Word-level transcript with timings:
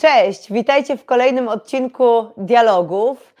Cześć, 0.00 0.52
witajcie 0.52 0.96
w 0.96 1.04
kolejnym 1.04 1.48
odcinku 1.48 2.26
Dialogów. 2.36 3.34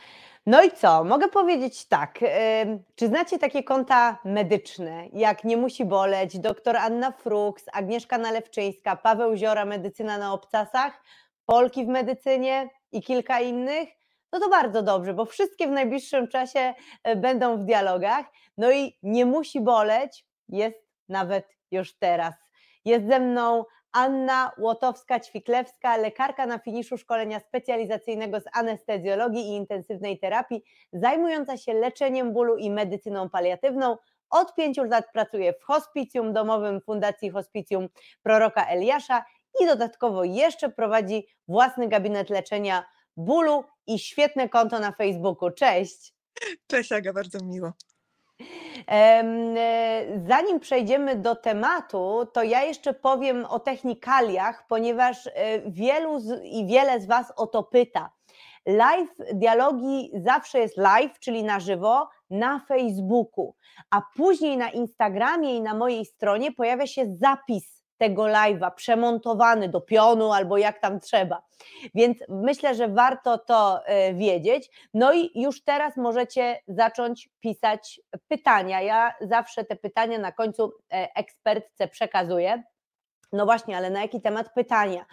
No 0.46 0.62
i 0.62 0.70
co? 0.70 1.04
Mogę 1.04 1.28
powiedzieć 1.28 1.86
tak. 1.86 2.18
Czy 2.94 3.06
znacie 3.06 3.38
takie 3.38 3.62
konta 3.62 4.18
medyczne, 4.24 5.08
jak 5.12 5.44
Nie 5.44 5.56
musi 5.56 5.84
boleć, 5.84 6.38
dr 6.38 6.76
Anna 6.76 7.12
Fruks, 7.12 7.64
Agnieszka 7.72 8.18
Nalewczyńska, 8.18 8.96
Paweł 8.96 9.36
Ziora, 9.36 9.64
Medycyna 9.64 10.18
na 10.18 10.32
obcasach, 10.32 11.02
Polki 11.46 11.84
w 11.84 11.88
medycynie 11.88 12.68
i 12.92 13.02
kilka 13.02 13.40
innych? 13.40 13.88
No 14.32 14.40
to 14.40 14.48
bardzo 14.48 14.82
dobrze, 14.82 15.14
bo 15.14 15.24
wszystkie 15.24 15.66
w 15.66 15.70
najbliższym 15.70 16.28
czasie 16.28 16.74
e, 17.04 17.16
będą 17.16 17.56
w 17.56 17.64
dialogach. 17.64 18.26
No 18.56 18.72
i 18.72 18.98
Nie 19.02 19.26
musi 19.26 19.60
boleć 19.60 20.24
jest 20.48 20.78
nawet 21.08 21.56
już 21.70 21.98
teraz. 21.98 22.34
Jest 22.84 23.06
ze 23.06 23.20
mną 23.20 23.64
Anna 23.92 24.52
Łotowska-Ćwiklewska, 24.58 25.98
lekarka 25.98 26.46
na 26.46 26.58
finiszu 26.58 26.98
szkolenia 26.98 27.40
specjalizacyjnego 27.40 28.40
z 28.40 28.44
anestezjologii 28.52 29.42
i 29.42 29.56
intensywnej 29.56 30.18
terapii, 30.18 30.62
zajmująca 30.92 31.56
się 31.56 31.72
leczeniem 31.72 32.32
bólu 32.32 32.56
i 32.56 32.70
medycyną 32.70 33.30
paliatywną. 33.30 33.96
Od 34.30 34.54
pięciu 34.54 34.84
lat 34.84 35.04
pracuje 35.12 35.52
w 35.52 35.62
hospicjum 35.62 36.32
domowym 36.32 36.80
Fundacji 36.80 37.30
Hospicjum 37.30 37.88
Proroka 38.22 38.66
Eliasza 38.66 39.24
i 39.60 39.66
dodatkowo 39.66 40.24
jeszcze 40.24 40.70
prowadzi 40.70 41.26
własny 41.48 41.88
gabinet 41.88 42.30
leczenia 42.30 42.84
bólu 43.16 43.64
i 43.86 43.98
świetne 43.98 44.48
konto 44.48 44.78
na 44.78 44.92
Facebooku. 44.92 45.50
Cześć! 45.50 46.14
Cześć 46.66 46.92
Aga, 46.92 47.12
bardzo 47.12 47.38
miło. 47.44 47.72
E, 48.88 49.24
zanim 50.28 50.60
przejdziemy 50.60 51.16
do 51.16 51.36
tematu, 51.36 52.26
to 52.32 52.42
ja 52.42 52.62
jeszcze 52.62 52.94
powiem 52.94 53.44
o 53.44 53.60
technikaliach, 53.60 54.66
ponieważ 54.68 55.26
e, 55.26 55.30
wielu 55.66 56.20
z, 56.20 56.44
i 56.44 56.66
wiele 56.66 57.00
z 57.00 57.06
Was 57.06 57.32
o 57.36 57.46
to 57.46 57.62
pyta. 57.62 58.10
Live 58.66 59.10
dialogi 59.34 60.10
zawsze 60.14 60.58
jest 60.58 60.76
live, 60.76 61.18
czyli 61.18 61.44
na 61.44 61.60
żywo, 61.60 62.08
na 62.30 62.60
Facebooku, 62.68 63.54
a 63.90 64.02
później 64.16 64.56
na 64.56 64.70
Instagramie 64.70 65.56
i 65.56 65.62
na 65.62 65.74
mojej 65.74 66.04
stronie 66.04 66.52
pojawia 66.52 66.86
się 66.86 67.06
zapis 67.06 67.79
tego 68.00 68.22
live'a 68.22 68.70
przemontowany 68.74 69.68
do 69.68 69.80
pionu 69.80 70.32
albo 70.32 70.58
jak 70.58 70.80
tam 70.80 71.00
trzeba. 71.00 71.42
Więc 71.94 72.18
myślę, 72.28 72.74
że 72.74 72.88
warto 72.88 73.38
to 73.38 73.86
e, 73.86 74.14
wiedzieć. 74.14 74.70
No 74.94 75.12
i 75.12 75.42
już 75.42 75.64
teraz 75.64 75.96
możecie 75.96 76.60
zacząć 76.68 77.28
pisać 77.40 78.00
pytania. 78.28 78.80
Ja 78.80 79.14
zawsze 79.20 79.64
te 79.64 79.76
pytania 79.76 80.18
na 80.18 80.32
końcu 80.32 80.72
e, 80.92 81.08
ekspertce 81.14 81.88
przekazuję. 81.88 82.62
No 83.32 83.44
właśnie, 83.44 83.76
ale 83.76 83.90
na 83.90 84.02
jaki 84.02 84.20
temat 84.20 84.54
pytania? 84.54 85.06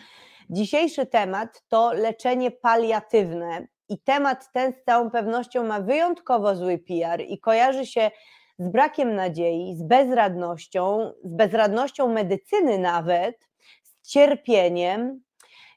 Dzisiejszy 0.50 1.06
temat 1.06 1.64
to 1.68 1.94
leczenie 1.94 2.52
paliatywne 2.52 3.68
i 3.90 4.00
temat 4.00 4.52
ten 4.52 4.74
z 4.74 4.84
całą 4.84 5.12
pewnością 5.12 5.64
ma 5.64 5.80
wyjątkowo 5.80 6.56
zły 6.56 6.78
PR 6.78 7.22
i 7.22 7.40
kojarzy 7.40 7.86
się 7.86 8.12
z 8.60 8.70
brakiem 8.70 9.16
nadziei, 9.16 9.76
z 9.76 9.84
bezradnością, 9.84 11.12
z 11.24 11.36
bezradnością 11.36 12.08
medycyny 12.08 12.80
nawet, 12.80 13.38
z 13.84 14.10
cierpieniem. 14.10 15.22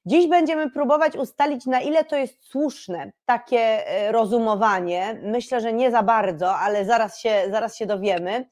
Dziś 0.06 0.27
będziemy 0.27 0.70
próbować 0.70 1.17
ustalić, 1.17 1.67
na 1.67 1.81
ile 1.81 2.05
to 2.05 2.17
jest 2.17 2.48
słuszne 2.50 3.12
takie 3.25 3.87
e, 3.87 4.12
rozumowanie. 4.12 5.20
Myślę, 5.22 5.61
że 5.61 5.72
nie 5.72 5.91
za 5.91 6.03
bardzo, 6.03 6.56
ale 6.56 6.84
zaraz 6.84 7.20
się, 7.20 7.42
zaraz 7.50 7.77
się 7.77 7.87
dowiemy. 7.87 8.48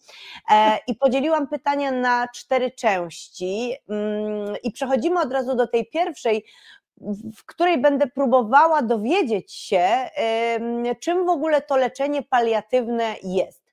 E, 0.50 0.78
I 0.86 0.94
podzieliłam 0.94 1.48
pytania 1.48 1.90
na 1.90 2.28
cztery 2.34 2.70
części. 2.70 3.74
Mm, 3.88 4.56
I 4.62 4.72
przechodzimy 4.72 5.20
od 5.20 5.32
razu 5.32 5.54
do 5.56 5.66
tej 5.66 5.86
pierwszej, 5.86 6.44
w 7.36 7.44
której 7.44 7.78
będę 7.80 8.06
próbowała 8.06 8.82
dowiedzieć 8.82 9.52
się, 9.52 9.88
czym 11.00 11.26
w 11.26 11.28
ogóle 11.28 11.62
to 11.62 11.76
leczenie 11.76 12.22
paliatywne 12.22 13.14
jest. 13.22 13.67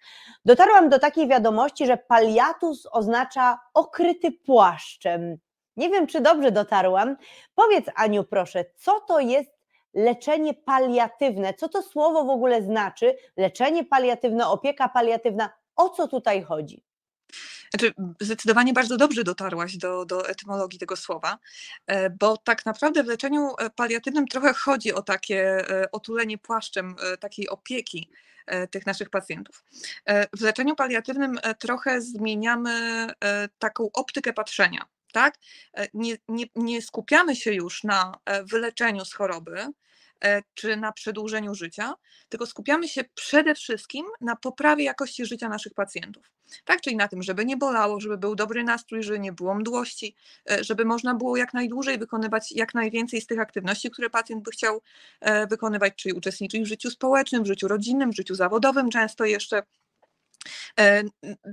Dotarłam 0.45 0.89
do 0.89 0.99
takiej 0.99 1.27
wiadomości, 1.27 1.85
że 1.85 1.97
paliatus 1.97 2.87
oznacza 2.91 3.59
okryty 3.73 4.31
płaszczem. 4.31 5.37
Nie 5.77 5.89
wiem, 5.89 6.07
czy 6.07 6.21
dobrze 6.21 6.51
dotarłam. 6.51 7.15
Powiedz, 7.55 7.85
Aniu, 7.95 8.23
proszę, 8.23 8.65
co 8.77 8.99
to 8.99 9.19
jest 9.19 9.49
leczenie 9.93 10.53
paliatywne? 10.53 11.53
Co 11.53 11.69
to 11.69 11.81
słowo 11.81 12.25
w 12.25 12.29
ogóle 12.29 12.63
znaczy? 12.63 13.15
Leczenie 13.37 13.85
paliatywne, 13.85 14.47
opieka 14.47 14.89
paliatywna. 14.89 15.49
O 15.75 15.89
co 15.89 16.07
tutaj 16.07 16.43
chodzi? 16.43 16.83
Znaczy, 17.69 17.93
zdecydowanie 18.21 18.73
bardzo 18.73 18.97
dobrze 18.97 19.23
dotarłaś 19.23 19.77
do, 19.77 20.05
do 20.05 20.29
etymologii 20.29 20.79
tego 20.79 20.95
słowa, 20.95 21.37
e, 21.87 22.09
bo 22.09 22.37
tak 22.37 22.65
naprawdę 22.65 23.03
w 23.03 23.07
leczeniu 23.07 23.49
e, 23.59 23.69
paliatywnym 23.69 24.27
trochę 24.27 24.53
chodzi 24.53 24.93
o 24.93 25.01
takie 25.01 25.69
e, 25.69 25.91
otulenie 25.91 26.37
płaszczem 26.37 26.95
takiej 27.19 27.49
opieki 27.49 28.09
tych 28.71 28.85
naszych 28.85 29.09
pacjentów. 29.09 29.63
E, 30.05 30.27
w 30.37 30.41
leczeniu 30.41 30.75
paliatywnym 30.75 31.39
e, 31.43 31.55
trochę 31.55 32.01
zmieniamy 32.01 33.07
taką 33.59 33.89
optykę 33.93 34.33
patrzenia. 34.33 34.85
Tak? 35.13 35.35
Nie, 35.93 36.17
nie, 36.27 36.45
nie 36.55 36.81
skupiamy 36.81 37.35
się 37.35 37.53
już 37.53 37.83
na 37.83 38.17
wyleczeniu 38.43 39.05
z 39.05 39.13
choroby, 39.13 39.55
E, 39.57 39.71
czy 40.53 40.77
na 40.77 40.91
przedłużeniu 40.91 41.55
życia, 41.55 41.93
tylko 42.29 42.45
skupiamy 42.45 42.87
się 42.87 43.03
przede 43.13 43.55
wszystkim 43.55 44.05
na 44.21 44.35
poprawie 44.35 44.83
jakości 44.83 45.25
życia 45.25 45.49
naszych 45.49 45.73
pacjentów. 45.73 46.31
Tak, 46.65 46.81
czyli 46.81 46.95
na 46.95 47.07
tym, 47.07 47.23
żeby 47.23 47.45
nie 47.45 47.57
bolało, 47.57 47.99
żeby 47.99 48.17
był 48.17 48.35
dobry 48.35 48.63
nastrój, 48.63 49.03
żeby 49.03 49.19
nie 49.19 49.33
było 49.33 49.55
mdłości, 49.55 50.15
e, 50.51 50.63
żeby 50.63 50.85
można 50.85 51.13
było 51.13 51.37
jak 51.37 51.53
najdłużej 51.53 51.97
wykonywać 51.97 52.51
jak 52.51 52.73
najwięcej 52.73 53.21
z 53.21 53.27
tych 53.27 53.39
aktywności, 53.39 53.91
które 53.91 54.09
pacjent 54.09 54.43
by 54.43 54.51
chciał 54.51 54.81
e, 55.21 55.47
wykonywać, 55.47 55.93
czyli 55.95 56.15
uczestniczyć 56.15 56.61
w 56.63 56.65
życiu 56.65 56.91
społecznym, 56.91 57.43
w 57.43 57.47
życiu 57.47 57.67
rodzinnym, 57.67 58.11
w 58.11 58.15
życiu 58.15 58.35
zawodowym 58.35 58.89
często 58.89 59.25
jeszcze. 59.25 59.63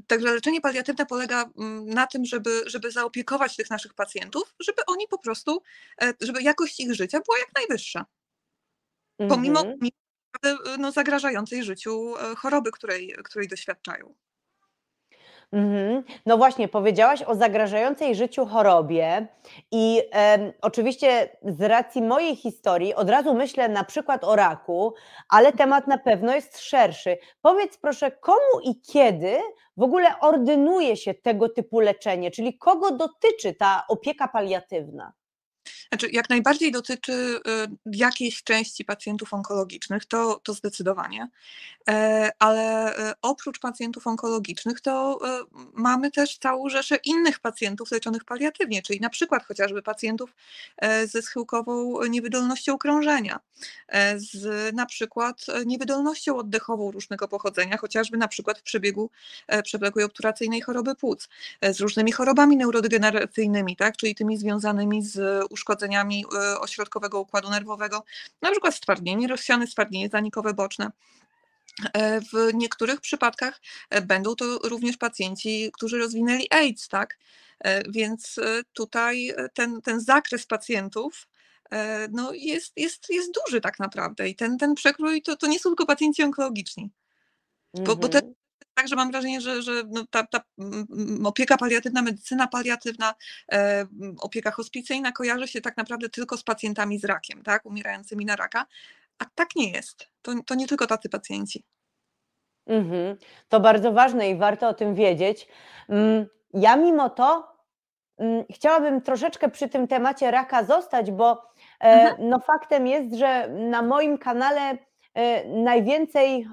Także 0.07 0.35
leczenie 0.35 0.61
paliatywne 0.61 1.07
polega 1.07 1.51
mm, 1.59 1.87
na 1.87 2.07
tym, 2.07 2.25
żeby, 2.25 2.63
żeby 2.67 2.91
zaopiekować 2.91 3.57
tych 3.57 3.71
naszych 3.71 3.95
pacjentów, 3.95 4.55
żeby 4.61 4.83
oni 4.87 5.09
po 5.09 5.19
prostu, 5.19 5.63
żeby 6.21 6.43
jakość 6.43 6.81
ich 6.81 6.95
życia 6.95 7.21
była 7.27 7.39
jak 7.39 7.49
najwyższa 7.57 8.07
pomimo, 9.29 9.61
mhm. 9.61 9.79
no, 10.79 10.93
zagrażającej 10.93 11.65
życiu 11.65 12.15
e, 12.17 12.35
choroby, 12.35 12.71
której, 12.71 13.15
której 13.25 13.49
doświadczają. 13.49 14.15
Mhm. 15.53 16.03
No 16.27 16.37
właśnie, 16.37 16.69
powiedziałaś 16.69 17.23
o 17.23 17.35
zagrażającej 17.35 18.15
życiu 18.15 18.47
chorobie 18.47 19.27
i 19.71 20.03
e, 20.15 20.53
oczywiście 20.63 21.37
z 21.43 21.63
racji 21.63 22.03
mojej 22.03 22.37
historii 22.37 22.95
od 22.95 23.11
razu 23.11 23.35
myślę 23.35 23.69
na 23.69 23.85
przykład 23.85 24.25
o 24.25 24.37
raku, 24.37 24.95
ale 25.29 25.53
temat 25.53 25.87
na 25.87 25.99
pewno 25.99 26.35
jest 26.35 26.59
szerszy. 26.59 27.19
Powiedz 27.43 27.79
proszę, 27.79 28.11
komu 28.11 28.61
i 28.65 28.81
kiedy 28.81 29.39
w 29.77 29.83
ogóle 29.83 30.21
ordynuje 30.21 30.97
się 30.97 31.15
tego 31.15 31.49
typu 31.49 31.81
leczenie, 31.81 32.31
czyli 32.31 32.59
kogo 32.59 32.91
dotyczy 32.91 33.55
ta 33.55 33.85
opieka 33.89 34.29
paliatywna? 34.29 35.13
Znaczy, 35.93 36.09
jak 36.13 36.31
najbardziej 36.31 36.73
dotyczy 36.73 37.13
y, 37.13 37.41
jakiejś 37.93 38.43
części 38.43 38.85
pacjentów 38.85 39.35
onkologicznych, 39.35 40.05
to, 40.05 40.41
to 40.43 40.55
zdecydowanie, 40.55 41.29
e, 41.89 42.31
ale 42.39 42.97
e, 42.97 43.15
oprócz 43.23 43.61
pacjentów 43.61 44.07
onkologicznych, 44.07 44.81
to 44.81 45.19
e, 45.25 45.45
mamy 45.73 46.11
też 46.11 46.39
całą 46.39 46.69
rzeszę 46.69 46.97
innych 47.05 47.41
pacjentów 47.41 47.91
leczonych 47.91 48.25
paliatywnie, 48.25 48.83
czyli 48.83 49.01
na 49.01 49.11
przykład 49.11 49.45
chociażby 49.47 49.83
pacjentów 49.83 50.35
ze 51.05 51.23
schyłkową 51.23 52.05
niewydolnością 52.05 52.79
krążenia, 52.79 53.41
z 54.17 54.75
na 54.75 54.87
przykład 54.87 55.47
niewydolnością 55.67 56.37
oddechową 56.37 56.91
różnego 56.91 57.29
pochodzenia, 57.29 57.77
chociażby 57.77 58.17
na 58.17 58.29
przykład 58.29 58.59
w 58.59 58.63
przebiegu 58.63 59.11
przewlekłej 59.65 60.05
obturacyjnej 60.05 60.61
choroby 60.61 60.95
płuc, 60.95 61.29
z 61.63 61.81
różnymi 61.81 62.13
chorobami 62.13 62.57
neurodegeneracyjnymi, 62.57 63.77
tak, 63.77 63.97
czyli 63.97 64.15
tymi 64.15 64.37
związanymi 64.37 65.03
z 65.03 65.45
uszkodzeniami 65.83 66.25
e, 66.35 66.61
ośrodkowego 66.61 67.21
układu 67.21 67.51
nerwowego, 67.51 68.05
na 68.43 68.51
przykład 68.51 68.75
stwardnienie 68.75 69.29
rozsiane, 69.29 69.67
stwardnienie 69.67 70.09
zanikowe 70.09 70.55
boczne. 70.55 70.91
E, 71.93 72.21
w 72.21 72.55
niektórych 72.55 73.01
przypadkach 73.01 73.61
e, 73.91 74.03
będą 74.03 74.35
to 74.35 74.59
również 74.59 74.97
pacjenci, 74.97 75.71
którzy 75.75 75.99
rozwinęli 75.99 76.47
AIDS, 76.51 76.89
tak? 76.89 77.19
Więc 77.89 78.41
tutaj 78.73 79.35
ten, 79.55 79.83
ten 79.83 80.01
zakres 80.01 80.47
pacjentów 80.47 81.29
no 82.11 82.33
jest, 82.33 82.73
jest, 82.77 83.11
jest 83.11 83.31
duży 83.45 83.61
tak 83.61 83.79
naprawdę 83.79 84.29
i 84.29 84.37
ten, 84.37 84.59
ten 84.59 84.75
przekrój 84.75 85.23
to, 85.23 85.37
to 85.37 85.47
nie 85.47 85.59
są 85.59 85.71
tylko 85.71 85.87
pacjenci 85.87 86.23
onkologiczni. 86.23 86.91
Bo, 87.75 87.97
bo 87.97 88.09
te 88.09 88.19
mhm. 88.19 88.35
Także 88.75 88.97
mam 88.97 89.11
wrażenie, 89.11 89.41
że, 89.41 89.63
że 89.63 89.73
no 89.89 90.05
ta, 90.11 90.27
ta 90.27 90.41
opieka 91.25 91.57
paliatywna, 91.57 92.03
medycyna 92.03 92.47
paliatywna, 92.49 93.15
e, 93.53 93.87
opieka 94.21 94.51
hospicyjna 94.51 95.13
kojarzy 95.13 95.49
się 95.49 95.61
tak 95.61 95.77
naprawdę 95.77 96.09
tylko 96.09 96.37
z 96.37 96.43
pacjentami 96.43 96.99
z 96.99 97.05
rakiem, 97.05 97.43
tak, 97.43 97.67
umierającymi 97.67 98.25
na 98.25 98.37
raka, 98.37 98.67
a 99.19 99.25
tak 99.35 99.49
nie 99.57 99.71
jest. 99.71 100.09
To, 100.23 100.33
to 100.47 100.55
nie 100.55 100.67
tylko 100.67 100.87
tacy 100.87 101.09
pacjenci. 101.09 101.65
Mhm. 102.67 103.17
To 103.49 103.61
bardzo 103.61 103.93
ważne 103.93 104.31
i 104.31 104.37
warto 104.37 104.69
o 104.69 104.75
tym 104.75 104.95
wiedzieć. 104.95 105.49
Mm, 105.89 106.27
ja 106.55 106.77
mimo 106.77 107.11
to 107.11 107.49
mm, 108.19 108.45
chciałabym 108.51 109.01
troszeczkę 109.01 109.49
przy 109.51 109.69
tym 109.69 109.89
temacie 109.89 110.31
raka 110.31 110.65
zostać, 110.65 111.11
bo 111.11 111.43
mhm. 111.81 112.29
no 112.29 112.39
faktem 112.39 112.87
jest, 112.87 113.15
że 113.15 113.49
na 113.49 113.83
moim 113.83 114.19
kanale 114.19 114.79
najwięcej 115.47 116.47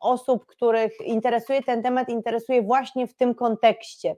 osób, 0.00 0.46
których 0.46 0.92
interesuje 1.04 1.62
ten 1.62 1.82
temat, 1.82 2.08
interesuje 2.08 2.62
właśnie 2.62 3.06
w 3.06 3.14
tym 3.14 3.34
kontekście. 3.34 4.16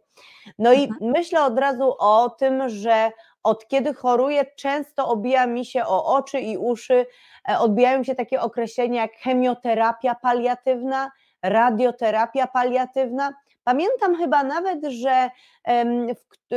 No 0.59 0.73
i 0.73 0.85
mhm. 0.85 1.11
myślę 1.13 1.43
od 1.45 1.59
razu 1.59 1.95
o 1.99 2.31
tym, 2.31 2.69
że 2.69 3.13
od 3.43 3.69
kiedy 3.69 3.95
choruję, 3.95 4.45
często 4.57 5.09
obija 5.09 5.47
mi 5.47 5.65
się 5.65 5.85
o 5.85 6.15
oczy 6.15 6.41
i 6.41 6.57
uszy, 6.57 7.07
e, 7.49 7.59
odbijają 7.59 8.05
się 8.05 8.15
takie 8.15 8.41
określenia 8.41 9.03
jak 9.03 9.13
chemioterapia 9.13 10.15
paliatywna, 10.15 11.11
radioterapia 11.43 12.47
paliatywna. 12.47 13.35
Pamiętam 13.65 14.17
chyba 14.17 14.43
nawet, 14.43 14.85
że, 14.85 15.31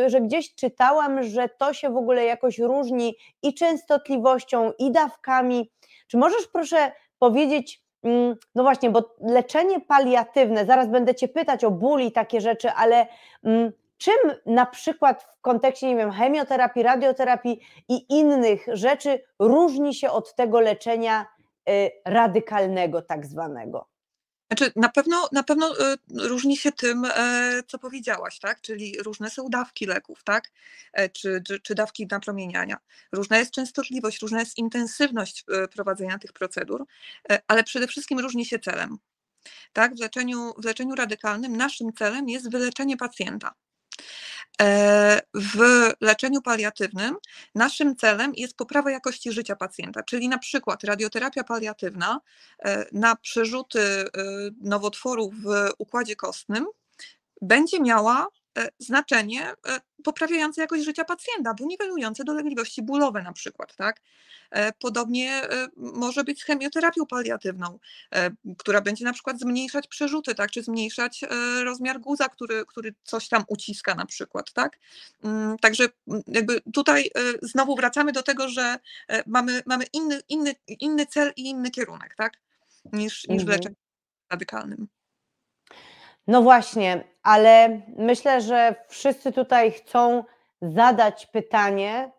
że 0.08 0.22
gdzieś 0.22 0.56
czytałam, 0.56 1.24
że 1.24 1.50
to 1.50 1.74
się 1.74 1.90
w 1.90 1.98
ogóle 1.98 2.26
jakoś 2.26 2.60
różni 2.60 3.16
i 3.44 3.54
częstotliwością, 3.54 4.72
i 4.80 4.92
dawkami. 4.92 5.72
Czy 6.08 6.18
możesz 6.18 6.48
proszę 6.48 6.92
powiedzieć, 7.20 7.84
mm, 8.04 8.36
no 8.56 8.64
właśnie, 8.64 8.90
bo 8.90 9.16
leczenie 9.22 9.82
paliatywne, 9.82 10.66
zaraz 10.66 10.88
będę 10.88 11.16
Cię 11.16 11.28
pytać 11.28 11.64
o 11.64 11.72
ból 11.72 12.02
i 12.02 12.12
takie 12.12 12.42
rzeczy, 12.42 12.72
ale 12.72 13.08
mm, 13.44 13.72
czym 13.98 14.32
na 14.46 14.66
przykład 14.66 15.24
w 15.24 15.42
kontekście, 15.42 15.88
nie 15.88 15.96
wiem, 15.96 16.12
chemioterapii, 16.12 16.84
radioterapii 16.84 17.60
i 17.90 18.06
innych 18.10 18.66
rzeczy 18.68 19.24
różni 19.40 19.94
się 19.94 20.10
od 20.10 20.36
tego 20.36 20.60
leczenia 20.60 21.26
y, 21.70 21.92
radykalnego, 22.06 23.02
tak 23.02 23.26
zwanego? 23.26 23.95
Znaczy, 24.48 24.72
na 24.76 24.90
pewno, 24.90 25.30
na 25.32 25.44
pewno 25.44 25.74
y, 25.74 25.98
różni 26.10 26.58
się 26.58 26.72
tym, 26.72 27.06
e, 27.06 27.64
co 27.68 27.80
powiedziałaś, 27.80 28.40
tak? 28.40 28.62
Czyli 28.62 28.98
różne 29.04 29.30
są 29.30 29.50
dawki 29.50 29.86
leków, 29.86 30.24
tak? 30.24 30.52
E, 30.94 31.10
czy, 31.10 31.42
czy, 31.48 31.60
czy 31.60 31.76
dawki 31.76 32.08
napromieniania. 32.12 32.78
Różna 33.12 33.38
jest 33.38 33.52
częstotliwość, 33.52 34.22
różna 34.22 34.40
jest 34.40 34.58
intensywność 34.58 35.44
e, 35.52 35.68
prowadzenia 35.68 36.20
tych 36.20 36.34
procedur, 36.34 36.86
ale 37.48 37.64
przede 37.64 37.88
wszystkim 37.88 38.20
różni 38.20 38.46
się 38.46 38.60
celem. 38.60 38.98
Tak? 39.74 39.96
W, 39.96 40.00
leczeniu, 40.00 40.54
w 40.58 40.66
leczeniu 40.66 40.96
radykalnym 40.96 41.58
naszym 41.58 41.94
celem 41.94 42.30
jest 42.30 42.52
wyleczenie 42.52 42.98
pacjenta. 42.98 43.54
E, 44.62 45.22
w 45.34 45.60
leczeniu 46.02 46.42
paliatywnym 46.42 47.16
naszym 47.56 47.96
celem 47.96 48.34
jest 48.36 48.58
poprawa 48.58 48.92
jakości 48.92 49.32
życia 49.32 49.56
pacjenta, 49.56 50.04
czyli 50.04 50.30
na 50.30 50.38
przykład 50.38 50.84
radioterapia 50.84 51.44
paliatywna 51.44 52.20
e, 52.60 52.86
na 52.92 53.16
przerzuty 53.16 53.80
e, 53.80 54.08
nowotworów 54.62 55.36
w 55.36 55.70
układzie 55.78 56.16
kostnym 56.16 56.68
będzie 57.42 57.80
miała 57.80 58.28
znaczenie 58.80 59.50
e, 59.50 59.56
poprawiające 60.04 60.62
jakość 60.62 60.84
życia 60.84 61.06
pacjenta, 61.06 61.54
bo 61.54 61.66
niwelujące 61.66 62.24
dolegliwości 62.24 62.82
bólowe 62.82 63.24
na 63.24 63.34
przykład, 63.34 63.76
tak? 63.76 64.02
E, 64.52 64.74
podobnie 64.74 65.42
może 65.78 66.24
być 66.24 66.42
z 66.42 66.44
chemioterapią 66.44 67.06
paliatywną, 67.06 67.80
która 68.58 68.82
będzie 68.82 69.06
na 69.06 69.14
przykład 69.14 69.40
zmniejszać 69.40 69.88
przerzuty, 69.88 70.36
tak, 70.36 70.52
czy 70.52 70.64
zmniejszać 70.64 71.22
rozmiar 71.64 72.00
guza, 72.00 72.30
który, 72.30 72.66
który 72.66 72.94
coś 73.04 73.30
tam 73.30 73.44
uciska 73.48 73.96
na 73.96 74.06
przykład, 74.06 74.54
tak? 74.54 74.80
Mm, 75.24 75.58
także 75.58 75.88
mm, 76.08 76.24
jakby 76.28 76.62
tutaj 76.62 77.12
znowu 77.42 77.76
wracamy 77.76 78.12
do 78.12 78.24
tego, 78.24 78.50
że 78.50 78.80
mamy, 79.26 79.64
mamy 79.66 79.86
inny, 79.94 80.22
inny, 80.30 80.56
inny 80.68 81.06
cel 81.06 81.34
i 81.36 81.42
inny 81.50 81.72
kierunek, 81.72 82.16
tak? 82.16 82.34
Niż, 82.94 83.28
niż 83.28 83.44
w 83.44 83.50
mhm. 83.50 83.50
leczeniu 83.50 83.76
radykalnym. 84.30 84.88
No 86.28 86.42
właśnie, 86.42 87.04
ale 87.24 87.82
myślę, 87.98 88.42
że 88.42 88.76
wszyscy 88.88 89.32
tutaj 89.32 89.72
chcą 89.72 90.24
zadać 90.62 91.26
pytanie, 91.26 92.12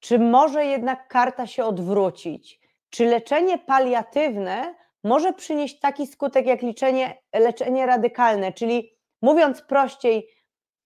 czy 0.00 0.18
może 0.18 0.64
jednak 0.64 1.08
karta 1.08 1.46
się 1.46 1.64
odwrócić? 1.64 2.60
Czy 2.90 3.04
leczenie 3.04 3.58
paliatywne 3.58 4.74
może 5.04 5.32
przynieść 5.32 5.80
taki 5.80 6.06
skutek 6.06 6.46
jak 6.46 6.62
leczenie, 6.62 7.22
leczenie 7.34 7.86
radykalne? 7.86 8.52
Czyli 8.52 8.92
mówiąc 9.22 9.62
prościej, 9.62 10.28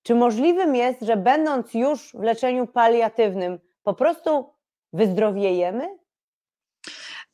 czy 0.02 0.14
możliwym 0.14 0.74
jest, 0.74 1.00
że 1.00 1.16
będąc 1.16 1.74
już 1.74 2.12
w 2.12 2.22
leczeniu 2.22 2.66
paliatywnym, 2.66 3.58
po 3.82 3.94
prostu 3.94 4.54
wyzdrowiejemy? 4.92 5.98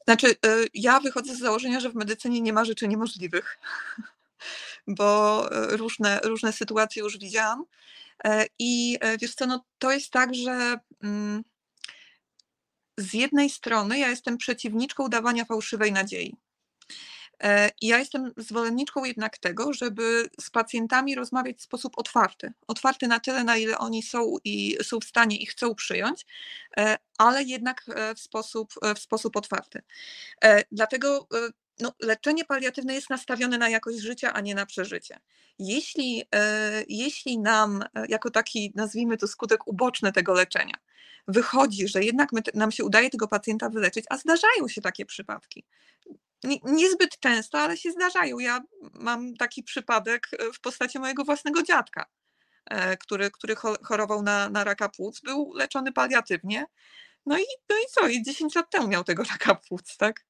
Znaczy, 0.04 0.26
y, 0.26 0.34
ja 0.74 1.00
wychodzę 1.00 1.34
z 1.34 1.38
założenia, 1.38 1.80
że 1.80 1.90
w 1.90 1.94
medycynie 1.94 2.40
nie 2.40 2.52
ma 2.52 2.64
rzeczy 2.64 2.88
niemożliwych 2.88 3.58
bo 4.88 5.44
e, 5.52 5.76
różne, 5.76 6.20
różne 6.24 6.52
sytuacje 6.52 7.02
już 7.02 7.18
widziałam. 7.18 7.64
E, 8.24 8.46
I 8.58 8.98
e, 9.00 9.18
wiesz 9.18 9.34
co, 9.34 9.46
no 9.46 9.64
to 9.78 9.92
jest 9.92 10.10
tak, 10.10 10.34
że 10.34 10.78
mm, 11.02 11.44
z 12.96 13.14
jednej 13.14 13.50
strony 13.50 13.98
ja 13.98 14.08
jestem 14.08 14.38
przeciwniczką 14.38 15.08
dawania 15.08 15.44
fałszywej 15.44 15.92
nadziei. 15.92 16.36
Ja 17.82 17.98
jestem 17.98 18.32
zwolenniczką 18.36 19.04
jednak 19.04 19.38
tego, 19.38 19.72
żeby 19.72 20.28
z 20.40 20.50
pacjentami 20.50 21.14
rozmawiać 21.14 21.58
w 21.58 21.62
sposób 21.62 21.98
otwarty. 21.98 22.52
Otwarty 22.66 23.06
na 23.06 23.20
tyle, 23.20 23.44
na 23.44 23.56
ile 23.56 23.78
oni 23.78 24.02
są 24.02 24.36
i 24.44 24.76
są 24.82 25.00
w 25.00 25.04
stanie 25.04 25.36
i 25.36 25.46
chcą 25.46 25.74
przyjąć, 25.74 26.26
ale 27.18 27.42
jednak 27.42 27.84
w 28.16 28.20
sposób, 28.20 28.74
w 28.96 28.98
sposób 28.98 29.36
otwarty. 29.36 29.82
Dlatego 30.72 31.28
no, 31.80 31.92
leczenie 32.00 32.44
paliatywne 32.44 32.94
jest 32.94 33.10
nastawione 33.10 33.58
na 33.58 33.68
jakość 33.68 33.98
życia, 33.98 34.32
a 34.32 34.40
nie 34.40 34.54
na 34.54 34.66
przeżycie. 34.66 35.20
Jeśli, 35.58 36.24
e, 36.34 36.84
jeśli 36.88 37.38
nam, 37.38 37.82
e, 37.82 38.06
jako 38.08 38.30
taki, 38.30 38.72
nazwijmy 38.74 39.16
to 39.16 39.28
skutek 39.28 39.68
uboczny 39.68 40.12
tego 40.12 40.34
leczenia, 40.34 40.74
wychodzi, 41.28 41.88
że 41.88 42.04
jednak 42.04 42.32
my, 42.32 42.40
nam 42.54 42.72
się 42.72 42.84
udaje 42.84 43.10
tego 43.10 43.28
pacjenta 43.28 43.68
wyleczyć, 43.68 44.04
a 44.10 44.16
zdarzają 44.16 44.68
się 44.68 44.80
takie 44.80 45.06
przypadki. 45.06 45.64
niezbyt 46.64 47.18
często, 47.20 47.58
ale 47.58 47.76
się 47.76 47.92
zdarzają. 47.92 48.38
Ja 48.38 48.60
mam 48.92 49.34
taki 49.36 49.62
przypadek 49.62 50.28
e, 50.32 50.52
w 50.52 50.60
postaci 50.60 50.98
mojego 50.98 51.24
własnego 51.24 51.62
dziadka, 51.62 52.06
który, 53.00 53.30
który 53.30 53.56
chorował 53.82 54.22
na, 54.22 54.48
na 54.48 54.64
raka 54.64 54.88
płuc, 54.88 55.20
był 55.20 55.52
leczony 55.54 55.92
paliatywnie. 55.92 56.66
No 57.26 57.38
i, 57.38 57.44
no 57.68 57.76
i 57.76 57.86
co? 57.90 58.08
I 58.08 58.22
10 58.22 58.54
lat 58.54 58.70
temu 58.70 58.88
miał 58.88 59.04
tego 59.04 59.22
raka 59.22 59.54
płuc, 59.54 59.96
tak? 59.96 60.24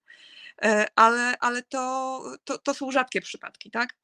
E, 0.62 0.86
ale, 0.96 1.38
ale 1.38 1.62
to, 1.62 2.22
to, 2.44 2.58
to 2.58 2.74
są 2.74 2.90
rzadkie 2.90 3.20
przypadki, 3.20 3.70
tak? 3.70 3.94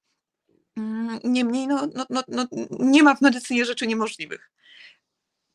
Mm, 0.76 1.20
niemniej, 1.24 1.66
no, 1.66 1.88
no, 1.94 2.06
no, 2.10 2.22
no, 2.28 2.46
nie 2.70 3.02
ma 3.02 3.14
w 3.14 3.20
medycynie 3.20 3.64
rzeczy 3.64 3.86
niemożliwych. 3.86 4.50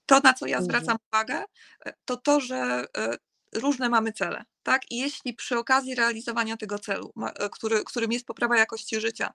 To, 0.05 0.19
na 0.23 0.33
co 0.33 0.47
ja 0.47 0.57
mhm. 0.57 0.65
zwracam 0.65 0.97
uwagę, 1.11 1.43
e, 1.85 1.93
to 2.05 2.17
to, 2.17 2.39
że 2.39 2.85
e, 2.97 3.17
różne 3.53 3.89
mamy 3.89 4.13
cele. 4.13 4.43
Tak? 4.63 4.91
I 4.91 4.97
jeśli 4.97 5.33
przy 5.33 5.57
okazji 5.57 5.95
realizowania 5.95 6.57
tego 6.57 6.79
celu, 6.79 7.13
który, 7.51 7.83
którym 7.83 8.11
jest 8.11 8.25
poprawa 8.25 8.57
jakości 8.57 9.01
życia, 9.01 9.33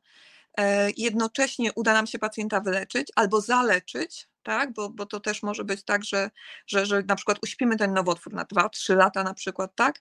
jednocześnie 0.97 1.73
uda 1.73 1.93
nam 1.93 2.07
się 2.07 2.19
pacjenta 2.19 2.61
wyleczyć 2.61 3.09
albo 3.17 3.41
zaleczyć, 3.41 4.29
tak? 4.45 4.73
bo, 4.73 4.89
bo 4.91 5.07
to 5.07 5.21
też 5.21 5.43
może 5.43 5.65
być 5.65 5.85
tak, 5.85 6.05
że, 6.05 6.31
że, 6.67 6.87
że 6.87 7.03
na 7.09 7.17
przykład 7.17 7.39
uśpimy 7.43 7.77
ten 7.77 7.95
nowotwór 7.95 8.33
na 8.33 8.45
2-3 8.45 8.97
lata 8.97 9.25
na 9.25 9.35
przykład, 9.35 9.75
tak? 9.75 10.01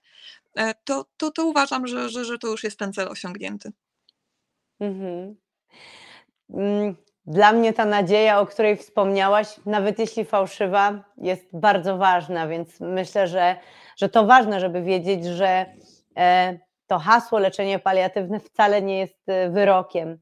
E, 0.56 0.74
to, 0.84 1.04
to, 1.16 1.30
to 1.30 1.46
uważam, 1.46 1.86
że, 1.86 2.08
że, 2.08 2.24
że 2.24 2.38
to 2.38 2.48
już 2.48 2.64
jest 2.64 2.78
ten 2.78 2.92
cel 2.92 3.08
osiągnięty. 3.08 3.72
Mhm. 4.80 5.36
Mm, 6.50 6.96
dla 7.26 7.52
mnie 7.52 7.72
ta 7.72 7.84
nadzieja, 7.84 8.40
o 8.40 8.46
której 8.46 8.76
wspomniałaś, 8.76 9.60
nawet 9.66 9.98
jeśli 9.98 10.24
fałszywa, 10.24 11.04
jest 11.16 11.46
bardzo 11.52 11.96
ważna, 11.96 12.48
więc 12.48 12.80
myślę, 12.80 13.28
że, 13.28 13.56
że 13.96 14.08
to 14.08 14.26
ważne, 14.26 14.60
żeby 14.60 14.82
wiedzieć, 14.82 15.24
że 15.24 15.66
e, 16.16 16.58
to 16.86 16.98
hasło 16.98 17.38
leczenie 17.38 17.78
paliatywne 17.78 18.40
wcale 18.40 18.82
nie 18.82 18.98
jest 18.98 19.28
e, 19.28 19.50
wyrokiem. 19.50 20.18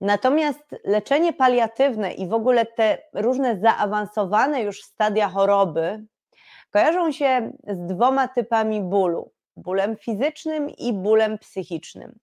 Natomiast 0.00 0.64
leczenie 0.84 1.32
paliatywne 1.32 2.12
i 2.12 2.28
w 2.28 2.34
ogóle 2.34 2.66
te 2.66 2.98
różne 3.14 3.60
zaawansowane 3.60 4.62
już 4.62 4.82
stadia 4.82 5.28
choroby 5.28 6.04
kojarzą 6.70 7.12
się 7.12 7.52
z 7.68 7.86
dwoma 7.86 8.28
typami 8.28 8.80
bólu: 8.80 9.32
bólem 9.56 9.96
fizycznym 9.96 10.70
i 10.70 10.92
bólem 10.92 11.38
psychicznym. 11.38 12.18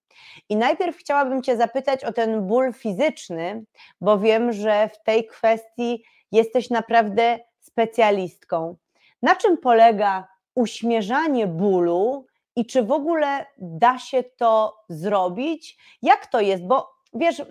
I 0.48 0.56
najpierw 0.56 0.96
chciałabym 0.96 1.42
Cię 1.42 1.56
zapytać 1.56 2.04
o 2.04 2.12
ten 2.12 2.46
ból 2.46 2.72
fizyczny, 2.72 3.64
bo 4.00 4.18
wiem, 4.18 4.52
że 4.52 4.88
w 4.88 5.02
tej 5.02 5.26
kwestii 5.26 6.04
jesteś 6.32 6.70
naprawdę 6.70 7.38
specjalistką. 7.60 8.76
Na 9.22 9.36
czym 9.36 9.58
polega 9.58 10.28
uśmierzanie 10.54 11.46
bólu 11.46 12.26
i 12.56 12.66
czy 12.66 12.82
w 12.82 12.92
ogóle 12.92 13.46
da 13.58 13.98
się 13.98 14.22
to 14.22 14.76
zrobić? 14.88 15.78
Jak 16.02 16.26
to 16.26 16.40
jest? 16.40 16.66
Bo 16.66 16.97
wiesz, 17.18 17.42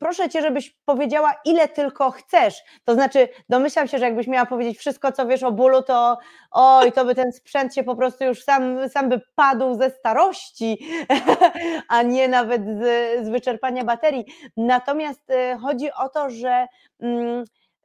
proszę 0.00 0.28
cię, 0.28 0.42
żebyś 0.42 0.76
powiedziała, 0.84 1.34
ile 1.44 1.68
tylko 1.68 2.10
chcesz. 2.10 2.62
To 2.84 2.94
znaczy, 2.94 3.28
domyślam 3.48 3.88
się, 3.88 3.98
że 3.98 4.04
jakbyś 4.04 4.26
miała 4.26 4.46
powiedzieć 4.46 4.78
wszystko, 4.78 5.12
co 5.12 5.26
wiesz 5.26 5.42
o 5.42 5.52
bólu, 5.52 5.82
to 5.82 6.18
oj, 6.50 6.92
to 6.92 7.04
by 7.04 7.14
ten 7.14 7.32
sprzęt 7.32 7.74
się 7.74 7.82
po 7.84 7.96
prostu 7.96 8.24
już 8.24 8.42
sam, 8.42 8.88
sam 8.88 9.08
by 9.08 9.20
padł 9.34 9.74
ze 9.74 9.90
starości, 9.90 10.86
a 11.88 12.02
nie 12.02 12.28
nawet 12.28 12.62
z, 12.62 12.80
z 13.26 13.28
wyczerpania 13.28 13.84
baterii. 13.84 14.24
Natomiast 14.56 15.30
y, 15.30 15.58
chodzi 15.58 15.92
o 15.92 16.08
to, 16.08 16.30
że, 16.30 16.66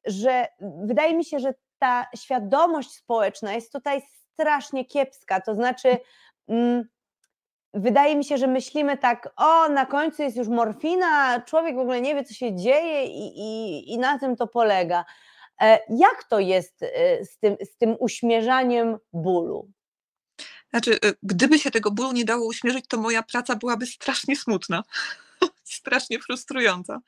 że 0.05 0.47
wydaje 0.59 1.17
mi 1.17 1.25
się, 1.25 1.39
że 1.39 1.53
ta 1.79 2.05
świadomość 2.15 2.91
społeczna 2.91 3.53
jest 3.53 3.73
tutaj 3.73 4.01
strasznie 4.33 4.85
kiepska. 4.85 5.41
To 5.41 5.55
znaczy, 5.55 5.97
mm, 6.47 6.83
wydaje 7.73 8.15
mi 8.15 8.25
się, 8.25 8.37
że 8.37 8.47
myślimy 8.47 8.97
tak, 8.97 9.29
o, 9.37 9.69
na 9.69 9.85
końcu 9.85 10.23
jest 10.23 10.37
już 10.37 10.47
morfina, 10.47 11.41
człowiek 11.41 11.75
w 11.75 11.79
ogóle 11.79 12.01
nie 12.01 12.15
wie, 12.15 12.23
co 12.23 12.33
się 12.33 12.55
dzieje 12.55 13.05
i, 13.05 13.39
i, 13.39 13.93
i 13.93 13.97
na 13.97 14.19
tym 14.19 14.35
to 14.35 14.47
polega. 14.47 15.05
E, 15.61 15.79
jak 15.89 16.23
to 16.23 16.39
jest 16.39 16.83
e, 16.83 17.25
z 17.25 17.37
tym, 17.37 17.57
z 17.61 17.77
tym 17.77 17.95
uśmierzaniem 17.99 18.97
bólu? 19.13 19.71
Znaczy, 20.69 20.93
e, 20.93 21.13
gdyby 21.23 21.59
się 21.59 21.71
tego 21.71 21.91
bólu 21.91 22.11
nie 22.11 22.25
dało 22.25 22.45
uśmierzyć, 22.45 22.85
to 22.87 22.97
moja 22.97 23.23
praca 23.23 23.55
byłaby 23.55 23.85
strasznie 23.85 24.35
smutna, 24.35 24.83
strasznie 25.63 26.19
frustrująca. 26.19 26.99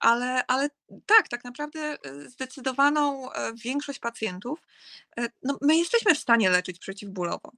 Ale, 0.00 0.46
ale 0.46 0.68
tak, 1.06 1.28
tak 1.28 1.44
naprawdę 1.44 1.96
zdecydowaną 2.26 3.28
większość 3.64 3.98
pacjentów, 3.98 4.58
no 5.42 5.58
my 5.60 5.76
jesteśmy 5.76 6.14
w 6.14 6.18
stanie 6.18 6.50
leczyć 6.50 6.78
przeciwbólowo 6.78 7.52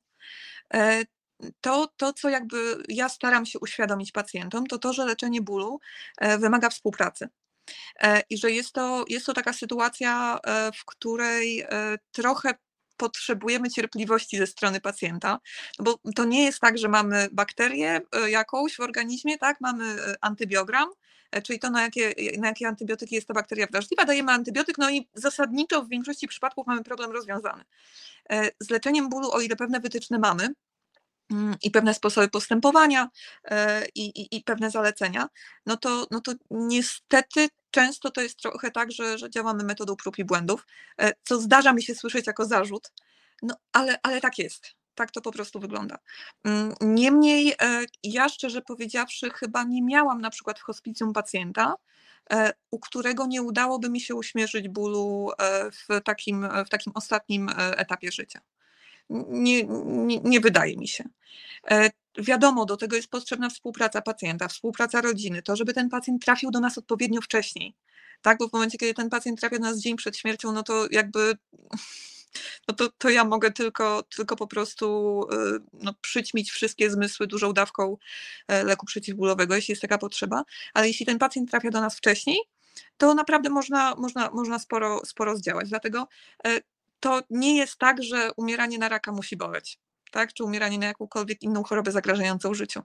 to, 1.61 1.89
to, 1.97 2.13
co 2.13 2.29
jakby 2.29 2.83
ja 2.89 3.09
staram 3.09 3.47
się 3.47 3.59
uświadomić 3.59 4.13
pacjentom, 4.13 4.67
to 4.67 4.79
to, 4.79 4.93
że 4.93 5.05
leczenie 5.05 5.43
bólu 5.43 5.81
e, 6.19 6.39
wymaga 6.39 6.71
współpracy. 6.71 7.29
E, 8.03 8.23
I 8.31 8.39
że 8.39 8.51
jest 8.51 8.73
to, 8.73 9.05
jest 9.09 9.27
to 9.27 9.33
taka 9.33 9.53
sytuacja, 9.53 10.39
e, 10.47 10.73
w 10.73 10.85
której 10.85 11.67
trochę 12.13 12.55
potrzebujemy 12.97 13.71
cierpliwości 13.71 14.39
ze 14.39 14.47
strony 14.47 14.81
pacjenta, 14.81 15.39
bo 15.79 15.99
to 16.15 16.25
nie 16.25 16.45
jest 16.45 16.61
tak, 16.61 16.79
że 16.79 16.89
mamy 16.89 17.29
bakterię 17.33 18.01
jakąś 18.27 18.77
w 18.77 18.81
organizmie, 18.81 19.39
tak, 19.39 19.61
mamy 19.61 19.97
antybiogram, 20.21 20.89
czyli 21.45 21.59
to, 21.59 21.71
na 21.71 21.83
jakie, 21.83 22.15
na 22.39 22.49
jakie 22.49 22.69
antybiotyki 22.69 23.15
jest 23.15 23.29
ta 23.29 23.35
bakteria 23.35 23.67
wrażliwa, 23.71 24.05
dajemy 24.05 24.33
antybiotyk, 24.33 24.79
no 24.79 24.91
i 24.91 25.09
zasadniczo 25.15 25.83
w 25.83 25.89
większości 25.89 26.29
przypadków 26.29 26.67
mamy 26.67 26.85
problem 26.85 27.11
rozwiązany. 27.11 27.65
Z 28.61 28.71
leczeniem 28.71 29.09
bólu, 29.09 29.33
o 29.33 29.41
ile 29.41 29.57
pewne 29.57 29.81
wytyczne 29.81 30.19
mamy, 30.19 30.49
i 31.63 31.71
pewne 31.71 31.95
sposoby 31.95 32.29
postępowania 32.29 33.09
e, 33.45 33.87
i, 33.95 34.05
i, 34.21 34.37
i, 34.37 34.43
pewne 34.43 34.71
zalecenia, 34.71 35.29
no 35.67 35.77
to, 35.77 36.07
no 36.11 36.21
to 36.21 36.33
niestety 36.51 37.49
często 37.71 38.11
to 38.11 38.21
jest 38.21 38.39
trochę 38.39 38.71
tak, 38.71 38.93
że, 38.93 39.19
że 39.19 39.31
działamy 39.31 39.65
metodą 39.65 39.97
prób 39.97 40.19
i 40.19 40.25
błędów, 40.25 40.67
e, 41.01 41.13
co 41.23 41.41
zdarza 41.41 41.73
mi 41.73 41.83
się 41.83 41.95
słyszeć 41.95 42.27
jako 42.27 42.45
zarzut, 42.45 42.93
no 43.43 43.57
ale, 43.73 43.99
ale 44.03 44.21
tak 44.21 44.39
jest. 44.39 44.75
Tak 44.95 45.11
to 45.11 45.21
po 45.21 45.33
prostu 45.33 45.61
wygląda. 45.61 45.99
Mm, 46.45 46.75
niemniej, 46.81 47.55
e, 47.63 47.85
ja 48.03 48.29
szczerze 48.29 48.63
powiedziawszy, 48.63 49.31
chyba 49.31 49.65
nie 49.65 49.83
miałam 49.83 50.21
na 50.21 50.31
przykład 50.31 50.59
w 50.59 50.63
hospicjum 50.63 51.13
pacjenta, 51.13 51.75
u 52.71 52.79
którego 52.79 53.27
nie 53.27 53.43
udałoby 53.43 53.91
mi 53.91 54.01
się 54.01 54.15
uśmierzyć 54.15 54.69
bólu 54.69 55.31
w 55.73 56.01
takim, 56.05 56.49
w 56.67 56.69
takim 56.69 56.93
ostatnim 56.97 57.51
etapie 57.57 58.13
życia 58.13 58.41
nie, 59.11 59.65
nie, 59.85 60.21
nie 60.21 60.41
wydaje 60.41 60.77
mi 60.77 60.89
się. 60.89 61.05
E, 61.71 61.91
wiadomo, 62.19 62.65
do 62.65 62.77
tego 62.77 62.97
jest 62.97 63.09
potrzebna 63.09 63.51
współpraca 63.51 64.03
pacjenta, 64.03 64.49
współpraca 64.49 65.01
rodziny, 65.01 65.43
to, 65.43 65.57
żeby 65.57 65.75
ten 65.75 65.89
pacjent 65.89 66.25
trafił 66.25 66.51
do 66.51 66.61
nas 66.61 66.79
odpowiednio 66.79 67.21
wcześniej. 67.21 67.75
Tak, 68.23 68.39
bo 68.39 68.49
w 68.49 68.53
momencie, 68.53 68.79
kiedy 68.79 68.95
ten 68.95 69.11
pacjent 69.11 69.41
trafia 69.41 69.59
do 69.59 69.65
nas 69.65 69.81
dzień 69.81 69.97
przed 69.97 70.17
śmiercią, 70.17 70.53
no 70.53 70.63
to 70.63 70.87
jakby 70.91 71.35
no 72.69 72.75
to, 72.75 72.89
to 72.99 73.11
ja 73.11 73.25
mogę 73.25 73.53
tylko, 73.53 74.03
tylko 74.17 74.37
po 74.37 74.47
prostu 74.47 75.21
e, 75.33 75.37
no, 75.73 75.95
przyćmić 76.01 76.51
wszystkie 76.51 76.91
zmysły 76.91 77.27
dużą 77.27 77.53
dawką 77.53 77.97
e, 78.49 78.65
leku 78.65 78.87
przeciwbólowego, 78.87 79.55
jeśli 79.55 79.73
jest 79.73 79.83
taka 79.83 79.99
potrzeba, 79.99 80.45
ale 80.75 80.89
jeśli 80.89 81.07
ten 81.07 81.19
pacjent 81.19 81.51
trafia 81.51 81.71
do 81.71 81.81
nas 81.81 81.97
wcześniej, 81.97 82.39
to 82.97 83.15
naprawdę 83.15 83.51
można, 83.51 83.95
można, 83.95 84.31
można 84.31 84.59
sporo, 84.59 85.01
sporo 85.05 85.37
zdziałać. 85.37 85.69
Dlatego 85.69 86.09
to 87.05 87.21
nie 87.31 87.57
jest 87.57 87.79
tak, 87.79 88.03
że 88.03 88.31
umieranie 88.37 88.79
na 88.79 88.89
raka 88.89 89.13
musi 89.13 89.37
boleć. 89.37 89.79
Tak, 90.11 90.33
czy 90.33 90.45
umieranie 90.45 90.79
na 90.79 90.87
jakąkolwiek 90.87 91.43
inną 91.43 91.63
chorobę 91.63 91.93
zagrażającą 91.93 92.55
życiu. 92.55 92.83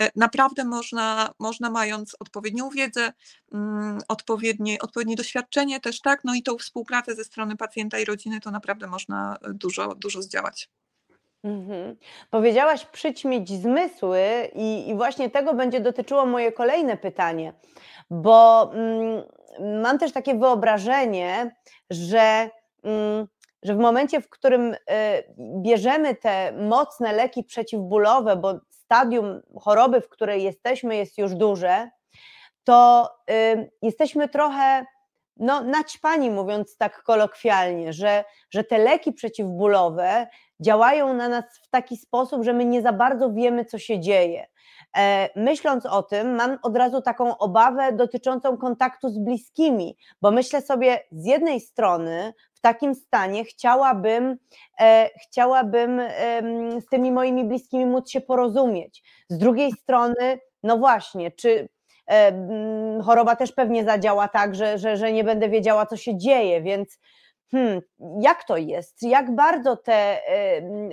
E, 0.00 0.10
naprawdę 0.16 0.64
można, 0.64 1.30
można 1.38 1.70
mając 1.70 2.16
odpowiednią 2.20 2.70
wiedzę, 2.70 3.12
mm, 3.52 3.98
odpowiednie, 4.08 4.78
odpowiednie 4.80 5.16
doświadczenie 5.16 5.80
też, 5.80 6.00
tak, 6.00 6.20
no 6.24 6.34
i 6.34 6.42
tą 6.42 6.58
współpracę 6.58 7.14
ze 7.14 7.24
strony 7.24 7.56
pacjenta 7.56 7.98
i 7.98 8.04
rodziny, 8.04 8.40
to 8.40 8.50
naprawdę 8.50 8.86
można 8.86 9.36
dużo, 9.54 9.94
dużo 9.94 10.22
zdziałać. 10.22 10.70
Mhm. 11.44 11.96
Powiedziałaś 12.30 12.86
przyćmić 12.86 13.50
zmysły 13.62 14.50
i, 14.54 14.88
i, 14.88 14.94
właśnie 14.94 15.30
tego 15.30 15.54
będzie 15.54 15.80
dotyczyło 15.80 16.26
moje 16.26 16.52
kolejne 16.52 16.96
pytanie, 16.96 17.52
bo 18.10 18.70
mm, 18.74 19.22
mam 19.82 19.98
też 19.98 20.12
takie 20.12 20.34
wyobrażenie, 20.34 21.56
że 21.90 22.50
mm, 22.82 23.26
że 23.62 23.74
w 23.74 23.78
momencie, 23.78 24.20
w 24.20 24.30
którym 24.30 24.74
y, 24.74 24.78
bierzemy 25.62 26.14
te 26.14 26.52
mocne 26.52 27.12
leki 27.12 27.44
przeciwbólowe, 27.44 28.36
bo 28.36 28.60
stadium 28.70 29.40
choroby, 29.60 30.00
w 30.00 30.08
której 30.08 30.42
jesteśmy, 30.42 30.96
jest 30.96 31.18
już 31.18 31.34
duże, 31.34 31.90
to 32.64 33.08
y, 33.30 33.70
jesteśmy 33.82 34.28
trochę 34.28 34.84
no, 35.36 35.64
naćpani, 35.64 36.30
mówiąc 36.30 36.76
tak 36.76 37.02
kolokwialnie, 37.02 37.92
że, 37.92 38.24
że 38.50 38.64
te 38.64 38.78
leki 38.78 39.12
przeciwbólowe 39.12 40.26
działają 40.60 41.14
na 41.14 41.28
nas 41.28 41.44
w 41.62 41.68
taki 41.70 41.96
sposób, 41.96 42.44
że 42.44 42.52
my 42.52 42.64
nie 42.64 42.82
za 42.82 42.92
bardzo 42.92 43.32
wiemy, 43.32 43.64
co 43.64 43.78
się 43.78 44.00
dzieje. 44.00 44.46
E, 44.96 45.28
myśląc 45.36 45.86
o 45.86 46.02
tym, 46.02 46.34
mam 46.34 46.58
od 46.62 46.76
razu 46.76 47.02
taką 47.02 47.38
obawę 47.38 47.92
dotyczącą 47.92 48.56
kontaktu 48.56 49.08
z 49.08 49.18
bliskimi, 49.18 49.96
bo 50.22 50.30
myślę 50.30 50.62
sobie, 50.62 50.98
z 51.12 51.26
jednej 51.26 51.60
strony 51.60 52.34
w 52.60 52.62
takim 52.62 52.94
stanie 52.94 53.44
chciałabym, 53.44 54.36
e, 54.80 55.10
chciałabym 55.22 56.00
z 56.80 56.86
tymi 56.86 57.12
moimi 57.12 57.44
bliskimi 57.44 57.86
móc 57.86 58.10
się 58.10 58.20
porozumieć. 58.20 59.02
Z 59.28 59.38
drugiej 59.38 59.72
strony, 59.72 60.38
no 60.62 60.78
właśnie, 60.78 61.30
czy 61.30 61.68
e, 62.10 62.32
choroba 63.04 63.36
też 63.36 63.52
pewnie 63.52 63.84
zadziała 63.84 64.28
tak, 64.28 64.54
że, 64.54 64.78
że, 64.78 64.96
że 64.96 65.12
nie 65.12 65.24
będę 65.24 65.48
wiedziała, 65.48 65.86
co 65.86 65.96
się 65.96 66.18
dzieje, 66.18 66.62
więc 66.62 66.98
hmm, 67.50 67.80
jak 68.20 68.44
to 68.44 68.56
jest? 68.56 69.02
Jak 69.02 69.34
bardzo 69.34 69.76
te 69.76 70.20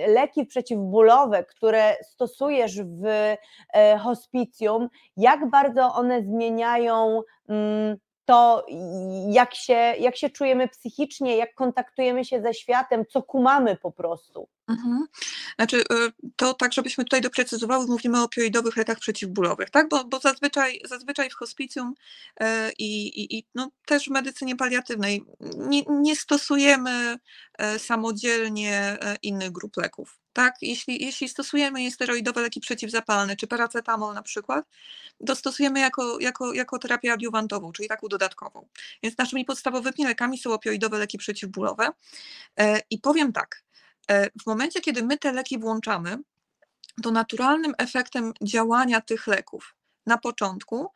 leki 0.08 0.46
przeciwbólowe, 0.46 1.44
które 1.44 1.96
stosujesz 2.02 2.82
w 2.82 3.04
e, 3.04 3.98
hospicjum, 3.98 4.88
jak 5.16 5.50
bardzo 5.50 5.94
one 5.94 6.22
zmieniają 6.22 7.22
mm, 7.48 7.96
to 8.28 8.66
jak 9.30 9.54
się, 9.54 9.94
jak 9.98 10.16
się 10.16 10.30
czujemy 10.30 10.68
psychicznie, 10.68 11.36
jak 11.36 11.54
kontaktujemy 11.54 12.24
się 12.24 12.42
ze 12.42 12.54
światem, 12.54 13.04
co 13.12 13.22
kumamy 13.22 13.76
po 13.76 13.92
prostu. 13.92 14.48
Mhm. 14.68 15.06
Znaczy, 15.56 15.80
y, 15.80 15.84
to 16.36 16.54
tak, 16.54 16.72
żebyśmy 16.72 17.04
tutaj 17.04 17.20
doprecyzowały, 17.20 17.86
mówimy 17.86 18.20
o 18.20 18.24
opioidowych 18.24 18.76
lekach 18.76 18.98
przeciwbólowych, 18.98 19.70
tak? 19.70 19.88
Bo, 19.88 20.04
bo 20.04 20.18
zazwyczaj, 20.18 20.80
zazwyczaj 20.84 21.30
w 21.30 21.34
hospicjum 21.34 21.94
y, 22.42 22.44
i, 22.78 23.06
i, 23.06 23.38
i 23.38 23.46
no, 23.54 23.70
też 23.86 24.04
w 24.04 24.10
medycynie 24.10 24.56
paliatywnej 24.56 25.24
nie, 25.56 25.82
nie 25.88 26.16
stosujemy 26.16 27.18
y, 27.74 27.78
samodzielnie 27.78 28.98
innych 29.22 29.52
grup 29.52 29.76
leków. 29.76 30.18
Tak? 30.38 30.54
Jeśli, 30.62 31.04
jeśli 31.04 31.28
stosujemy 31.28 31.90
steroidowe 31.90 32.40
leki 32.40 32.60
przeciwzapalne, 32.60 33.36
czy 33.36 33.46
paracetamol 33.46 34.14
na 34.14 34.22
przykład, 34.22 34.64
to 35.26 35.36
stosujemy 35.36 35.80
jako, 35.80 36.20
jako, 36.20 36.52
jako 36.52 36.78
terapię 36.78 37.12
adiuwantową, 37.12 37.72
czyli 37.72 37.88
taką 37.88 38.08
dodatkową. 38.08 38.68
Więc 39.02 39.18
naszymi 39.18 39.44
podstawowymi 39.44 40.04
lekami 40.04 40.38
są 40.38 40.52
opioidowe 40.52 40.98
leki 40.98 41.18
przeciwbólowe. 41.18 41.90
I 42.90 42.98
powiem 42.98 43.32
tak, 43.32 43.62
E, 44.10 44.30
w 44.42 44.46
momencie, 44.46 44.80
kiedy 44.80 45.02
my 45.02 45.18
te 45.18 45.32
leki 45.32 45.58
włączamy, 45.58 46.18
to 47.02 47.10
naturalnym 47.10 47.74
efektem 47.78 48.32
działania 48.42 49.00
tych 49.00 49.26
leków 49.26 49.74
na 50.06 50.18
początku 50.18 50.88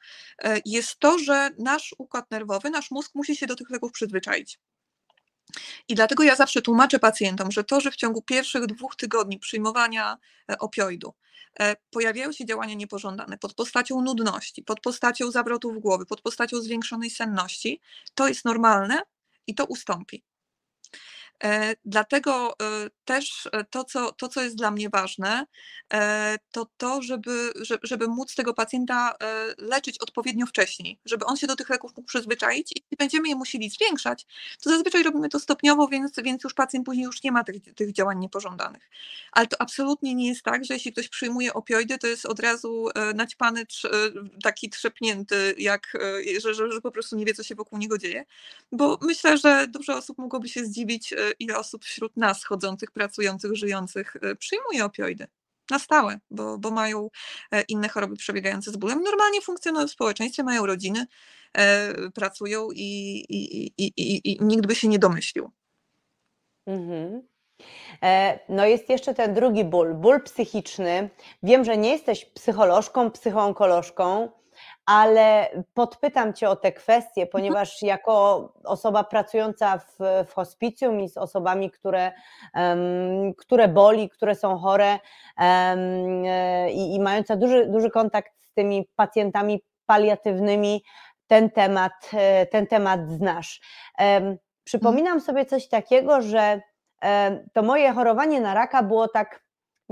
e, 0.43 0.61
jest 0.65 0.99
to, 0.99 1.19
że 1.19 1.51
nasz 1.59 1.95
układ 1.99 2.31
nerwowy, 2.31 2.71
nasz 2.71 2.91
mózg 2.91 3.11
musi 3.15 3.37
się 3.37 3.47
do 3.47 3.57
tych 3.57 3.71
leków 3.71 3.93
przyzwyczaić. 3.93 4.59
I 5.89 5.95
dlatego 5.95 6.23
ja 6.23 6.37
zawsze 6.37 6.63
tłumaczę 6.63 6.99
pacjentom, 6.99 7.53
że 7.53 7.65
to, 7.65 7.81
że 7.81 7.91
w 7.91 7.97
ciągu 7.97 8.23
pierwszych 8.23 8.67
dwóch 8.67 8.97
tygodni 8.97 9.39
przyjmowania 9.39 10.19
e, 10.51 10.59
opioidu 10.59 11.15
pojawiają 11.91 12.33
się 12.33 12.47
działania 12.47 12.75
niepożądane 12.75 13.39
pod 13.39 13.55
postacią 13.55 14.03
nudności, 14.03 14.63
pod 14.63 14.81
postacią 14.81 15.31
zawrotów 15.31 15.81
głowy, 15.81 16.07
pod 16.07 16.21
postacią 16.21 16.61
zwiększonej 16.61 17.11
senności, 17.11 17.81
to 18.15 18.29
jest 18.29 18.45
normalne 18.45 19.03
i 19.47 19.55
to 19.55 19.65
ustąpi. 19.65 20.23
E, 21.43 21.75
dlatego 21.85 22.53
e, 22.53 22.91
też 23.05 23.49
e, 23.53 23.65
to 23.65 23.85
co, 23.85 24.13
to, 24.13 24.29
co 24.29 24.43
jest 24.43 24.57
dla 24.57 24.71
mnie 24.71 24.89
ważne, 24.91 25.47
to 26.53 26.67
to, 26.77 27.03
żeby, 27.03 27.53
żeby 27.83 28.09
móc 28.09 28.35
tego 28.35 28.55
pacjenta 28.55 29.15
leczyć 29.59 29.99
odpowiednio 29.99 30.47
wcześniej, 30.47 30.99
żeby 31.05 31.25
on 31.25 31.37
się 31.37 31.47
do 31.47 31.57
tych 31.57 31.69
leków 31.69 31.97
mógł 31.97 32.09
przyzwyczaić 32.09 32.73
i 32.91 32.97
będziemy 32.97 33.29
je 33.29 33.37
musieli 33.37 33.71
zwiększać, 33.71 34.27
to 34.63 34.71
zazwyczaj 34.71 35.03
robimy 35.03 35.29
to 35.29 35.39
stopniowo, 35.39 35.89
więc, 35.89 36.13
więc 36.25 36.45
już 36.45 36.55
pacjent 36.55 36.87
później 36.87 37.05
już 37.05 37.23
nie 37.23 37.33
ma 37.33 37.45
tych, 37.45 37.75
tych 37.75 37.93
działań 37.93 38.19
niepożądanych. 38.19 38.91
Ale 39.33 39.47
to 39.47 39.57
absolutnie 39.61 40.15
nie 40.15 40.29
jest 40.29 40.43
tak, 40.43 40.65
że 40.65 40.75
jeśli 40.75 40.93
ktoś 40.93 41.09
przyjmuje 41.09 41.55
opioidy, 41.55 41.99
to 41.99 42.07
jest 42.07 42.27
od 42.27 42.41
razu 42.41 42.89
naćpany, 43.15 43.67
taki 44.43 44.71
trzepnięty, 44.71 45.55
jak, 45.59 45.99
że, 46.41 46.55
że, 46.55 46.73
że 46.73 46.81
po 46.81 46.91
prostu 46.91 47.17
nie 47.17 47.25
wie, 47.25 47.35
co 47.35 47.43
się 47.43 47.55
wokół 47.55 47.79
niego 47.79 47.99
dzieje, 47.99 48.25
bo 48.73 48.99
myślę, 49.03 49.39
że 49.39 49.67
dużo 49.69 49.97
osób 49.97 50.19
mogłoby 50.19 50.49
się 50.49 50.65
zdziwić, 50.65 51.15
ile 51.39 51.59
osób 51.59 51.85
wśród 51.85 52.17
nas 52.17 52.45
chodzących, 52.45 52.91
pracujących, 52.91 53.57
żyjących 53.57 54.17
e, 54.23 54.35
przyjmuje 54.37 54.85
opioidy 54.85 55.27
na 55.71 55.79
stałe, 55.79 56.19
bo, 56.31 56.59
bo 56.59 56.71
mają 56.71 57.11
e, 57.53 57.63
inne 57.63 57.89
choroby 57.89 58.17
przebiegające 58.17 58.71
z 58.71 58.77
bólem. 58.77 59.03
Normalnie 59.03 59.41
funkcjonują 59.41 59.87
w 59.87 59.91
społeczeństwie, 59.91 60.43
mają 60.43 60.67
rodziny, 60.67 61.07
e, 61.55 62.11
pracują 62.11 62.69
i, 62.71 63.17
i, 63.29 63.67
i, 63.79 63.93
i, 63.97 64.33
i 64.33 64.39
nikt 64.45 64.67
by 64.67 64.75
się 64.75 64.89
nie 64.89 64.99
domyślił. 64.99 65.51
Mhm. 66.67 67.23
No 68.49 68.67
jest 68.67 68.89
jeszcze 68.89 69.15
ten 69.15 69.35
drugi 69.35 69.65
ból, 69.65 69.95
ból 69.95 70.23
psychiczny. 70.23 71.11
Wiem, 71.43 71.65
że 71.65 71.77
nie 71.77 71.91
jesteś 71.91 72.25
psycholożką, 72.25 73.11
psychoonkolożką, 73.11 74.31
ale 74.87 75.49
podpytam 75.75 76.35
Cię 76.35 76.49
o 76.49 76.57
te 76.57 76.73
kwestie, 76.73 77.27
ponieważ 77.27 77.83
jako 77.83 78.49
osoba 78.65 79.05
pracująca 79.05 79.79
w, 79.79 79.99
w 80.27 80.35
hospicjum 80.35 81.01
i 81.01 81.09
z 81.09 81.17
osobami, 81.17 81.71
które, 81.71 82.13
um, 82.55 83.35
które 83.35 83.69
boli, 83.69 84.09
które 84.09 84.35
są 84.35 84.59
chore 84.59 84.99
um, 85.39 86.27
i, 86.71 86.95
i 86.95 87.01
mająca 87.01 87.37
duży, 87.37 87.67
duży 87.67 87.91
kontakt 87.91 88.33
z 88.41 88.53
tymi 88.53 88.89
pacjentami 88.97 89.63
paliatywnymi, 89.87 90.83
ten 91.27 91.51
temat, 91.51 92.11
e, 92.13 92.47
ten 92.47 92.67
temat 92.67 93.09
znasz. 93.09 93.61
Um, 93.99 94.37
przypominam 94.65 95.21
sobie 95.21 95.45
coś 95.45 95.69
takiego, 95.69 96.23
że 96.23 96.61
to 97.53 97.63
moje 97.63 97.93
chorowanie 97.93 98.41
na 98.41 98.55
raka 98.55 98.83
było 98.83 99.09
tak 99.09 99.43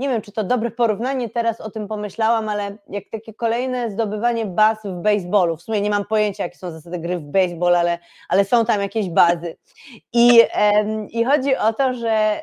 nie 0.01 0.09
wiem, 0.09 0.21
czy 0.21 0.31
to 0.31 0.43
dobre 0.43 0.71
porównanie, 0.71 1.29
teraz 1.29 1.61
o 1.61 1.71
tym 1.71 1.87
pomyślałam, 1.87 2.49
ale 2.49 2.77
jak 2.89 3.03
takie 3.11 3.33
kolejne 3.33 3.91
zdobywanie 3.91 4.45
baz 4.45 4.77
w 4.83 5.01
baseballu. 5.01 5.57
W 5.57 5.61
sumie 5.61 5.81
nie 5.81 5.89
mam 5.89 6.05
pojęcia, 6.05 6.43
jakie 6.43 6.57
są 6.57 6.71
zasady 6.71 6.99
gry 6.99 7.17
w 7.17 7.23
baseball, 7.23 7.75
ale, 7.75 7.99
ale 8.29 8.45
są 8.45 8.65
tam 8.65 8.81
jakieś 8.81 9.09
bazy. 9.09 9.57
I, 10.13 10.41
i 11.09 11.25
chodzi 11.25 11.55
o 11.55 11.73
to, 11.73 11.93
że, 11.93 12.41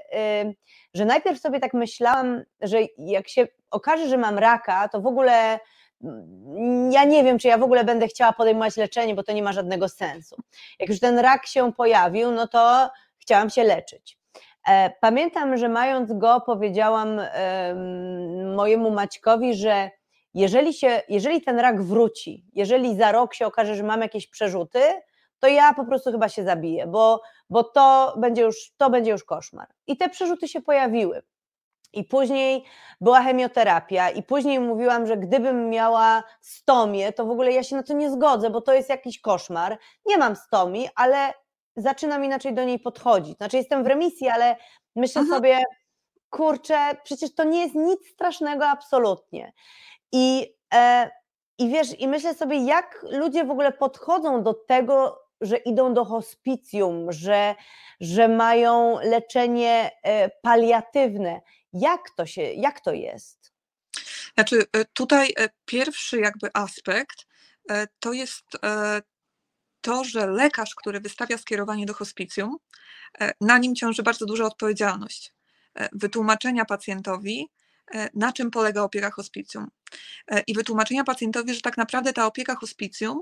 że 0.95 1.05
najpierw 1.05 1.41
sobie 1.41 1.61
tak 1.61 1.75
myślałam, 1.75 2.43
że 2.61 2.79
jak 2.99 3.29
się 3.29 3.49
okaże, 3.71 4.09
że 4.09 4.19
mam 4.19 4.38
raka, 4.38 4.88
to 4.88 5.00
w 5.00 5.07
ogóle 5.07 5.59
mm, 6.05 6.93
ja 6.93 7.05
nie 7.05 7.25
wiem, 7.25 7.38
czy 7.38 7.49
ja 7.49 7.59
w 7.59 7.62
ogóle 7.62 7.85
będę 7.85 8.09
chciała 8.09 8.33
podejmować 8.33 8.77
leczenie, 8.77 9.15
bo 9.15 9.23
to 9.23 9.33
nie 9.33 9.43
ma 9.43 9.53
żadnego 9.53 9.88
sensu. 9.88 10.37
Jak 10.79 10.88
już 10.88 11.00
ten 11.00 11.19
rak 11.19 11.47
się 11.47 11.73
pojawił, 11.73 12.31
no 12.31 12.49
to 12.49 12.91
chciałam 13.19 13.50
się 13.50 13.65
leczyć. 13.65 14.19
E, 14.68 14.90
pamiętam, 15.00 15.56
że 15.56 15.68
mając 15.68 16.12
go, 16.12 16.40
powiedziałam 16.40 17.20
mojemu 18.56 18.90
Maćkowi, 18.90 19.54
że 19.54 19.90
jeżeli, 20.34 20.75
się, 20.75 21.02
jeżeli 21.08 21.42
ten 21.42 21.58
rak 21.58 21.82
wróci, 21.82 22.44
jeżeli 22.54 22.96
za 22.96 23.12
rok 23.12 23.34
się 23.34 23.46
okaże, 23.46 23.75
że 23.75 23.82
mam 23.82 24.00
jakieś 24.00 24.26
przerzuty, 24.26 24.80
to 25.38 25.48
ja 25.48 25.75
po 25.75 25.84
prostu 25.84 26.12
chyba 26.12 26.28
się 26.28 26.44
zabiję, 26.44 26.87
bo, 26.87 27.22
bo 27.50 27.64
to, 27.64 28.14
będzie 28.16 28.42
już, 28.42 28.72
to 28.76 28.90
będzie 28.90 29.10
już 29.10 29.25
koszmar. 29.25 29.68
I 29.87 29.96
te 29.96 30.08
przerzuty 30.08 30.48
się 30.48 30.60
pojawiły. 30.60 31.22
I 31.92 32.04
później 32.04 32.64
była 33.00 33.22
chemioterapia, 33.22 34.10
i 34.10 34.22
później 34.22 34.60
mówiłam, 34.60 35.06
że 35.06 35.16
gdybym 35.16 35.70
miała 35.70 36.22
stomię, 36.40 37.12
to 37.12 37.25
w 37.25 37.30
ogóle 37.30 37.52
ja 37.52 37.62
się 37.62 37.76
na 37.76 37.82
to 37.82 37.92
nie 37.92 38.10
zgodzę, 38.10 38.50
bo 38.50 38.60
to 38.60 38.75
jest 38.75 38.88
jakiś 38.88 39.20
koszmar. 39.20 39.78
Nie 40.06 40.18
mam 40.18 40.37
stomii, 40.37 40.88
ale 40.94 41.32
zaczynam 41.78 42.25
inaczej 42.25 42.54
do 42.54 42.64
niej 42.64 42.78
podchodzić. 42.78 43.37
Znaczy 43.37 43.56
jestem 43.56 43.85
w 43.85 43.87
remisji, 43.87 44.28
ale 44.28 44.56
myślę 44.97 45.23
Aha. 45.25 45.35
sobie, 45.35 45.62
kurczę, 46.30 46.97
przecież 47.04 47.35
to 47.35 47.44
nie 47.44 47.61
jest 47.61 47.75
nic 47.75 48.08
strasznego 48.12 48.66
absolutnie. 48.66 49.52
I, 50.12 50.54
e, 50.75 51.11
I 51.58 51.68
wiesz, 51.68 52.00
i 52.00 52.08
myślę 52.08 52.35
sobie, 52.35 52.64
jak 52.64 53.06
ludzie 53.11 53.44
w 53.44 53.50
ogóle 53.50 53.73
podchodzą 53.73 54.42
do 54.42 54.54
tego, 54.54 55.28
że 55.40 55.56
idą 55.56 55.94
do 55.94 56.04
hospicjum, 56.04 57.12
że, 57.12 57.54
że 58.00 58.28
mają 58.28 58.99
leczenie 59.02 59.90
e, 60.02 60.28
paliatywne. 60.28 61.40
Jak 61.73 62.11
to 62.16 62.26
się, 62.26 62.42
jak 62.42 62.80
to 62.80 62.92
jest? 62.92 63.52
Znaczy, 64.35 64.64
e, 64.72 64.85
tutaj 64.85 65.33
e, 65.38 65.48
pierwszy 65.64 66.20
jakby 66.20 66.50
aspekt 66.55 67.29
to 68.00 68.12
jest 68.12 68.44
to, 69.81 70.05
że 70.05 70.27
lekarz, 70.27 70.75
który 70.75 71.01
wystawia 71.01 71.38
skierowanie 71.38 71.87
do 71.87 71.95
hospicjum, 71.95 72.57
e, 73.21 73.33
na 73.41 73.59
nim 73.59 73.75
ciąży 73.75 74.03
bardzo 74.03 74.27
duża 74.27 74.45
odpowiedzialność 74.45 75.35
e, 75.75 75.88
wytłumaczenia 75.93 76.64
pacjentowi, 76.64 77.49
e, 77.95 78.09
na 78.14 78.33
czym 78.33 78.51
polega 78.51 78.83
opieka 78.83 79.11
hospicjum. 79.11 79.69
I 80.47 80.55
wytłumaczenia 80.55 81.05
pacjentowi, 81.05 81.55
że 81.55 81.61
tak 81.61 81.77
naprawdę 81.77 82.12
ta 82.12 82.27
opieka 82.27 82.55
hospicjum 82.55 83.21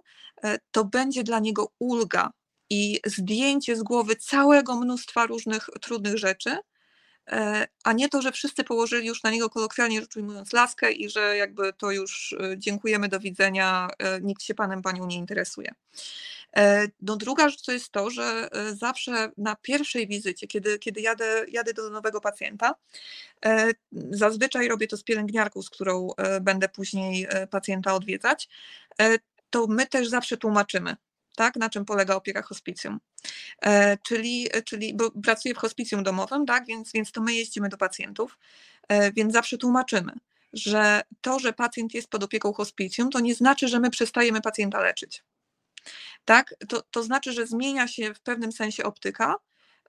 to 0.70 0.84
będzie 0.84 1.24
dla 1.24 1.38
niego 1.38 1.72
ulga 1.78 2.30
i 2.70 3.00
zdjęcie 3.06 3.76
z 3.76 3.82
głowy 3.82 4.16
całego 4.16 4.76
mnóstwa 4.76 5.26
różnych 5.26 5.66
trudnych 5.80 6.18
rzeczy, 6.18 6.58
a 7.84 7.92
nie 7.92 8.08
to, 8.08 8.22
że 8.22 8.32
wszyscy 8.32 8.64
położyli 8.64 9.06
już 9.06 9.22
na 9.22 9.30
niego 9.30 9.50
kolokwialnie 9.50 10.00
rzecz 10.00 10.16
ujmując 10.16 10.52
laskę 10.52 10.92
i 10.92 11.10
że 11.10 11.36
jakby 11.36 11.72
to 11.72 11.90
już 11.90 12.34
dziękujemy, 12.56 13.08
do 13.08 13.20
widzenia, 13.20 13.88
nikt 14.22 14.42
się 14.42 14.54
panem, 14.54 14.82
panią 14.82 15.06
nie 15.06 15.16
interesuje. 15.16 15.74
E, 16.56 16.88
no 17.02 17.16
druga 17.16 17.48
rzecz 17.48 17.62
to 17.62 17.72
jest 17.72 17.92
to, 17.92 18.10
że 18.10 18.48
e, 18.52 18.74
zawsze 18.74 19.30
na 19.36 19.56
pierwszej 19.56 20.06
wizycie, 20.06 20.46
kiedy, 20.46 20.78
kiedy 20.78 21.00
jadę, 21.00 21.44
jadę 21.48 21.74
do 21.74 21.90
nowego 21.90 22.20
pacjenta, 22.20 22.74
e, 23.44 23.70
zazwyczaj 24.10 24.68
robię 24.68 24.86
to 24.86 24.96
z 24.96 25.02
pielęgniarką, 25.02 25.62
z 25.62 25.70
którą 25.70 26.08
będę 26.40 26.68
później 26.68 27.28
pacjenta 27.50 27.94
odwiedzać, 27.94 28.48
to 29.50 29.66
my 29.66 29.86
też 29.86 30.08
zawsze 30.08 30.36
tłumaczymy, 30.36 30.96
tak, 31.36 31.56
na 31.56 31.70
czym 31.70 31.84
polega 31.84 32.14
opieka 32.14 32.42
hospicjum. 32.42 33.00
czyli, 34.02 34.48
czyli, 34.64 34.94
bo 34.94 35.10
pracuję 35.10 35.54
w 35.54 35.58
hospicjum 35.58 36.02
domowym, 36.02 36.46
tak, 36.46 36.66
więc, 36.66 36.92
więc 36.92 37.12
to 37.12 37.20
my 37.20 37.34
jeździmy 37.34 37.68
do 37.68 37.76
pacjentów, 37.76 38.38
więc 39.14 39.32
zawsze 39.32 39.58
tłumaczymy, 39.58 40.12
że 40.52 41.02
to, 41.20 41.38
że 41.38 41.52
pacjent 41.52 41.94
jest 41.94 42.08
pod 42.08 42.24
opieką 42.24 42.52
hospicjum, 42.52 43.10
to 43.10 43.20
nie 43.20 43.34
znaczy, 43.34 43.68
że 43.68 43.80
my 43.80 43.90
przestajemy 43.90 44.40
pacjenta 44.40 44.80
leczyć 44.80 45.22
tak? 46.24 46.54
To, 46.68 46.82
to 46.90 47.02
znaczy, 47.02 47.32
że 47.32 47.46
zmienia 47.46 47.88
się 47.88 48.14
w 48.14 48.20
pewnym 48.20 48.52
sensie 48.52 48.84
optyka, 48.84 49.36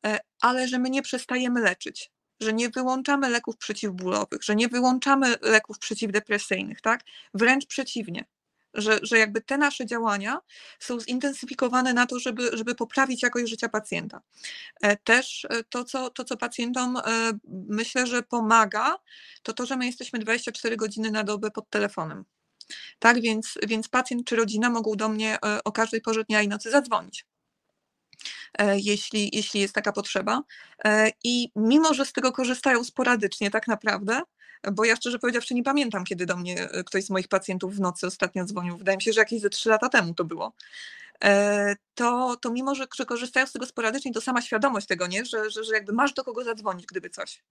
e, 0.05 0.19
ale 0.41 0.67
że 0.67 0.79
my 0.79 0.89
nie 0.89 1.01
przestajemy 1.01 1.61
leczyć, 1.61 2.11
że 2.39 2.53
nie 2.53 2.69
wyłączamy 2.69 3.29
leków 3.29 3.57
przeciwbólowych, 3.57 4.43
że 4.43 4.55
nie 4.55 4.67
wyłączamy 4.67 5.35
leków 5.41 5.79
przeciwdepresyjnych, 5.79 6.81
tak? 6.81 7.01
Wręcz 7.33 7.65
przeciwnie. 7.65 8.25
Że, 8.73 8.99
że 9.01 9.17
jakby 9.17 9.41
te 9.41 9.57
nasze 9.57 9.85
działania 9.85 10.39
są 10.79 10.99
zintensyfikowane 10.99 11.93
na 11.93 12.05
to, 12.05 12.19
żeby, 12.19 12.49
żeby 12.53 12.75
poprawić 12.75 13.23
jakość 13.23 13.49
życia 13.49 13.69
pacjenta. 13.69 14.21
E, 14.81 14.97
też 14.97 15.47
e, 15.49 15.63
to 15.63 15.83
co, 15.83 16.09
to, 16.09 16.23
co 16.23 16.37
pacjentom 16.37 16.97
myślę, 17.69 18.07
że 18.07 18.23
pomaga, 18.23 18.95
to 19.43 19.53
to, 19.53 19.65
że 19.65 19.77
my 19.77 19.85
jesteśmy 19.85 20.19
24 20.19 20.77
godziny 20.77 21.11
na 21.11 21.23
dobę 21.23 21.51
pod 21.51 21.69
telefonem. 21.69 22.25
Tak 22.99 23.21
więc, 23.21 23.57
więc 23.67 23.87
pacjent 23.87 24.27
czy 24.27 24.35
rodzina 24.35 24.69
mogą 24.69 24.95
do 24.95 25.09
mnie 25.09 25.37
e, 25.45 25.63
o 25.63 25.71
każdej 25.71 26.01
porze 26.01 26.23
dnia 26.23 26.41
i 26.41 26.47
nocy 26.47 26.71
zadzwonić. 26.71 27.25
E, 28.57 28.79
jeśli, 28.79 29.29
jeśli 29.33 29.61
jest 29.61 29.75
taka 29.75 29.91
potrzeba. 29.91 30.43
E, 30.85 31.11
I 31.23 31.51
mimo, 31.55 31.93
że 31.93 32.05
z 32.05 32.13
tego 32.13 32.31
korzystają 32.31 32.83
sporadycznie, 32.83 33.51
tak 33.51 33.67
naprawdę, 33.67 34.21
bo 34.71 34.85
ja 34.85 34.95
szczerze 34.95 35.19
powiedziawszy 35.19 35.53
nie 35.53 35.63
pamiętam, 35.63 36.03
kiedy 36.03 36.25
do 36.25 36.37
mnie 36.37 36.69
ktoś 36.85 37.03
z 37.03 37.09
moich 37.09 37.27
pacjentów 37.27 37.75
w 37.75 37.79
nocy 37.79 38.07
ostatnio 38.07 38.45
dzwonił. 38.45 38.77
Wydaje 38.77 38.97
mi 38.97 39.01
się, 39.01 39.13
że 39.13 39.21
jakieś 39.21 39.41
ze 39.41 39.49
trzy 39.49 39.69
lata 39.69 39.89
temu 39.89 40.13
to 40.13 40.25
było. 40.25 40.53
To, 41.95 42.37
to 42.41 42.51
mimo, 42.51 42.75
że, 42.75 42.87
że 42.95 43.05
korzystają 43.05 43.47
z 43.47 43.51
tego 43.51 43.65
sporadycznie, 43.65 44.13
to 44.13 44.21
sama 44.21 44.41
świadomość 44.41 44.87
tego, 44.87 45.07
nie? 45.07 45.25
Że, 45.25 45.49
że, 45.49 45.63
że 45.63 45.73
jakby 45.73 45.93
masz 45.93 46.13
do 46.13 46.23
kogo 46.23 46.43
zadzwonić, 46.43 46.85
gdyby 46.85 47.09
coś 47.09 47.43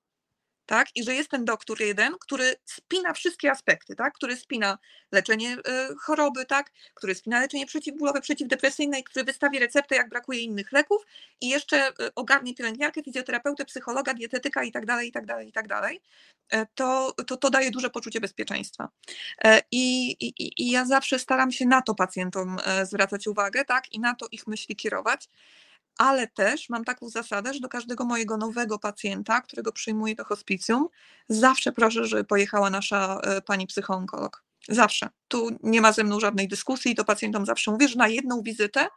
tak? 0.66 0.88
I 0.94 1.04
że 1.04 1.14
jest 1.14 1.30
ten 1.30 1.44
doktor 1.44 1.80
jeden, 1.80 2.14
który 2.20 2.54
spina 2.64 3.12
wszystkie 3.12 3.50
aspekty, 3.50 3.96
tak? 3.96 4.14
Który 4.14 4.36
spina 4.36 4.78
leczenie 5.12 5.52
y, 5.54 5.60
choroby, 6.00 6.46
tak? 6.46 6.70
Który 6.94 7.14
spina 7.14 7.40
leczenie 7.40 7.66
przeciwbólowe, 7.66 8.20
przeciwdepresyjne, 8.20 9.02
który 9.02 9.24
wystawi 9.24 9.58
receptę, 9.58 9.96
jak 9.96 10.08
brakuje 10.08 10.40
innych 10.40 10.72
leków 10.72 11.02
i 11.40 11.48
jeszcze 11.48 11.88
y, 11.88 12.14
ogarnie 12.14 12.54
pielęgniarkę, 12.54 13.02
fizjoterapeutę, 13.02 13.64
psychologa, 13.64 14.14
dietetyka 14.14 14.64
i 14.64 14.72
tak 14.72 14.86
dalej, 14.86 15.08
i 15.08 15.12
tak 15.12 15.26
dalej, 15.26 15.48
i 15.48 15.52
tak 15.52 15.68
dalej. 15.68 16.00
E, 16.50 16.66
to, 16.74 17.12
to, 17.26 17.36
to 17.36 17.50
daje 17.50 17.70
duże 17.70 17.90
poczucie 17.90 18.20
bezpieczeństwa. 18.20 18.88
E, 19.44 19.62
I, 19.70 20.10
i, 20.10 20.52
I 20.62 20.70
ja 20.70 20.84
zawsze 20.84 21.18
staram 21.18 21.52
się 21.52 21.66
na 21.66 21.82
to 21.82 21.94
pacjentom 21.94 22.56
e, 22.64 22.86
zwracać 22.86 23.26
uwagę, 23.26 23.64
tak? 23.64 23.92
I 23.92 24.00
na 24.00 24.14
to 24.14 24.26
ich 24.32 24.46
myśli 24.46 24.76
kierować. 24.76 25.28
Ale 25.98 26.26
też 26.26 26.68
mam 26.68 26.84
taką 26.84 27.08
zasadę, 27.08 27.54
że 27.54 27.60
do 27.60 27.68
każdego 27.68 28.04
mojego 28.04 28.36
nowego 28.36 28.78
pacjenta, 28.78 29.40
którego 29.40 29.72
przyjmuję 29.72 30.14
do 30.14 30.24
hospicjum, 30.24 30.88
zawsze 31.28 31.72
proszę, 31.72 32.04
żeby 32.04 32.24
pojechała 32.24 32.70
nasza 32.70 33.20
e, 33.22 33.42
pani 33.42 33.66
psychoonkolog. 33.66 34.42
Zawsze. 34.68 35.08
Tu 35.28 35.58
nie 35.62 35.80
ma 35.80 35.92
ze 35.92 36.04
mną 36.04 36.20
żadnej 36.20 36.48
dyskusji, 36.48 36.94
to 36.94 37.04
pacjentom 37.04 37.46
zawsze 37.46 37.70
mówię, 37.70 37.88
że 37.88 37.96
na 37.96 38.08
jedną 38.08 38.42
wizytę 38.42 38.88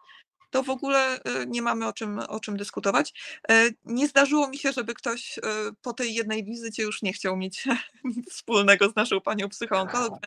to 0.50 0.64
w 0.64 0.70
ogóle 0.70 1.24
e, 1.24 1.46
nie 1.48 1.62
mamy 1.62 1.88
o 1.88 1.94
czym, 1.94 2.20
o 2.20 2.40
czym 2.40 2.58
dyskutować. 2.58 3.14
E, 3.50 3.70
nie 3.86 4.08
zdarzyło 4.08 4.50
mi 4.50 4.58
się, 4.58 4.72
żeby 4.72 4.94
ktoś 4.94 5.40
po 5.82 5.94
tej 5.94 6.14
jednej 6.14 6.44
wizycie 6.44 6.84
już 6.84 7.02
nie 7.02 7.14
chciał 7.14 7.38
mieć 7.38 7.68
nic 8.16 8.34
wspólnego 8.34 8.90
z 8.90 8.96
naszą 8.96 9.22
panią 9.22 9.50
psychoonkolog. 9.50 10.20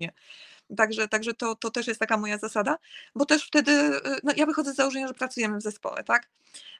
Nie. 0.00 0.12
Także, 0.76 1.08
także 1.08 1.34
to, 1.34 1.54
to 1.54 1.70
też 1.70 1.86
jest 1.86 2.00
taka 2.00 2.16
moja 2.16 2.38
zasada, 2.38 2.78
bo 3.14 3.26
też 3.26 3.46
wtedy, 3.46 3.72
y, 3.72 4.00
no 4.24 4.32
ja 4.36 4.46
wychodzę 4.46 4.72
z 4.72 4.76
założenia, 4.76 5.08
że 5.08 5.14
pracujemy 5.14 5.58
w 5.58 5.62
zespole, 5.62 6.04
tak? 6.04 6.28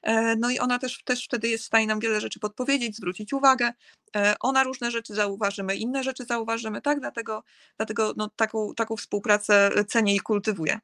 E, 0.03 0.37
no 0.37 0.51
i 0.51 0.59
ona 0.59 0.79
też, 0.79 1.05
też 1.05 1.25
wtedy 1.25 1.49
jest 1.49 1.65
w 1.65 1.67
stanie 1.67 1.87
nam 1.87 2.01
wiele 2.01 2.21
rzeczy 2.21 2.41
podpowiedzieć, 2.41 2.97
zwrócić 2.97 3.33
uwagę. 3.33 3.73
E, 4.17 4.35
ona 4.41 4.65
różne 4.65 4.91
rzeczy 4.91 5.15
zauważymy, 5.15 5.77
inne 5.77 6.03
rzeczy 6.03 6.25
zauważymy, 6.25 6.83
tak? 6.83 7.01
Dlatego, 7.01 7.43
dlatego 7.77 8.13
no, 8.17 8.31
taką, 8.37 8.75
taką 8.75 8.97
współpracę 8.97 9.71
cenię 9.89 10.15
i 10.15 10.21
kultywuję. 10.21 10.79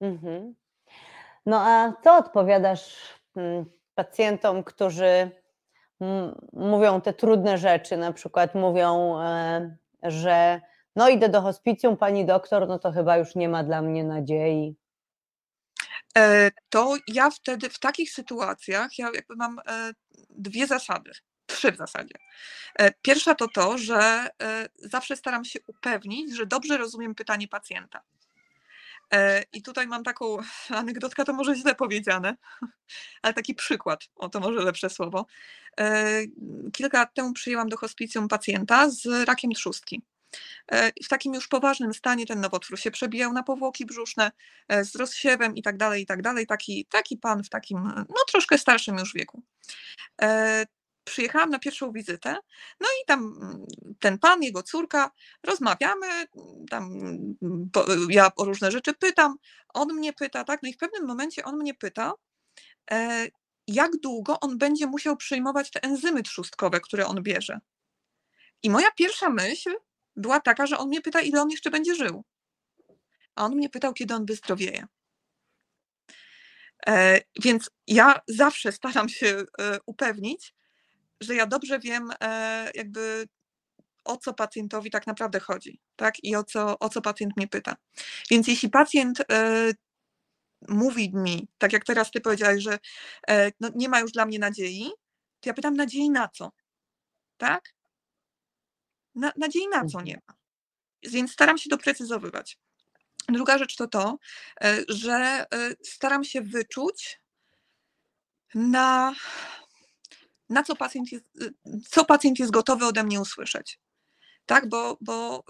Mhm. 0.00 0.54
No 1.46 1.60
a 1.60 1.92
co 2.04 2.16
odpowiadasz 2.16 2.96
mm, 3.36 3.64
pacjentom, 3.94 4.64
którzy 4.64 5.30
mówią 6.52 7.00
te 7.00 7.12
trudne 7.12 7.58
rzeczy, 7.58 7.96
na 7.96 8.12
przykład 8.12 8.54
mówią, 8.54 9.20
e, 9.20 9.76
że 10.02 10.60
no 10.96 11.08
idę 11.08 11.28
do 11.28 11.42
hospicjum, 11.42 11.96
pani 11.96 12.26
doktor, 12.26 12.68
no 12.68 12.78
to 12.78 12.92
chyba 12.92 13.16
już 13.16 13.34
nie 13.34 13.48
ma 13.48 13.64
dla 13.64 13.82
mnie 13.82 14.04
nadziei. 14.04 14.76
E, 16.16 16.50
to 16.68 16.96
ja 17.08 17.30
wtedy 17.30 17.70
w 17.70 17.78
takich 17.78 18.12
sytuacjach 18.12 18.98
ja 18.98 19.10
jakby 19.14 19.36
mam 19.36 19.58
e, 19.58 19.92
dwie 20.30 20.66
zasady, 20.66 21.10
trzy 21.46 21.72
w 21.72 21.76
zasadzie. 21.76 22.14
E, 22.78 22.92
pierwsza 23.02 23.34
to 23.34 23.48
to, 23.48 23.78
że 23.78 24.28
zawsze 24.76 25.16
staram 25.16 25.44
się 25.44 25.58
upewnić, 25.66 26.36
że 26.36 26.46
dobrze 26.46 26.76
rozumiem 26.76 27.14
pytanie 27.14 27.48
pacjenta. 27.48 28.02
I 29.52 29.62
tutaj 29.62 29.86
mam 29.86 30.04
taką 30.04 30.36
anegdotkę, 30.80 31.24
to 31.24 31.32
może 31.32 31.54
źle 31.56 31.74
powiedziane, 31.74 32.36
ale 33.22 33.34
taki 33.34 33.54
przykład, 33.54 34.04
o 34.16 34.28
to 34.28 34.40
może 34.40 34.62
lepsze 34.62 34.90
słowo. 34.90 35.26
Kilka 36.72 36.98
lat 36.98 37.14
temu 37.14 37.32
przyjęłam 37.32 37.68
do 37.68 37.76
hospicjum 37.76 38.28
pacjenta 38.28 38.90
z 38.90 39.06
rakiem 39.28 39.52
trzustki. 39.52 40.02
E, 40.72 40.92
w 41.04 41.08
takim 41.08 41.34
już 41.34 41.48
poważnym 41.48 41.94
stanie 41.94 42.26
ten 42.26 42.40
nowotwór 42.40 42.78
się 42.78 42.90
przebijał 42.90 43.32
na 43.32 43.42
powłoki 43.42 43.86
brzuszne 43.86 44.32
e, 44.68 44.84
z 44.84 44.96
rozsiewem 44.96 45.56
i 45.56 45.62
tak 45.62 45.76
dalej, 45.76 46.02
i 46.02 46.06
tak 46.06 46.22
dalej. 46.22 46.46
Taki, 46.46 46.86
taki 46.90 47.16
pan 47.16 47.44
w 47.44 47.48
takim, 47.48 47.92
no 48.08 48.16
troszkę 48.28 48.58
starszym 48.58 48.98
już 48.98 49.14
wieku. 49.14 49.42
E, 50.22 50.66
przyjechałam 51.04 51.50
na 51.50 51.58
pierwszą 51.58 51.92
wizytę, 51.92 52.36
no 52.80 52.88
i 53.02 53.06
tam 53.06 53.38
mm, 53.42 53.66
ten 54.00 54.18
pan, 54.18 54.42
jego 54.42 54.62
córka, 54.62 55.10
rozmawiamy, 55.42 56.06
tam 56.70 56.90
ja 58.08 58.30
o 58.36 58.44
różne 58.44 58.70
rzeczy 58.70 58.94
pytam, 58.94 59.36
on 59.74 59.94
mnie 59.94 60.12
pyta, 60.12 60.44
tak, 60.44 60.62
no 60.62 60.68
i 60.68 60.72
w 60.72 60.76
pewnym 60.76 61.06
momencie 61.06 61.44
on 61.44 61.56
mnie 61.56 61.74
pyta, 61.74 62.12
jak 63.66 63.96
długo 63.96 64.40
on 64.40 64.58
będzie 64.58 64.86
musiał 64.86 65.16
przyjmować 65.16 65.70
te 65.70 65.82
enzymy 65.82 66.22
trzustkowe, 66.22 66.80
które 66.80 67.06
on 67.06 67.22
bierze. 67.22 67.60
I 68.62 68.70
moja 68.70 68.90
pierwsza 68.90 69.30
myśl 69.30 69.76
była 70.16 70.40
taka, 70.40 70.66
że 70.66 70.78
on 70.78 70.88
mnie 70.88 71.00
pyta, 71.00 71.20
ile 71.20 71.42
on 71.42 71.50
jeszcze 71.50 71.70
będzie 71.70 71.94
żył. 71.94 72.24
A 73.34 73.44
on 73.44 73.56
mnie 73.56 73.68
pytał, 73.68 73.92
kiedy 73.92 74.14
on 74.14 74.26
wyzdrowieje. 74.26 74.86
E, 76.86 77.20
więc 77.42 77.70
ja 77.86 78.20
zawsze 78.28 78.72
staram 78.72 79.08
się 79.08 79.44
e, 79.60 79.78
upewnić, 79.86 80.54
że 81.20 81.34
ja 81.34 81.46
dobrze 81.46 81.78
wiem, 81.78 82.10
e, 82.20 82.70
jakby 82.74 83.28
o 84.04 84.16
co 84.16 84.34
pacjentowi 84.34 84.90
tak 84.90 85.06
naprawdę 85.06 85.40
chodzi, 85.40 85.80
tak? 85.96 86.24
I 86.24 86.36
o 86.36 86.44
co, 86.44 86.78
o 86.78 86.88
co 86.88 87.02
pacjent 87.02 87.36
mnie 87.36 87.48
pyta. 87.48 87.76
Więc 88.30 88.48
jeśli 88.48 88.70
pacjent 88.70 89.22
mówi 90.68 91.10
mi, 91.14 91.48
tak 91.58 91.72
jak 91.72 91.84
teraz 91.84 92.10
ty 92.10 92.20
powiedziałeś, 92.20 92.62
że 92.62 92.78
no, 93.60 93.70
nie 93.74 93.88
ma 93.88 94.00
już 94.00 94.12
dla 94.12 94.26
mnie 94.26 94.38
nadziei, 94.38 94.90
to 95.40 95.50
ja 95.50 95.54
pytam 95.54 95.76
nadziei 95.76 96.10
na 96.10 96.28
co? 96.28 96.52
Tak? 97.36 97.75
Na, 99.16 99.32
nadziei 99.36 99.68
na 99.68 99.78
co 99.78 99.84
mhm. 99.84 100.04
nie 100.04 100.20
ma. 100.28 100.34
Więc 101.02 101.32
staram 101.32 101.58
się 101.58 101.70
doprecyzowywać. 101.70 102.58
Druga 103.28 103.58
rzecz 103.58 103.76
to 103.76 103.86
to, 103.86 104.18
e, 104.64 104.76
że 104.88 105.46
e, 105.52 105.74
staram 105.82 106.24
się 106.24 106.40
wyczuć 106.40 107.20
na, 108.54 109.14
na 110.48 110.62
co, 110.62 110.76
pacjent 110.76 111.12
jest, 111.12 111.24
e, 111.40 111.50
co 111.88 112.04
pacjent 112.04 112.38
jest 112.38 112.52
gotowy 112.52 112.86
ode 112.86 113.04
mnie 113.04 113.20
usłyszeć. 113.20 113.78
Tak, 114.46 114.68
bo, 114.68 114.98
bo 115.00 115.44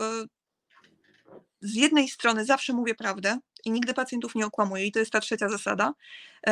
z 1.61 1.75
jednej 1.75 2.09
strony 2.09 2.45
zawsze 2.45 2.73
mówię 2.73 2.95
prawdę 2.95 3.39
i 3.65 3.71
nigdy 3.71 3.95
pacjentów 3.95 4.35
nie 4.35 4.47
okłamuję, 4.47 4.87
i 4.87 4.93
to 4.93 4.99
jest 4.99 5.11
ta 5.11 5.21
trzecia 5.21 5.49
zasada, 5.49 5.95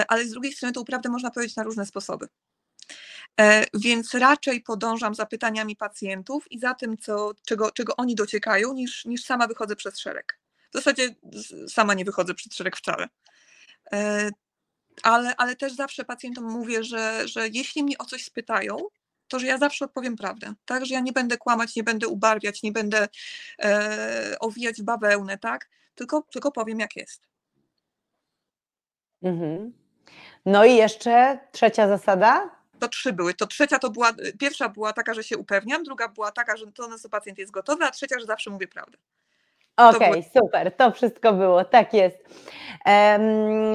ale 0.09 0.27
z 0.27 0.31
drugiej 0.31 0.53
strony 0.53 0.73
tą 0.73 0.85
prawdę 0.85 1.09
można 1.09 1.31
powiedzieć 1.31 1.57
na 1.57 1.63
różne 1.63 1.87
sposoby. 1.87 2.29
E, 3.41 3.67
więc 3.75 4.15
raczej 4.15 4.61
podążam 4.61 5.15
za 5.15 5.27
pytaniami 5.27 5.77
pacjentów 5.77 6.53
i 6.53 6.59
za 6.59 6.75
tym, 6.75 6.99
co, 6.99 7.33
czego, 7.47 7.71
czego 7.71 7.97
oni 7.97 8.15
dociekają, 8.15 8.73
niż, 8.73 9.05
niż 9.05 9.25
sama 9.25 9.47
wychodzę 9.47 9.77
przez 9.77 9.99
szereg. 9.99 10.39
W 10.71 10.75
zasadzie 10.75 11.15
sama 11.69 11.95
nie 11.95 12.05
wychodzę 12.05 12.35
przez 12.35 12.55
szereg 12.55 12.77
wcale. 12.77 13.09
E, 13.93 14.31
ale, 15.03 15.37
ale 15.37 15.57
też 15.57 15.73
zawsze 15.73 16.05
pacjentom 16.05 16.45
mówię, 16.45 16.85
że, 16.85 17.29
że 17.29 17.49
jeśli 17.49 17.85
mnie 17.85 17.99
o 17.99 18.05
coś 18.05 18.25
spytają, 18.25 18.77
to 19.29 19.39
że 19.39 19.47
ja 19.47 19.59
zawsze 19.59 19.85
odpowiem 19.85 20.17
prawdę, 20.17 20.55
tak? 20.65 20.87
Że 20.87 20.95
ja 20.95 21.01
nie 21.01 21.13
będę 21.13 21.37
kłamać, 21.37 21.77
nie 21.77 21.83
będę 21.83 22.09
ubarwiać, 22.09 22.63
nie 22.63 22.73
będę 22.73 23.09
e, 23.63 24.37
owijać 24.41 24.83
bawełnę, 24.83 25.39
tak? 25.39 25.69
Tylko, 25.95 26.23
tylko 26.23 26.53
powiem, 26.53 26.81
jak 26.81 26.97
jest. 26.97 27.29
Mhm. 29.23 29.73
No 30.47 30.65
i 30.65 30.77
jeszcze 30.77 31.39
trzecia 31.53 31.89
zasada? 31.89 32.64
To 32.85 32.89
trzy 32.89 33.13
były. 33.13 33.35
To 33.35 33.47
trzecia 33.47 33.79
to 33.79 33.91
była, 33.91 34.11
pierwsza 34.41 34.69
była 34.69 34.93
taka, 34.93 35.15
że 35.15 35.25
się 35.25 35.39
upewniam, 35.39 35.83
druga 35.83 36.09
była 36.09 36.33
taka, 36.33 36.57
że 36.57 36.73
to 36.73 36.89
nasz 36.89 37.01
pacjent 37.11 37.39
jest 37.39 37.53
gotowy, 37.53 37.85
a 37.85 37.91
trzecia, 37.91 38.19
że 38.19 38.27
zawsze 38.27 38.51
mówię 38.51 38.69
prawdę. 38.69 38.99
Okej, 39.77 40.11
okay, 40.11 40.25
super, 40.43 40.77
to 40.77 40.91
wszystko 40.91 41.33
było, 41.33 41.65
tak 41.65 41.95
jest. 41.95 42.17
Um, 42.87 43.75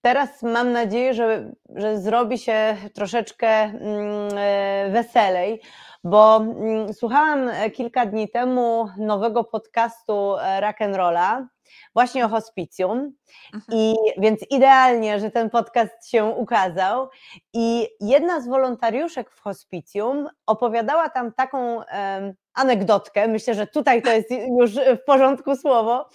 teraz 0.00 0.42
mam 0.42 0.72
nadzieję, 0.72 1.14
że, 1.14 1.52
że 1.76 2.00
zrobi 2.00 2.38
się 2.38 2.76
troszeczkę 2.94 3.48
e, 3.48 4.90
weselej, 4.92 5.60
bo 6.04 6.36
mm, 6.36 6.94
słuchałam 6.94 7.50
kilka 7.72 8.06
dni 8.06 8.28
temu 8.28 8.88
nowego 8.98 9.44
podcastu 9.44 10.36
Rock'n'Rolla 10.60 11.46
właśnie 11.94 12.24
o 12.24 12.28
hospicjum. 12.28 13.12
Mhm. 13.54 13.78
I 13.78 13.94
więc 14.18 14.40
idealnie, 14.50 15.20
że 15.20 15.30
ten 15.30 15.50
podcast 15.50 16.08
się 16.08 16.24
ukazał. 16.24 17.08
I 17.52 17.88
jedna 18.00 18.40
z 18.40 18.48
wolontariuszek 18.48 19.30
w 19.30 19.40
hospicjum 19.40 20.28
opowiadała 20.46 21.08
tam 21.08 21.32
taką 21.32 21.76
um, 21.76 22.34
anegdotkę, 22.54 23.28
myślę, 23.28 23.54
że 23.54 23.66
tutaj 23.66 24.02
to 24.02 24.12
jest 24.12 24.30
już 24.60 24.74
w 24.74 25.04
porządku 25.06 25.56
słowo, 25.56 26.08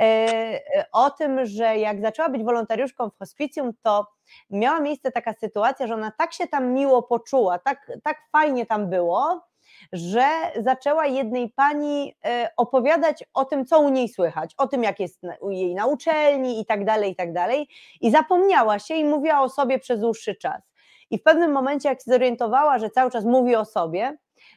e, 0.00 0.60
o 0.92 1.10
tym, 1.10 1.46
że 1.46 1.78
jak 1.78 2.00
zaczęła 2.00 2.28
być 2.28 2.44
wolontariuszką 2.44 3.10
w 3.10 3.18
hospicjum, 3.18 3.72
to 3.82 4.06
miała 4.50 4.80
miejsce 4.80 5.12
taka 5.12 5.32
sytuacja, 5.32 5.86
że 5.86 5.94
ona 5.94 6.12
tak 6.18 6.32
się 6.32 6.46
tam 6.46 6.72
miło 6.72 7.02
poczuła, 7.02 7.58
tak, 7.58 7.92
tak 8.02 8.18
fajnie 8.32 8.66
tam 8.66 8.90
było, 8.90 9.46
że 9.92 10.26
zaczęła 10.60 11.06
jednej 11.06 11.50
pani 11.50 12.14
e, 12.24 12.50
opowiadać 12.56 13.24
o 13.34 13.44
tym, 13.44 13.66
co 13.66 13.80
u 13.80 13.88
niej 13.88 14.08
słychać, 14.08 14.54
o 14.58 14.68
tym, 14.68 14.82
jak 14.82 15.00
jest 15.00 15.20
jej 15.50 15.74
na 15.74 15.86
uczelni 15.86 16.60
i 16.60 16.66
tak 16.66 16.84
dalej, 16.84 17.12
i 17.12 17.16
tak 17.16 17.32
dalej. 17.32 17.68
I 18.00 18.10
zapomniała 18.10 18.78
się 18.78 18.94
i 18.94 19.04
mówiła 19.04 19.40
o 19.40 19.48
sobie 19.48 19.78
przez 19.78 20.00
dłuższy 20.00 20.34
czas. 20.34 20.62
I 21.10 21.18
w 21.18 21.22
pewnym 21.22 21.52
momencie, 21.52 21.88
jak 21.88 21.98
się 21.98 22.10
zorientowała, 22.10 22.78
że 22.78 22.90
cały 22.90 23.10
czas 23.10 23.24
mówi 23.24 23.56
o 23.56 23.64
sobie, 23.64 24.16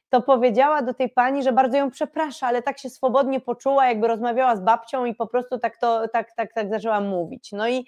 to 0.10 0.22
powiedziała 0.22 0.82
do 0.82 0.94
tej 0.94 1.10
pani, 1.10 1.44
że 1.44 1.52
bardzo 1.52 1.78
ją 1.78 1.92
przeprasza, 1.92 2.48
ale 2.48 2.62
tak 2.62 2.80
się 2.80 2.90
swobodnie 2.90 3.40
poczuła, 3.40 3.88
jakby 3.88 4.08
rozmawiała 4.08 4.56
z 4.56 4.62
babcią 4.62 5.06
i 5.06 5.16
po 5.16 5.28
prostu 5.28 5.60
tak 5.60 5.78
to 5.78 6.08
tak, 6.08 6.36
tak, 6.36 6.54
tak 6.54 6.70
zaczęła 6.70 7.02
mówić. 7.02 7.52
No 7.52 7.68
i 7.68 7.86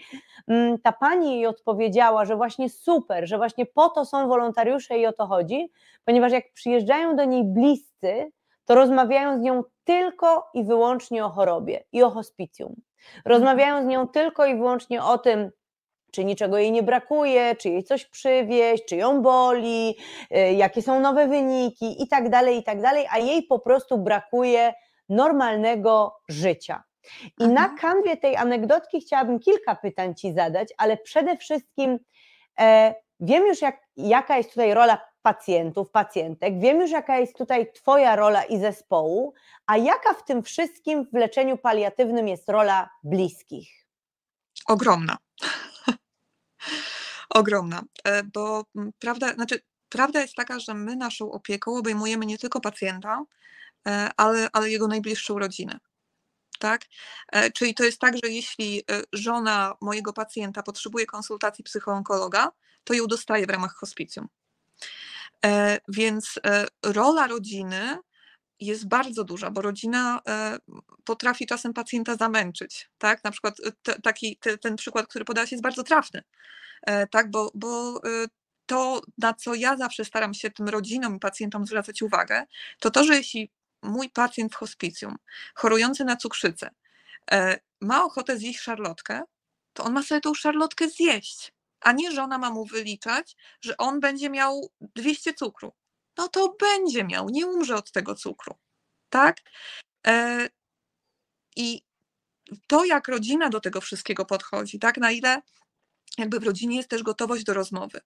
mm, 0.47 0.79
ta 0.79 0.91
pani 0.91 1.35
jej 1.35 1.45
odpowiedziała, 1.45 2.25
że 2.25 2.35
właśnie 2.35 2.69
super, 2.69 3.27
że 3.27 3.37
właśnie 3.37 3.65
po 3.65 3.89
to 3.89 4.05
są 4.05 4.27
wolontariusze 4.27 4.97
i 4.97 5.05
o 5.05 5.13
to 5.13 5.27
chodzi, 5.27 5.71
ponieważ 6.05 6.31
jak 6.31 6.53
przyjeżdżają 6.53 7.15
do 7.15 7.25
niej 7.25 7.43
bliscy, 7.43 8.31
to 8.65 8.75
rozmawiają 8.75 9.39
z 9.39 9.41
nią 9.41 9.63
tylko 9.83 10.49
i 10.53 10.63
wyłącznie 10.63 11.25
o 11.25 11.29
chorobie 11.29 11.83
i 11.91 12.03
o 12.03 12.09
hospicjum. 12.09 12.75
Rozmawiają 13.25 13.83
z 13.83 13.85
nią 13.85 14.07
tylko 14.07 14.45
i 14.45 14.55
wyłącznie 14.55 15.03
o 15.03 15.17
tym, 15.17 15.51
czy 16.11 16.25
niczego 16.25 16.57
jej 16.57 16.71
nie 16.71 16.83
brakuje, 16.83 17.55
czy 17.55 17.69
jej 17.69 17.83
coś 17.83 18.05
przywieźć, 18.05 18.85
czy 18.85 18.95
ją 18.95 19.21
boli, 19.21 19.95
y, 20.37 20.53
jakie 20.53 20.81
są 20.81 20.99
nowe 20.99 21.27
wyniki 21.27 22.03
i 22.03 22.07
tak 22.07 22.29
dalej, 22.29 22.57
i 22.57 22.63
tak 22.63 22.81
dalej, 22.81 23.05
a 23.11 23.17
jej 23.17 23.43
po 23.43 23.59
prostu 23.59 23.97
brakuje 23.97 24.73
normalnego 25.09 26.19
życia. 26.29 26.83
I 27.39 27.43
mhm. 27.43 27.53
na 27.53 27.77
kanwie 27.77 28.17
tej 28.17 28.35
anegdotki 28.35 29.01
chciałabym 29.01 29.39
kilka 29.39 29.75
pytań 29.75 30.15
Ci 30.15 30.33
zadać, 30.33 30.69
ale 30.77 30.97
przede 30.97 31.37
wszystkim 31.37 31.99
e, 32.59 32.95
wiem 33.19 33.47
już, 33.47 33.61
jak, 33.61 33.81
jaka 33.97 34.37
jest 34.37 34.49
tutaj 34.49 34.73
rola 34.73 35.09
pacjentów, 35.21 35.91
pacjentek, 35.91 36.59
wiem 36.59 36.81
już, 36.81 36.91
jaka 36.91 37.17
jest 37.17 37.37
tutaj 37.37 37.71
Twoja 37.73 38.15
rola 38.15 38.43
i 38.43 38.59
zespołu, 38.59 39.33
a 39.65 39.77
jaka 39.77 40.13
w 40.13 40.23
tym 40.23 40.43
wszystkim 40.43 41.05
w 41.13 41.13
leczeniu 41.13 41.57
paliatywnym 41.57 42.27
jest 42.27 42.49
rola 42.49 42.89
bliskich? 43.03 43.69
Ogromna. 44.67 45.17
Ogromna, 47.29 47.83
e, 48.03 48.23
bo 48.23 48.65
prawda, 48.99 49.33
znaczy, 49.33 49.59
prawda 49.89 50.21
jest 50.21 50.35
taka, 50.35 50.59
że 50.59 50.73
my 50.73 50.95
naszą 50.95 51.31
opieką 51.31 51.75
obejmujemy 51.75 52.25
nie 52.25 52.37
tylko 52.37 52.61
pacjenta, 52.61 53.25
e, 53.87 54.09
ale, 54.17 54.49
ale 54.53 54.69
jego 54.69 54.87
najbliższą 54.87 55.39
rodzinę 55.39 55.79
tak? 56.59 56.81
E, 57.31 57.51
czyli 57.51 57.73
to 57.73 57.83
jest 57.83 57.99
tak, 57.99 58.13
że 58.23 58.31
jeśli 58.31 58.83
żona 59.13 59.75
mojego 59.81 60.13
pacjenta 60.13 60.63
potrzebuje 60.63 61.05
konsultacji 61.05 61.63
psychoonkologa, 61.63 62.51
to 62.83 62.93
ją 62.93 63.07
dostaje 63.07 63.47
w 63.47 63.49
ramach 63.49 63.73
hospicjum. 63.73 64.27
Więc 65.87 66.39
rola 66.85 67.27
rodziny 67.27 67.97
jest 68.59 68.87
bardzo 68.87 69.23
duża, 69.23 69.51
bo 69.51 69.61
rodzina 69.61 70.21
potrafi 71.03 71.47
czasem 71.47 71.73
pacjenta 71.73 72.15
zamęczyć, 72.15 72.89
tak? 72.97 73.23
Na 73.23 73.31
przykład 73.31 73.55
taki, 74.03 74.39
ten 74.61 74.75
przykład, 74.75 75.07
który 75.07 75.25
podałaś 75.25 75.51
jest 75.51 75.63
bardzo 75.63 75.83
trafny, 75.83 76.23
tak? 77.11 77.31
Bo, 77.31 77.51
bo 77.55 78.01
to, 78.69 79.01
na 79.17 79.33
co 79.33 79.55
ja 79.55 79.77
zawsze 79.77 80.05
staram 80.05 80.33
się 80.33 80.51
tym 80.51 80.69
rodzinom 80.69 81.15
i 81.15 81.19
pacjentom 81.19 81.65
zwracać 81.65 82.01
uwagę, 82.01 82.45
to 82.79 82.91
to, 82.91 83.03
że 83.03 83.15
jeśli 83.15 83.51
mój 83.81 84.09
pacjent 84.09 84.53
w 84.53 84.55
hospicjum, 84.55 85.15
chorujący 85.55 86.05
na 86.05 86.15
cukrzycę, 86.15 86.69
e, 87.31 87.59
ma 87.81 88.03
ochotę 88.03 88.37
zjeść 88.37 88.59
szarlotkę, 88.59 89.21
to 89.73 89.83
on 89.83 89.93
ma 89.93 90.03
sobie 90.03 90.21
tą 90.21 90.33
szarlotkę 90.33 90.89
zjeść, 90.89 91.53
a 91.81 91.91
nie 91.91 92.11
żona 92.11 92.37
ma 92.37 92.49
mu 92.49 92.65
wyliczać, 92.65 93.35
że 93.61 93.77
on 93.77 93.99
będzie 93.99 94.29
miał 94.29 94.71
200 94.81 95.33
cukru. 95.33 95.73
No 96.17 96.27
to 96.27 96.55
będzie 96.59 97.03
miał, 97.03 97.29
nie 97.29 97.47
umrze 97.47 97.75
od 97.75 97.91
tego 97.91 98.15
cukru. 98.15 98.55
Tak? 99.09 99.37
E, 100.07 100.47
I 101.55 101.81
to, 102.67 102.85
jak 102.85 103.07
rodzina 103.07 103.49
do 103.49 103.59
tego 103.59 103.81
wszystkiego 103.81 104.25
podchodzi, 104.25 104.79
tak? 104.79 104.97
Na 104.97 105.11
ile 105.11 105.41
jakby 106.17 106.39
w 106.39 106.43
rodzinie 106.43 106.77
jest 106.77 106.89
też 106.89 107.03
gotowość 107.03 107.43
do 107.43 107.53
rozmowy. 107.53 107.99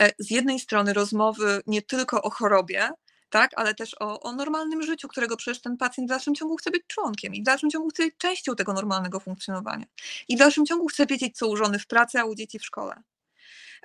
E, 0.00 0.12
z 0.18 0.30
jednej 0.30 0.60
strony 0.60 0.92
rozmowy 0.92 1.62
nie 1.66 1.82
tylko 1.82 2.22
o 2.22 2.30
chorobie, 2.30 2.90
tak, 3.32 3.50
ale 3.56 3.74
też 3.74 3.96
o, 4.00 4.20
o 4.20 4.32
normalnym 4.32 4.82
życiu, 4.82 5.08
którego 5.08 5.36
przecież 5.36 5.60
ten 5.60 5.76
pacjent 5.76 6.08
w 6.08 6.12
dalszym 6.12 6.34
ciągu 6.34 6.56
chce 6.56 6.70
być 6.70 6.82
członkiem 6.86 7.34
i 7.34 7.40
w 7.40 7.44
dalszym 7.44 7.70
ciągu 7.70 7.88
chce 7.88 8.04
być 8.04 8.14
częścią 8.18 8.56
tego 8.56 8.72
normalnego 8.72 9.20
funkcjonowania. 9.20 9.86
I 10.28 10.36
w 10.36 10.38
dalszym 10.38 10.66
ciągu 10.66 10.86
chce 10.86 11.06
wiedzieć, 11.06 11.36
co 11.36 11.48
u 11.48 11.56
żony 11.56 11.78
w 11.78 11.86
pracy, 11.86 12.20
a 12.20 12.24
u 12.24 12.34
dzieci 12.34 12.58
w 12.58 12.64
szkole. 12.64 13.02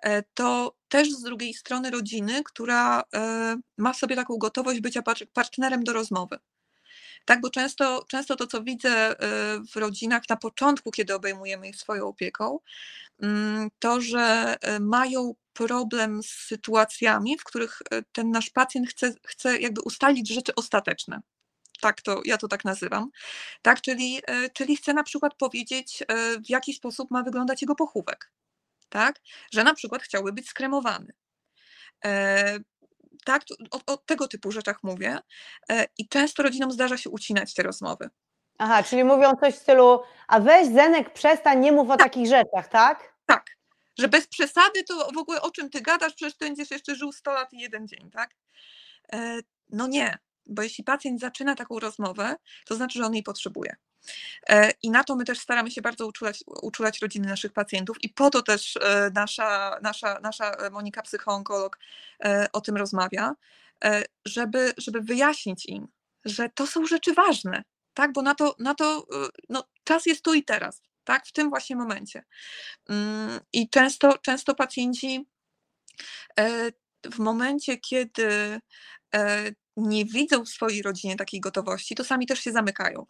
E, 0.04 0.24
to 0.34 0.76
też 0.90 1.12
z 1.12 1.22
drugiej 1.22 1.54
strony 1.54 1.92
rodziny, 1.92 2.44
która 2.44 3.04
e, 3.16 3.58
ma 3.78 3.94
w 3.94 3.98
sobie 3.98 4.16
taką 4.16 4.38
gotowość 4.38 4.80
bycia 4.80 5.02
partnerem 5.34 5.84
do 5.84 5.94
rozmowy. 5.94 6.40
Tak, 7.26 7.42
bo 7.42 7.50
często, 7.50 8.06
często 8.08 8.36
to, 8.36 8.48
co 8.48 8.64
widzę 8.64 9.16
w 9.74 9.76
rodzinach 9.76 10.24
na 10.30 10.38
początku, 10.38 10.92
kiedy 10.92 11.16
obejmujemy 11.16 11.70
ich 11.70 11.76
swoją 11.76 12.08
opieką, 12.08 12.60
to, 13.80 14.02
że 14.02 14.56
mają 14.80 15.34
problem 15.58 16.24
z 16.24 16.30
sytuacjami, 16.30 17.38
w 17.38 17.44
których 17.44 17.80
e, 17.92 18.04
ten 18.12 18.32
nasz 18.32 18.50
pacjent 18.50 18.90
chce, 18.90 19.14
chce 19.28 19.60
jakby 19.60 19.82
ustalić 19.82 20.30
rzeczy 20.30 20.56
ostateczne. 20.56 21.22
Tak 21.82 22.02
to, 22.02 22.22
ja 22.26 22.38
to 22.38 22.48
tak 22.48 22.66
nazywam. 22.66 23.10
Tak, 23.62 23.82
czyli, 23.82 24.22
e, 24.28 24.50
czyli 24.50 24.78
chce 24.78 24.94
na 24.94 25.04
przykład 25.04 25.34
powiedzieć, 25.36 26.04
e, 26.08 26.40
w 26.40 26.50
jaki 26.50 26.74
sposób 26.74 27.12
ma 27.12 27.24
wyglądać 27.24 27.62
jego 27.62 27.76
pochówek. 27.76 28.32
Tak, 28.90 29.20
że 29.52 29.64
na 29.64 29.74
przykład 29.74 30.04
chciałby 30.04 30.34
być 30.34 30.50
skremowany. 30.50 31.14
Tak, 33.26 33.44
o, 33.72 33.94
o 33.94 33.98
tego 33.98 34.28
typu 34.28 34.52
rzeczach 34.52 34.84
mówię. 34.84 35.20
I 35.98 36.08
często 36.08 36.44
rodzinom 36.44 36.72
zdarza 36.72 36.98
się 36.98 37.10
ucinać 37.10 37.54
te 37.54 37.64
rozmowy. 37.64 38.10
Aha, 38.58 38.84
czyli 38.84 39.04
mówią 39.04 39.36
coś 39.36 39.56
w 39.56 39.58
stylu, 39.58 40.00
a 40.28 40.40
weź 40.40 40.68
Zenek, 40.68 41.14
przestań, 41.14 41.60
nie 41.60 41.72
mów 41.72 41.90
o 41.90 41.98
tak. 41.98 42.08
takich 42.08 42.28
rzeczach, 42.28 42.68
tak? 42.68 43.14
Tak, 43.26 43.46
że 44.00 44.08
bez 44.08 44.28
przesady 44.28 44.84
to 44.84 45.12
w 45.14 45.18
ogóle 45.18 45.42
o 45.42 45.52
czym 45.52 45.70
ty 45.70 45.82
gadasz, 45.82 46.14
przecież 46.14 46.38
ty 46.38 46.46
będziesz 46.46 46.72
jeszcze 46.72 46.96
żył 46.96 47.12
100 47.12 47.32
lat 47.32 47.54
i 47.54 47.60
jeden 47.60 47.88
dzień, 47.88 48.12
tak? 48.12 48.36
E, 49.14 49.40
no 49.70 49.88
nie, 49.88 50.18
bo 50.46 50.62
jeśli 50.62 50.84
pacjent 50.84 51.20
zaczyna 51.20 51.56
taką 51.56 51.80
rozmowę, 51.80 52.36
to 52.66 52.76
znaczy, 52.76 53.00
że 53.00 53.06
on 53.06 53.14
jej 53.14 53.24
potrzebuje. 53.24 53.76
E, 54.50 54.72
I 54.84 54.90
na 54.90 55.04
to 55.04 55.16
my 55.16 55.26
też 55.26 55.40
staramy 55.40 55.72
się 55.72 55.82
bardzo 55.82 56.08
uczulać, 56.08 56.44
uczulać 56.48 57.00
rodziny 57.00 57.28
naszych 57.28 57.54
pacjentów 57.54 58.04
i 58.04 58.10
po 58.10 58.30
to 58.30 58.42
też 58.42 58.78
e, 58.78 59.12
nasza, 59.14 59.80
nasza, 59.82 60.20
nasza 60.20 60.52
Monika, 60.72 61.02
psychoonkolog, 61.02 61.80
o 62.54 62.62
tym 62.62 62.78
rozmawia, 62.78 63.36
żeby, 64.26 64.74
żeby 64.78 65.02
wyjaśnić 65.02 65.66
im, 65.66 65.88
że 66.26 66.50
to 66.50 66.68
są 66.68 66.86
rzeczy 66.86 67.14
ważne, 67.14 67.64
tak? 67.98 68.14
bo 68.14 68.22
na 68.22 68.36
to, 68.36 68.56
na 68.60 68.76
to 68.76 69.08
no, 69.50 69.64
czas 69.84 70.06
jest 70.06 70.24
tu 70.24 70.34
i 70.34 70.44
teraz 70.44 70.82
tak, 71.04 71.28
w 71.28 71.32
tym 71.32 71.50
właśnie 71.50 71.76
momencie. 71.76 72.24
Mm, 72.90 73.40
I 73.54 73.70
często, 73.70 74.18
często 74.18 74.56
pacjenci 74.56 75.28
e, 76.40 76.72
w 77.06 77.20
momencie, 77.20 77.78
kiedy 77.78 78.60
e, 79.16 79.52
nie 79.78 80.06
widzą 80.06 80.46
w 80.46 80.50
swojej 80.50 80.82
rodzinie 80.82 81.16
takiej 81.16 81.40
gotowości, 81.40 81.96
to 81.96 82.04
sami 82.04 82.28
też 82.28 82.40
się 82.40 82.52
zamykają. 82.52 83.06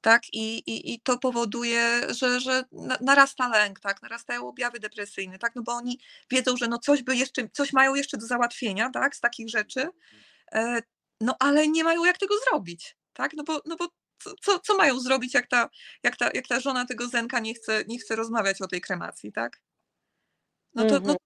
Tak? 0.00 0.22
I, 0.32 0.58
i, 0.58 0.94
i 0.94 1.00
to 1.00 1.18
powoduje, 1.18 2.00
że, 2.08 2.40
że 2.40 2.64
narasta 3.00 3.48
lęk, 3.48 3.80
tak? 3.80 4.02
narastają 4.02 4.48
objawy 4.48 4.80
depresyjne, 4.80 5.38
tak? 5.38 5.52
no 5.56 5.62
bo 5.62 5.72
oni 5.72 6.00
wiedzą, 6.30 6.56
że 6.56 6.68
no 6.68 6.78
coś, 6.78 7.02
by 7.02 7.16
jeszcze, 7.16 7.48
coś 7.52 7.72
mają 7.72 7.94
jeszcze 7.94 8.18
do 8.18 8.26
załatwienia 8.26 8.90
tak? 8.90 9.16
z 9.16 9.20
takich 9.20 9.48
rzeczy, 9.48 9.88
e, 10.52 10.82
no 11.20 11.36
ale 11.38 11.68
nie 11.68 11.84
mają 11.84 12.04
jak 12.04 12.18
tego 12.18 12.34
zrobić. 12.48 12.97
Tak? 13.18 13.32
No, 13.34 13.44
bo, 13.44 13.62
no 13.66 13.76
bo 13.76 13.88
co, 14.40 14.58
co 14.58 14.76
mają 14.76 15.00
zrobić, 15.00 15.34
jak 15.34 15.48
ta, 15.48 15.68
jak, 16.02 16.16
ta, 16.16 16.30
jak 16.34 16.48
ta 16.48 16.60
żona 16.60 16.86
tego 16.86 17.08
Zenka 17.08 17.40
nie 17.40 17.54
chce, 17.54 17.84
nie 17.88 17.98
chce 17.98 18.16
rozmawiać 18.16 18.62
o 18.62 18.66
tej 18.66 18.80
kremacji, 18.80 19.32
tak? 19.32 19.60
No 20.74 20.84
to 20.84 20.90
no, 20.90 20.96
mhm. 20.96 21.16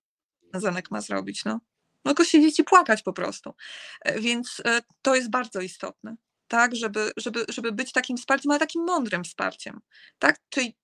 Zenek 0.55 0.91
ma 0.91 1.01
zrobić, 1.01 1.45
no. 1.45 1.61
No 2.05 2.15
go 2.15 2.25
siedzieć 2.25 2.59
i 2.59 2.65
płakać 2.65 3.03
po 3.03 3.13
prostu. 3.13 3.55
E, 4.01 4.21
więc 4.21 4.63
e, 4.65 4.83
to 5.03 5.15
jest 5.15 5.31
bardzo 5.31 5.61
istotne, 5.61 6.17
tak, 6.49 6.77
żeby, 6.77 7.11
żeby, 7.17 7.45
żeby 7.49 7.73
być 7.73 7.93
takim 7.93 8.17
wsparciem, 8.17 8.51
ale 8.51 8.61
takim 8.61 8.85
mądrym 8.85 9.25
wsparciem, 9.25 9.81
tak? 10.19 10.41
Czyli 10.49 10.77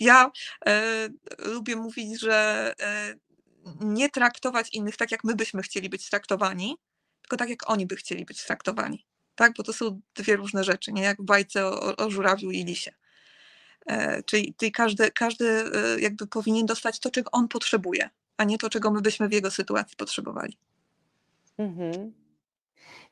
ja 0.00 0.30
e, 0.66 1.08
lubię 1.38 1.76
mówić, 1.76 2.20
że 2.20 2.72
e, 2.80 3.14
nie 3.80 4.10
traktować 4.10 4.68
innych 4.72 4.96
tak, 4.96 5.10
jak 5.10 5.24
my 5.24 5.34
byśmy 5.34 5.62
chcieli 5.62 5.88
być 5.88 6.10
traktowani, 6.10 6.76
tylko 7.22 7.36
tak, 7.36 7.48
jak 7.48 7.70
oni 7.70 7.86
by 7.86 7.96
chcieli 7.96 8.24
być 8.24 8.44
traktowani 8.44 9.07
tak? 9.38 9.52
Bo 9.56 9.62
to 9.62 9.72
są 9.72 10.00
dwie 10.14 10.36
różne 10.36 10.64
rzeczy, 10.64 10.92
nie? 10.92 11.02
Jak 11.02 11.22
w 11.22 11.24
bajce 11.24 11.66
o, 11.66 11.96
o 11.96 12.10
żurawiu 12.10 12.50
i 12.50 12.64
lisie. 12.64 12.92
E, 13.86 14.22
czyli, 14.22 14.54
czyli 14.58 14.72
każdy, 14.72 15.10
każdy 15.10 15.48
e, 15.48 16.00
jakby 16.00 16.26
powinien 16.26 16.66
dostać 16.66 17.00
to, 17.00 17.10
czego 17.10 17.30
on 17.30 17.48
potrzebuje, 17.48 18.10
a 18.36 18.44
nie 18.44 18.58
to, 18.58 18.70
czego 18.70 18.90
my 18.90 19.00
byśmy 19.00 19.28
w 19.28 19.32
jego 19.32 19.50
sytuacji 19.50 19.96
potrzebowali. 19.96 20.58
Mhm. 21.58 22.12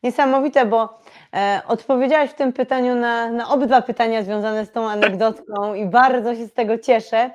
Niesamowite, 0.07 0.67
bo 0.67 0.99
e, 1.35 1.61
odpowiedziałaś 1.69 2.31
w 2.31 2.35
tym 2.35 2.53
pytaniu 2.53 2.95
na, 2.95 3.31
na 3.31 3.49
obydwa 3.49 3.83
pytania 3.83 4.23
związane 4.23 4.67
z 4.67 4.73
tą 4.73 4.91
anegdotką 4.91 5.75
i 5.75 5.87
bardzo 5.87 6.35
się 6.35 6.47
z 6.47 6.53
tego 6.53 6.79
cieszę. 6.79 7.31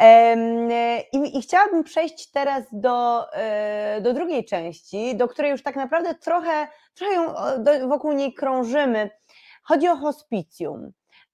E, 0.00 1.00
i, 1.12 1.38
I 1.38 1.42
chciałabym 1.42 1.84
przejść 1.84 2.30
teraz 2.30 2.64
do, 2.72 3.26
e, 3.32 4.00
do 4.00 4.12
drugiej 4.12 4.44
części, 4.44 5.16
do 5.16 5.28
której 5.28 5.50
już 5.50 5.62
tak 5.62 5.76
naprawdę 5.76 6.14
trochę, 6.14 6.68
trochę 6.94 7.14
ją, 7.14 7.34
do, 7.58 7.88
wokół 7.88 8.12
niej 8.12 8.34
krążymy. 8.34 9.10
Chodzi 9.62 9.88
o 9.88 9.96
hospicjum. 9.96 10.84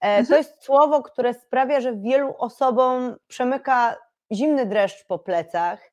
E, 0.01 0.07
mhm. 0.07 0.25
To 0.25 0.37
jest 0.37 0.63
słowo, 0.63 1.01
które 1.03 1.33
sprawia, 1.33 1.79
że 1.79 1.95
wielu 1.95 2.35
osobom 2.37 3.15
przemyka 3.27 3.97
zimny 4.33 4.65
dreszcz 4.65 5.05
po 5.07 5.19
plecach, 5.19 5.91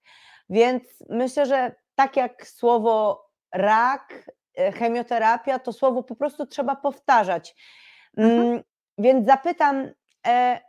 więc 0.51 0.83
myślę, 1.09 1.47
że 1.47 1.75
tak 1.95 2.17
jak 2.17 2.47
słowo 2.47 3.25
rak, 3.55 4.31
chemioterapia, 4.79 5.59
to 5.59 5.73
słowo 5.73 6.03
po 6.03 6.17
prostu 6.17 6.47
trzeba 6.47 6.77
powtarzać. 6.77 7.57
Mhm. 8.17 8.41
Mm, 8.41 8.63
więc 8.99 9.27
zapytam, 9.27 9.91
e, 10.27 10.61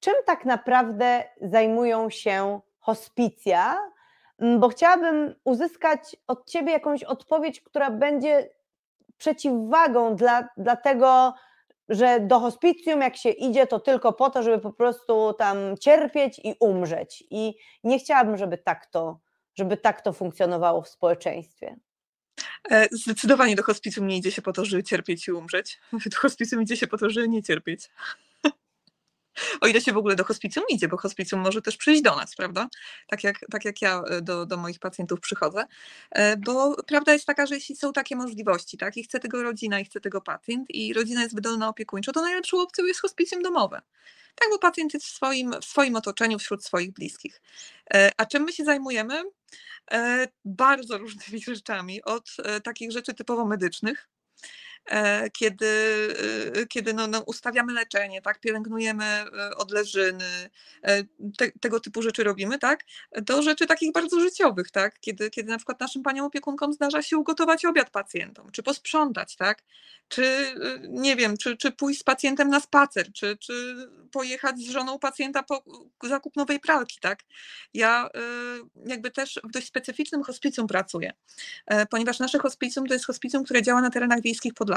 czym 0.00 0.14
tak 0.26 0.44
naprawdę 0.44 1.24
zajmują 1.40 2.10
się 2.10 2.60
hospicja? 2.78 3.78
Mm, 4.38 4.60
bo 4.60 4.68
chciałabym 4.68 5.34
uzyskać 5.44 6.16
od 6.26 6.50
Ciebie 6.50 6.72
jakąś 6.72 7.04
odpowiedź, 7.04 7.60
która 7.60 7.90
będzie 7.90 8.50
przeciwwagą 9.16 10.16
dla, 10.16 10.48
dla 10.56 10.76
tego, 10.76 11.34
że 11.88 12.20
do 12.20 12.40
hospicjum 12.40 13.00
jak 13.00 13.16
się 13.16 13.30
idzie, 13.30 13.66
to 13.66 13.80
tylko 13.80 14.12
po 14.12 14.30
to, 14.30 14.42
żeby 14.42 14.58
po 14.58 14.72
prostu 14.72 15.32
tam 15.32 15.56
cierpieć 15.80 16.40
i 16.44 16.54
umrzeć. 16.60 17.24
I 17.30 17.54
nie 17.84 17.98
chciałabym, 17.98 18.36
żeby 18.36 18.58
tak 18.58 18.86
to, 18.86 19.18
żeby 19.54 19.76
tak 19.76 20.00
to 20.00 20.12
funkcjonowało 20.12 20.82
w 20.82 20.88
społeczeństwie. 20.88 21.76
E, 22.70 22.88
zdecydowanie 22.92 23.56
do 23.56 23.62
hospicjum 23.62 24.06
nie 24.06 24.16
idzie 24.16 24.32
się 24.32 24.42
po 24.42 24.52
to, 24.52 24.64
żeby 24.64 24.82
cierpieć 24.82 25.28
i 25.28 25.32
umrzeć. 25.32 25.80
Do 26.12 26.16
hospicjum 26.16 26.62
idzie 26.62 26.76
się 26.76 26.86
po 26.86 26.98
to, 26.98 27.10
żeby 27.10 27.28
nie 27.28 27.42
cierpieć. 27.42 27.90
O 29.60 29.66
ile 29.66 29.80
się 29.80 29.92
w 29.92 29.96
ogóle 29.96 30.16
do 30.16 30.24
hospicjum 30.24 30.64
idzie, 30.68 30.88
bo 30.88 30.96
hospicjum 30.96 31.40
może 31.40 31.62
też 31.62 31.76
przyjść 31.76 32.02
do 32.02 32.16
nas, 32.16 32.36
prawda? 32.36 32.68
Tak 33.06 33.24
jak, 33.24 33.40
tak 33.50 33.64
jak 33.64 33.82
ja 33.82 34.02
e, 34.02 34.22
do, 34.22 34.46
do 34.46 34.56
moich 34.56 34.78
pacjentów 34.78 35.20
przychodzę. 35.20 35.66
E, 36.10 36.36
bo 36.36 36.76
prawda 36.86 37.12
jest 37.12 37.26
taka, 37.26 37.46
że 37.46 37.54
jeśli 37.54 37.76
są 37.76 37.92
takie 37.92 38.16
możliwości, 38.16 38.78
tak, 38.78 38.96
i 38.96 39.04
chce 39.04 39.20
tego 39.20 39.42
rodzina, 39.42 39.80
i 39.80 39.84
chce 39.84 40.00
tego 40.00 40.20
pacjent, 40.20 40.70
i 40.70 40.92
rodzina 40.92 41.22
jest 41.22 41.34
wydolna 41.34 41.68
opiekuńczo, 41.68 42.12
to 42.12 42.22
najlepszą 42.22 42.60
opcją 42.60 42.84
jest 42.84 43.00
hospicjum 43.00 43.42
domowe. 43.42 43.82
Tak, 44.34 44.48
bo 44.50 44.58
pacjent 44.58 44.94
jest 44.94 45.06
w 45.06 45.10
swoim, 45.10 45.54
w 45.60 45.64
swoim 45.64 45.96
otoczeniu, 45.96 46.38
wśród 46.38 46.64
swoich 46.64 46.92
bliskich. 46.92 47.42
A 48.16 48.26
czym 48.26 48.42
my 48.42 48.52
się 48.52 48.64
zajmujemy? 48.64 49.22
Bardzo 50.44 50.98
różnymi 50.98 51.42
rzeczami, 51.54 52.02
od 52.02 52.36
takich 52.62 52.92
rzeczy 52.92 53.14
typowo 53.14 53.44
medycznych, 53.44 54.08
E, 54.13 54.13
kiedy, 55.32 55.66
e, 56.54 56.66
kiedy 56.66 56.94
no, 56.94 57.06
no 57.06 57.20
ustawiamy 57.20 57.72
leczenie, 57.72 58.22
tak, 58.22 58.40
pielęgnujemy 58.40 59.04
e, 59.04 59.56
odleżyny, 59.56 60.50
te, 61.38 61.52
tego 61.60 61.80
typu 61.80 62.02
rzeczy 62.02 62.24
robimy, 62.24 62.58
tak, 62.58 62.80
do 63.22 63.42
rzeczy 63.42 63.66
takich 63.66 63.92
bardzo 63.92 64.20
życiowych, 64.20 64.70
tak, 64.70 65.00
kiedy, 65.00 65.30
kiedy 65.30 65.50
na 65.50 65.56
przykład 65.56 65.80
naszym 65.80 66.02
paniom 66.02 66.26
opiekunkom 66.26 66.72
zdarza 66.72 67.02
się 67.02 67.18
ugotować 67.18 67.64
obiad 67.64 67.90
pacjentom, 67.90 68.50
czy 68.52 68.62
posprzątać, 68.62 69.36
tak, 69.36 69.62
czy 70.08 70.54
nie 70.88 71.16
wiem, 71.16 71.36
czy, 71.36 71.56
czy 71.56 71.72
pójść 71.72 72.00
z 72.00 72.02
pacjentem 72.02 72.48
na 72.48 72.60
spacer, 72.60 73.12
czy, 73.12 73.36
czy 73.36 73.76
pojechać 74.12 74.58
z 74.58 74.70
żoną 74.70 74.98
pacjenta 74.98 75.42
po 75.42 75.64
zakup 76.02 76.36
nowej 76.36 76.60
pralki, 76.60 77.00
tak. 77.00 77.20
Ja 77.74 78.08
jakby 78.86 79.10
też 79.10 79.40
w 79.44 79.50
dość 79.50 79.66
specyficznym 79.66 80.22
hospicjum 80.22 80.66
pracuję, 80.66 81.12
ponieważ 81.90 82.18
nasze 82.18 82.38
hospicjum 82.38 82.86
to 82.86 82.94
jest 82.94 83.06
hospicjum, 83.06 83.44
które 83.44 83.62
działa 83.62 83.80
na 83.80 83.90
terenach 83.90 84.22
wiejskich 84.22 84.54
Podlasia. 84.54 84.73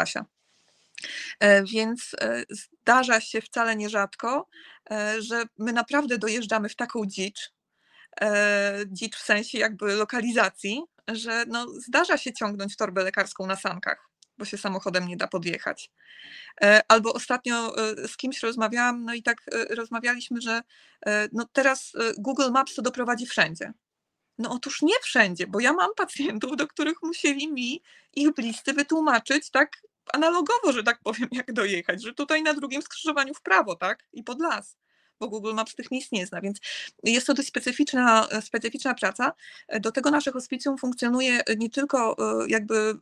E, 1.40 1.64
więc 1.64 2.16
e, 2.22 2.44
zdarza 2.50 3.22
się 3.22 3.42
wcale 3.42 3.76
nierzadko, 3.76 4.48
e, 4.92 5.22
że 5.22 5.44
my 5.58 5.74
naprawdę 5.74 6.18
dojeżdżamy 6.18 6.70
w 6.70 6.76
taką 6.76 7.06
dzicz, 7.06 7.58
dzicz 8.88 9.16
w 9.16 9.24
sensie 9.24 9.58
jakby 9.58 9.96
lokalizacji, 9.96 10.84
że 11.08 11.46
no 11.48 11.68
zdarza 11.68 12.18
się 12.18 12.34
ciągnąć 12.34 12.76
torbę 12.76 13.04
lekarską 13.04 13.48
na 13.48 13.56
sankach, 13.56 14.10
bo 14.38 14.46
się 14.46 14.58
samochodem 14.58 15.08
nie 15.08 15.18
da 15.18 15.28
podjechać. 15.28 15.92
Albo 16.88 17.14
ostatnio 17.14 17.74
z 18.08 18.18
kimś 18.18 18.44
rozmawiałam, 18.44 19.06
no 19.06 19.14
i 19.14 19.24
tak 19.24 19.38
rozmawialiśmy, 19.70 20.42
że 20.42 20.62
no 21.32 21.46
teraz 21.54 21.94
Google 22.18 22.52
Maps 22.52 22.76
to 22.76 22.82
doprowadzi 22.82 23.26
wszędzie. 23.26 23.74
No 24.38 24.52
otóż 24.52 24.82
nie 24.82 25.00
wszędzie, 25.04 25.48
bo 25.48 25.60
ja 25.60 25.74
mam 25.74 25.90
pacjentów, 25.96 26.58
do 26.58 26.68
których 26.68 26.98
musieli 27.02 27.54
mi 27.54 27.82
ich 28.16 28.34
bliscy 28.34 28.74
wytłumaczyć 28.74 29.50
tak 29.50 29.72
analogowo, 30.14 30.72
że 30.72 30.84
tak 30.84 31.00
powiem, 31.04 31.30
jak 31.32 31.54
dojechać, 31.54 32.04
że 32.04 32.14
tutaj 32.14 32.44
na 32.44 32.54
drugim 32.54 32.82
skrzyżowaniu 32.82 33.34
w 33.34 33.42
prawo, 33.42 33.76
tak? 33.76 34.04
I 34.14 34.24
pod 34.24 34.42
las 34.42 34.78
bo 35.20 35.28
Google 35.28 35.54
Maps 35.54 35.76
tych 35.76 35.92
miejsc 35.92 36.12
nie 36.12 36.28
zna, 36.28 36.42
więc 36.42 36.60
jest 37.04 37.28
to 37.28 37.34
dość 37.34 37.48
specyficzna, 37.48 38.28
specyficzna 38.42 38.94
praca. 38.94 39.34
Do 39.80 39.92
tego 39.92 40.12
nasze 40.12 40.32
hospicjum 40.32 40.78
funkcjonuje 40.78 41.42
nie 41.58 41.70
tylko 41.70 42.16
e, 42.20 42.48
jakby 42.48 42.94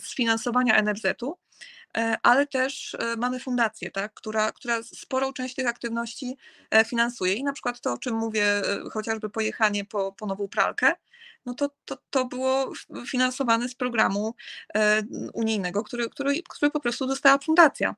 z 0.00 0.14
finansowania 0.14 0.82
NFZ-u, 0.82 1.32
e, 1.32 1.36
ale 2.22 2.46
też 2.46 2.94
e, 2.94 3.16
mamy 3.16 3.40
fundację, 3.40 3.90
tak, 3.90 4.14
która, 4.14 4.52
która 4.52 4.82
sporą 4.82 5.32
część 5.32 5.54
tych 5.54 5.66
aktywności 5.66 6.36
finansuje 6.86 7.34
i 7.34 7.44
na 7.44 7.52
przykład 7.52 7.80
to, 7.80 7.92
o 7.92 7.98
czym 7.98 8.14
mówię, 8.14 8.62
chociażby 8.92 9.30
pojechanie 9.30 9.84
po, 9.84 10.12
po 10.12 10.26
nową 10.26 10.48
pralkę, 10.48 10.92
no 11.46 11.54
to, 11.54 11.70
to, 11.84 11.98
to 12.10 12.24
było 12.24 12.72
finansowane 13.06 13.68
z 13.68 13.74
programu 13.74 14.34
unijnego, 15.34 15.84
który, 15.84 16.10
który, 16.10 16.42
który 16.48 16.70
po 16.70 16.80
prostu 16.80 17.06
dostała 17.06 17.38
fundacja 17.38 17.94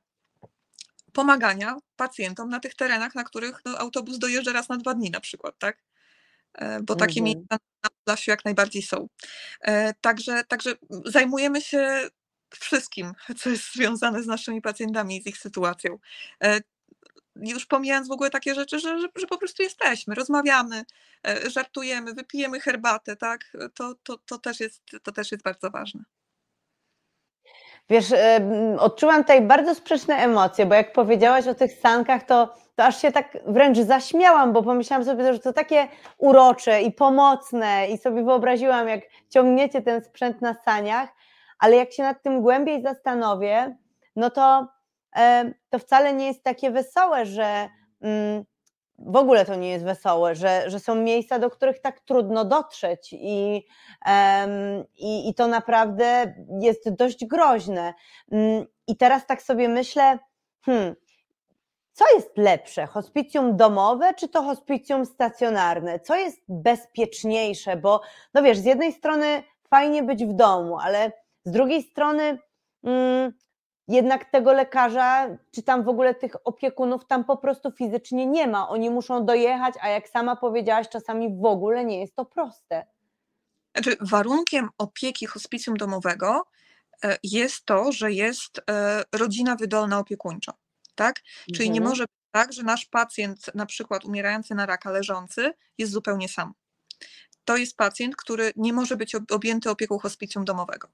pomagania 1.13 1.77
pacjentom 1.95 2.49
na 2.49 2.59
tych 2.59 2.75
terenach, 2.75 3.15
na 3.15 3.23
których 3.23 3.61
no, 3.65 3.77
autobus 3.77 4.19
dojeżdża 4.19 4.53
raz 4.53 4.69
na 4.69 4.77
dwa 4.77 4.93
dni 4.93 5.11
na 5.11 5.19
przykład, 5.19 5.55
tak? 5.59 5.77
E, 6.53 6.81
bo 6.81 6.95
takie 6.95 7.19
mhm. 7.19 7.25
miejsca 7.25 7.57
na 7.83 7.89
Podlasiu 7.89 8.31
jak 8.31 8.45
najbardziej 8.45 8.81
są. 8.81 9.07
E, 9.61 9.93
także, 9.93 10.43
także 10.43 10.75
zajmujemy 11.05 11.61
się 11.61 12.09
wszystkim, 12.55 13.13
co 13.37 13.49
jest 13.49 13.73
związane 13.73 14.23
z 14.23 14.27
naszymi 14.27 14.61
pacjentami 14.61 15.17
i 15.17 15.23
z 15.23 15.27
ich 15.27 15.37
sytuacją. 15.37 15.99
E, 16.43 16.59
już 17.35 17.65
pomijając 17.65 18.07
w 18.07 18.11
ogóle 18.11 18.29
takie 18.29 18.55
rzeczy, 18.55 18.79
że, 18.79 18.99
że, 18.99 19.07
że, 19.15 19.27
po 19.27 19.37
prostu 19.37 19.63
jesteśmy, 19.63 20.15
rozmawiamy, 20.15 20.85
żartujemy, 21.47 22.13
wypijemy 22.13 22.59
herbatę, 22.59 23.15
tak? 23.15 23.51
To, 23.75 23.95
to, 24.03 24.17
to, 24.17 24.37
też 24.37 24.59
jest, 24.59 24.83
to 25.03 25.11
też 25.11 25.31
jest 25.31 25.43
bardzo 25.43 25.69
ważne. 25.69 26.03
Wiesz, 27.89 28.13
odczułam 28.79 29.21
tutaj 29.21 29.41
bardzo 29.41 29.75
sprzeczne 29.75 30.15
emocje, 30.15 30.65
bo 30.65 30.75
jak 30.75 30.93
powiedziałaś 30.93 31.47
o 31.47 31.55
tych 31.55 31.71
sankach, 31.73 32.23
to, 32.23 32.55
to 32.75 32.85
aż 32.85 33.01
się 33.01 33.11
tak 33.11 33.37
wręcz 33.47 33.77
zaśmiałam, 33.77 34.53
bo 34.53 34.63
pomyślałam 34.63 35.05
sobie, 35.05 35.33
że 35.33 35.39
to 35.39 35.53
takie 35.53 35.87
urocze 36.17 36.81
i 36.81 36.91
pomocne 36.91 37.87
i 37.87 37.97
sobie 37.97 38.23
wyobraziłam, 38.23 38.87
jak 38.87 39.01
ciągniecie 39.29 39.81
ten 39.81 40.03
sprzęt 40.03 40.41
na 40.41 40.55
saniach, 40.65 41.09
ale 41.59 41.75
jak 41.75 41.93
się 41.93 42.03
nad 42.03 42.23
tym 42.23 42.41
głębiej 42.41 42.81
zastanowię, 42.81 43.77
no 44.15 44.29
to, 44.29 44.67
to 45.69 45.79
wcale 45.79 46.13
nie 46.13 46.27
jest 46.27 46.43
takie 46.43 46.71
wesołe, 46.71 47.25
że 47.25 47.69
mm, 48.01 48.45
w 48.99 49.15
ogóle 49.15 49.45
to 49.45 49.55
nie 49.55 49.69
jest 49.69 49.85
wesołe, 49.85 50.35
że, 50.35 50.69
że 50.69 50.79
są 50.79 50.95
miejsca, 50.95 51.39
do 51.39 51.49
których 51.49 51.81
tak 51.81 51.99
trudno 51.99 52.45
dotrzeć 52.45 53.13
i, 53.13 53.65
i, 54.95 55.29
i 55.29 55.33
to 55.33 55.47
naprawdę 55.47 56.33
jest 56.61 56.95
dość 56.95 57.25
groźne. 57.25 57.93
Um, 58.31 58.65
I 58.87 58.97
teraz 58.97 59.25
tak 59.25 59.41
sobie 59.41 59.69
myślę, 59.69 60.19
hmm, 60.65 60.95
co 61.93 62.05
jest 62.15 62.37
lepsze, 62.37 62.85
hospicjum 62.85 63.57
domowe 63.57 64.13
czy 64.13 64.27
to 64.27 64.43
hospicjum 64.43 65.05
stacjonarne? 65.05 65.99
Co 65.99 66.15
jest 66.15 66.41
bezpieczniejsze? 66.47 67.77
Bo 67.77 68.01
no 68.33 68.43
wiesz, 68.43 68.57
z 68.57 68.65
jednej 68.65 68.93
strony 68.93 69.43
fajnie 69.69 70.03
być 70.03 70.25
w 70.25 70.33
domu, 70.33 70.77
ale 70.79 71.11
z 71.45 71.51
drugiej 71.51 71.83
strony 71.83 72.39
hmm, 72.83 73.33
jednak 73.87 74.31
tego 74.31 74.53
lekarza, 74.53 75.27
czy 75.51 75.63
tam 75.63 75.83
w 75.83 75.89
ogóle 75.89 76.15
tych 76.15 76.47
opiekunów 76.47 77.05
tam 77.05 77.23
po 77.23 77.37
prostu 77.37 77.71
fizycznie 77.71 78.25
nie 78.25 78.47
ma. 78.47 78.69
Oni 78.69 78.89
muszą 78.89 79.25
dojechać, 79.25 79.75
a 79.81 79.89
jak 79.89 80.09
sama 80.09 80.35
powiedziałaś, 80.35 80.89
czasami 80.89 81.39
w 81.41 81.45
ogóle 81.45 81.85
nie 81.85 81.99
jest 81.99 82.15
to 82.15 82.25
proste. 82.25 82.85
Znaczy, 83.75 83.97
warunkiem 84.01 84.69
opieki 84.77 85.25
hospicjum 85.25 85.77
domowego 85.77 86.45
e, 87.03 87.17
jest 87.23 87.65
to, 87.65 87.91
że 87.91 88.11
jest 88.11 88.61
e, 88.69 89.03
rodzina 89.15 89.55
wydolna 89.55 89.99
opiekuńczo. 89.99 90.53
Tak? 90.95 91.21
Czyli 91.45 91.69
mhm. 91.69 91.73
nie 91.73 91.81
może 91.81 92.03
być 92.03 92.19
tak, 92.31 92.53
że 92.53 92.63
nasz 92.63 92.85
pacjent, 92.85 93.55
na 93.55 93.65
przykład 93.65 94.05
umierający 94.05 94.55
na 94.55 94.65
raka 94.65 94.91
leżący, 94.91 95.53
jest 95.77 95.91
zupełnie 95.91 96.29
sam 96.29 96.53
to 97.49 97.57
jest 97.57 97.77
pacjent, 97.77 98.15
który 98.15 98.51
nie 98.55 98.73
może 98.73 98.97
być 98.97 99.15
objęty 99.15 99.69
opieką 99.69 99.99
hospicjum 99.99 100.45
domowego. 100.45 100.89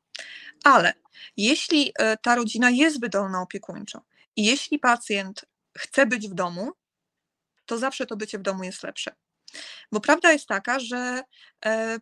Ale 0.63 0.94
jeśli 1.38 1.91
e, 2.00 2.18
ta 2.18 2.36
rodzina 2.36 2.70
jest 2.70 3.02
wydolna 3.02 3.41
opiekuńczo 3.41 4.02
i 4.36 4.46
jeśli 4.46 4.80
pacjent 4.80 5.46
chce 5.78 6.06
być 6.06 6.30
w 6.30 6.34
domu, 6.34 6.72
to 7.65 7.78
zawsze 7.78 8.06
to 8.06 8.18
bycie 8.18 8.39
w 8.39 8.41
domu 8.41 8.63
jest 8.63 8.84
lepsze. 8.84 9.15
Bo 9.91 10.00
prawda 10.00 10.32
jest 10.32 10.48
taka, 10.48 10.80
że 10.80 11.24
e, 11.65 12.00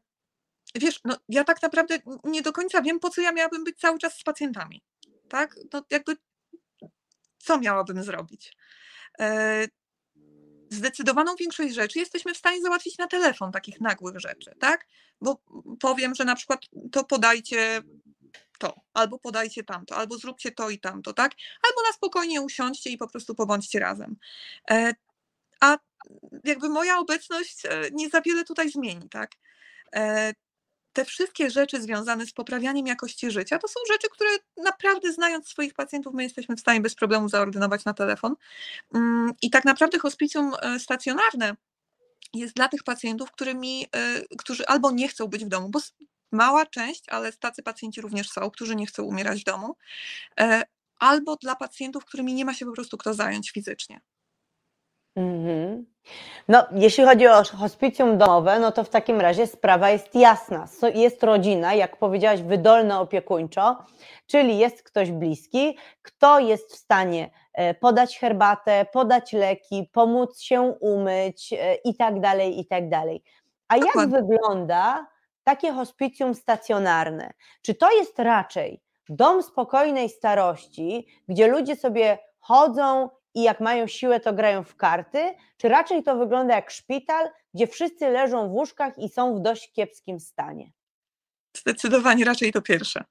wiesz, 0.75 0.99
no 1.05 1.17
ja 1.29 1.43
tak 1.43 1.61
naprawdę 1.61 1.99
nie 2.23 2.41
do 2.41 2.53
końca 2.53 2.81
wiem, 2.81 2.99
po 2.99 3.09
co 3.09 3.21
ja 3.21 3.31
miałabym 3.31 3.63
być 3.63 3.79
cały 3.79 3.99
czas 3.99 4.17
z 4.17 4.23
pacjentami. 4.23 4.83
Tak? 5.29 5.55
No 5.73 5.85
jakby 5.89 6.17
co 7.37 7.59
miałabym 7.59 8.03
zrobić? 8.03 8.57
E, 10.73 10.75
zdecydowaną 10.75 11.35
większość 11.35 11.73
rzeczy 11.73 11.99
jesteśmy 11.99 12.33
w 12.33 12.37
stanie 12.37 12.61
załatwić 12.61 12.97
na 12.97 13.07
telefon, 13.07 13.51
takich 13.51 13.81
nagłych 13.81 14.19
rzeczy, 14.19 14.55
tak? 14.59 14.87
Bo 15.21 15.41
powiem, 15.79 16.15
że 16.15 16.25
na 16.25 16.35
przykład 16.35 16.61
to 16.91 17.03
podajcie 17.03 17.81
to, 18.59 18.75
albo 18.93 19.19
podajcie 19.19 19.63
tamto, 19.63 19.95
albo 19.95 20.17
zróbcie 20.17 20.51
to 20.51 20.69
i 20.69 20.79
tamto, 20.79 21.13
tak? 21.13 21.31
Albo 21.69 21.81
na 21.87 21.93
spokojnie 21.93 22.41
usiądźcie 22.41 22.89
i 22.89 22.97
po 22.97 23.07
prostu 23.07 23.35
pobądźcie 23.35 23.79
razem. 23.79 24.15
E, 24.71 24.93
a 25.61 25.77
jakby 26.43 26.69
moja 26.69 26.99
obecność 26.99 27.65
e, 27.65 27.81
nie 27.91 28.09
za 28.09 28.21
wiele 28.21 28.43
tutaj 28.43 28.69
zmieni, 28.71 29.09
tak? 29.09 29.31
Te 30.93 31.05
wszystkie 31.05 31.49
rzeczy 31.49 31.81
związane 31.81 32.25
z 32.25 32.33
poprawianiem 32.33 32.87
jakości 32.87 33.31
życia, 33.31 33.59
to 33.59 33.67
są 33.67 33.79
rzeczy, 33.91 34.07
które 34.09 34.29
naprawdę 34.57 35.13
znając 35.13 35.47
swoich 35.47 35.73
pacjentów, 35.73 36.13
my 36.13 36.23
jesteśmy 36.23 36.55
w 36.55 36.59
stanie 36.59 36.81
bez 36.81 36.95
problemu 36.95 37.29
zaordynować 37.29 37.85
na 37.85 37.93
telefon. 37.93 38.35
Mm, 38.93 39.33
I 39.41 39.49
tak 39.49 39.65
naprawdę 39.65 39.99
hospicjum 39.99 40.51
e, 40.61 40.79
stacjonarne 40.79 41.55
jest 42.33 42.55
dla 42.55 42.67
tych 42.67 42.83
pacjentów, 42.83 43.31
którymi, 43.31 43.85
e, 43.95 44.21
którzy 44.37 44.67
albo 44.67 44.91
nie 44.91 45.07
chcą 45.07 45.27
być 45.27 45.45
w 45.45 45.47
domu, 45.47 45.69
bo 45.69 45.79
mała 46.31 46.65
część, 46.65 47.09
ale 47.09 47.33
tacy 47.33 47.63
pacjenci 47.63 48.01
również 48.01 48.29
są, 48.29 48.51
którzy 48.51 48.75
nie 48.75 48.85
chcą 48.85 49.03
umierać 49.03 49.41
w 49.41 49.43
domu, 49.43 49.75
e, 50.39 50.63
albo 50.99 51.35
dla 51.35 51.55
pacjentów, 51.55 52.05
którymi 52.05 52.33
nie 52.33 52.45
ma 52.45 52.53
się 52.53 52.65
po 52.65 52.71
prostu 52.71 52.97
kto 52.97 53.13
zająć 53.13 53.51
fizycznie. 53.51 54.01
Mhm. 55.15 55.85
No, 56.47 56.65
jeśli 56.71 57.05
chodzi 57.05 57.27
o 57.27 57.43
hospicjum 57.43 58.17
domowe, 58.17 58.59
no 58.59 58.71
to 58.71 58.83
w 58.83 58.89
takim 58.89 59.21
razie 59.21 59.47
sprawa 59.47 59.89
jest 59.89 60.15
jasna. 60.15 60.67
Jest 60.93 61.23
rodzina, 61.23 61.73
jak 61.73 61.97
powiedziałaś, 61.97 62.41
wydolna 62.41 63.01
opiekuńczo, 63.01 63.77
czyli 64.27 64.57
jest 64.57 64.83
ktoś 64.83 65.11
bliski, 65.11 65.77
kto 66.01 66.39
jest 66.39 66.73
w 66.73 66.75
stanie 66.75 67.29
e, 67.53 67.73
podać 67.73 68.19
herbatę, 68.19 68.85
podać 68.93 69.33
leki, 69.33 69.89
pomóc 69.93 70.39
się 70.39 70.61
umyć 70.61 71.53
e, 71.53 71.75
i 71.75 71.95
tak 71.95 72.19
dalej, 72.19 72.59
i 72.59 72.65
tak 72.65 72.89
dalej. 72.89 73.23
A 73.67 73.77
jak 73.77 74.09
wygląda 74.09 75.07
takie 75.43 75.71
hospicjum 75.71 76.35
stacjonarne? 76.35 77.33
Czy 77.61 77.75
to 77.75 77.91
jest 77.91 78.19
raczej 78.19 78.81
dom 79.09 79.43
spokojnej 79.43 80.09
starości, 80.09 81.07
gdzie 81.27 81.47
ludzie 81.47 81.75
sobie 81.75 82.17
chodzą 82.39 83.09
i 83.33 83.43
jak 83.43 83.59
mają 83.59 83.87
siłę, 83.87 84.19
to 84.19 84.33
grają 84.33 84.63
w 84.63 84.75
karty, 84.75 85.33
czy 85.57 85.69
raczej 85.69 86.03
to 86.03 86.17
wygląda 86.17 86.55
jak 86.55 86.71
szpital, 86.71 87.29
gdzie 87.53 87.67
wszyscy 87.67 88.09
leżą 88.09 88.49
w 88.49 88.51
łóżkach 88.51 88.97
i 88.97 89.09
są 89.09 89.35
w 89.35 89.41
dość 89.41 89.71
kiepskim 89.71 90.19
stanie? 90.19 90.71
Zdecydowanie 91.57 92.25
raczej 92.25 92.51
to 92.51 92.61
pierwsze. 92.61 93.03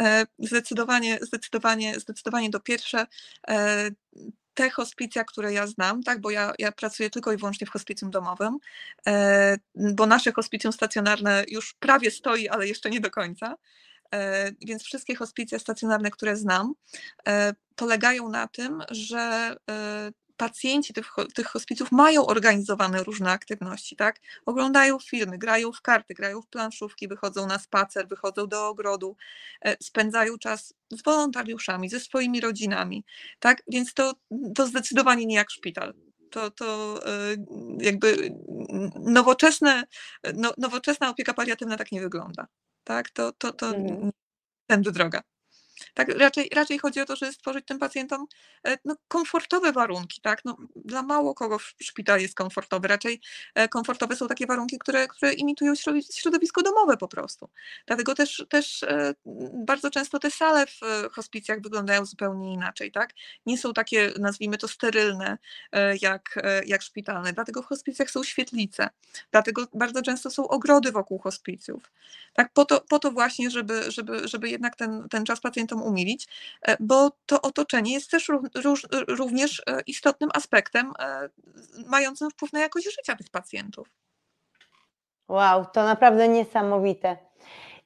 E, 0.00 0.26
zdecydowanie, 0.38 1.18
zdecydowanie, 1.22 2.00
zdecydowanie 2.00 2.50
to 2.50 2.60
pierwsze. 2.60 3.06
E, 3.48 3.90
te 4.54 4.70
hospicja, 4.70 5.24
które 5.24 5.52
ja 5.52 5.66
znam, 5.66 6.02
tak, 6.02 6.20
bo 6.20 6.30
ja, 6.30 6.52
ja 6.58 6.72
pracuję 6.72 7.10
tylko 7.10 7.32
i 7.32 7.36
wyłącznie 7.36 7.66
w 7.66 7.70
hospicjum 7.70 8.10
domowym, 8.10 8.58
e, 9.06 9.56
bo 9.74 10.06
nasze 10.06 10.32
hospicjum 10.32 10.72
stacjonarne 10.72 11.44
już 11.48 11.74
prawie 11.74 12.10
stoi, 12.10 12.48
ale 12.48 12.68
jeszcze 12.68 12.90
nie 12.90 13.00
do 13.00 13.10
końca. 13.10 13.56
E, 14.14 14.52
więc 14.60 14.82
wszystkie 14.82 15.14
hospicja 15.14 15.58
stacjonarne, 15.58 16.10
które 16.10 16.36
znam, 16.36 16.74
e, 17.28 17.54
polegają 17.76 18.28
na 18.28 18.48
tym, 18.48 18.82
że 18.90 19.56
e, 19.70 20.12
pacjenci 20.36 20.94
tych, 20.94 21.06
tych 21.34 21.46
hospicjów 21.46 21.92
mają 21.92 22.26
organizowane 22.26 23.02
różne 23.02 23.30
aktywności, 23.30 23.96
tak? 23.96 24.20
Oglądają 24.46 24.98
filmy, 24.98 25.38
grają 25.38 25.72
w 25.72 25.80
karty, 25.80 26.14
grają 26.14 26.42
w 26.42 26.46
planszówki, 26.46 27.08
wychodzą 27.08 27.46
na 27.46 27.58
spacer, 27.58 28.08
wychodzą 28.08 28.46
do 28.46 28.68
ogrodu, 28.68 29.16
spędzają 29.82 30.38
czas 30.38 30.74
z 30.92 31.02
wolontariuszami, 31.02 31.88
ze 31.88 32.00
swoimi 32.00 32.40
rodzinami, 32.40 33.04
tak? 33.38 33.62
Więc 33.68 33.94
to, 33.94 34.12
to 34.54 34.66
zdecydowanie 34.66 35.26
nie 35.26 35.36
jak 35.36 35.50
szpital. 35.50 35.94
To, 36.30 36.50
to 36.50 37.00
jakby 37.78 38.34
nowoczesne, 39.00 39.84
no, 40.34 40.54
nowoczesna 40.58 41.10
opieka 41.10 41.34
paliatywna 41.34 41.76
tak 41.76 41.92
nie 41.92 42.00
wygląda 42.00 42.46
tak? 42.84 43.10
To, 43.10 43.32
to, 43.32 43.52
to 43.52 43.66
mhm. 43.66 44.10
tędy 44.66 44.92
droga. 44.92 45.22
Tak, 45.94 46.08
raczej, 46.08 46.50
raczej 46.54 46.78
chodzi 46.78 47.00
o 47.00 47.04
to, 47.04 47.16
żeby 47.16 47.32
stworzyć 47.32 47.66
tym 47.66 47.78
pacjentom 47.78 48.26
e, 48.66 48.78
no, 48.84 48.96
komfortowe 49.08 49.72
warunki. 49.72 50.20
Tak? 50.20 50.42
No, 50.44 50.56
dla 50.76 51.02
mało 51.02 51.34
kogo 51.34 51.58
szpital 51.82 52.20
jest 52.20 52.34
komfortowy. 52.34 52.88
Raczej 52.88 53.20
e, 53.54 53.68
komfortowe 53.68 54.16
są 54.16 54.28
takie 54.28 54.46
warunki, 54.46 54.78
które, 54.78 55.08
które 55.08 55.32
imitują 55.32 55.72
środowisko 56.14 56.62
domowe 56.62 56.96
po 56.96 57.08
prostu. 57.08 57.50
Dlatego 57.86 58.14
też, 58.14 58.46
też 58.48 58.82
e, 58.82 59.14
bardzo 59.54 59.90
często 59.90 60.18
te 60.18 60.30
sale 60.30 60.66
w 60.66 60.80
hospicjach 61.12 61.60
wyglądają 61.60 62.04
zupełnie 62.04 62.52
inaczej. 62.52 62.92
Tak? 62.92 63.14
Nie 63.46 63.58
są 63.58 63.72
takie, 63.72 64.12
nazwijmy 64.18 64.58
to, 64.58 64.68
sterylne 64.68 65.38
jak, 66.00 66.38
jak 66.66 66.82
szpitalne. 66.82 67.32
Dlatego 67.32 67.62
w 67.62 67.66
hospicjach 67.66 68.10
są 68.10 68.24
świetlice. 68.24 68.88
Dlatego 69.30 69.66
bardzo 69.74 70.02
często 70.02 70.30
są 70.30 70.48
ogrody 70.48 70.92
wokół 70.92 71.18
hospicjów. 71.18 71.90
Tak? 72.32 72.52
Po, 72.52 72.64
to, 72.64 72.80
po 72.80 72.98
to 72.98 73.10
właśnie, 73.10 73.50
żeby, 73.50 73.90
żeby, 73.92 74.28
żeby 74.28 74.48
jednak 74.48 74.76
ten, 74.76 75.08
ten 75.08 75.24
czas 75.24 75.40
pacjenta 75.40 75.63
pacjentom 75.64 75.82
umilić, 75.82 76.28
e, 76.62 76.76
bo 76.80 77.10
to 77.26 77.42
otoczenie 77.42 77.92
jest 77.92 78.10
też 78.10 78.30
również 79.08 79.62
e, 79.66 79.80
istotnym 79.86 80.30
aspektem 80.34 80.92
e, 80.98 81.28
mającym 81.86 82.30
wpływ 82.30 82.52
na 82.52 82.60
jakość 82.60 82.86
życia 82.96 83.16
tych 83.16 83.30
pacjentów. 83.30 83.88
Wow, 85.28 85.66
to 85.72 85.84
naprawdę 85.84 86.28
niesamowite. 86.28 87.16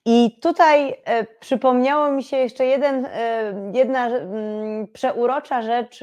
I 0.05 0.39
tutaj 0.43 0.95
przypomniało 1.41 2.11
mi 2.11 2.25
się 2.25 2.37
jeszcze 2.37 2.67
jeden, 2.67 3.09
jedna 3.75 4.07
mm, 4.07 4.89
przeurocza 4.89 5.63
rzecz 5.63 5.99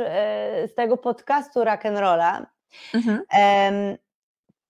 z 0.67 0.75
tego 0.75 0.97
podcastu 0.97 1.59
Rock'n'Rolla. 1.59 2.45
Mhm. 2.93 3.21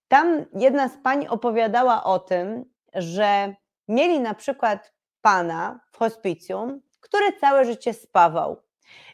Tam 0.07 0.45
jedna 0.53 0.89
z 0.89 0.97
pań 1.03 1.27
opowiadała 1.27 2.03
o 2.03 2.19
tym, 2.19 2.65
że 2.95 3.55
mieli 3.87 4.19
na 4.19 4.33
przykład 4.33 4.93
pana 5.21 5.79
w 5.91 5.97
hospicjum, 5.97 6.81
który 7.05 7.33
całe 7.33 7.65
życie 7.65 7.93
spawał. 7.93 8.61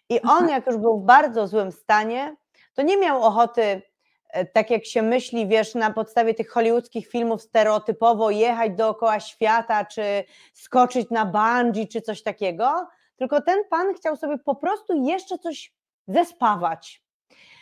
I 0.10 0.22
on, 0.22 0.30
mhm. 0.30 0.50
jak 0.50 0.68
już 0.68 0.78
był 0.78 1.00
w 1.00 1.06
bardzo 1.06 1.48
złym 1.48 1.72
stanie, 1.72 2.36
to 2.74 2.82
nie 2.82 2.98
miał 2.98 3.24
ochoty, 3.24 3.82
e, 4.30 4.46
tak 4.46 4.70
jak 4.70 4.86
się 4.86 5.02
myśli, 5.02 5.48
wiesz, 5.48 5.76
na 5.76 5.94
podstawie 5.94 6.34
tych 6.34 6.50
hollywoodzkich 6.50 7.08
filmów 7.08 7.42
stereotypowo 7.42 8.30
jechać 8.30 8.72
dookoła 8.72 9.20
świata, 9.20 9.86
czy 9.86 10.24
skoczyć 10.54 11.10
na 11.10 11.26
bungee, 11.26 11.88
czy 11.88 12.02
coś 12.02 12.24
takiego, 12.24 12.88
tylko 13.16 13.42
ten 13.42 13.60
pan 13.70 13.94
chciał 13.94 14.16
sobie 14.16 14.38
po 14.38 14.56
prostu 14.56 15.06
jeszcze 15.06 15.38
coś 15.38 15.74
zespawać. 16.08 17.04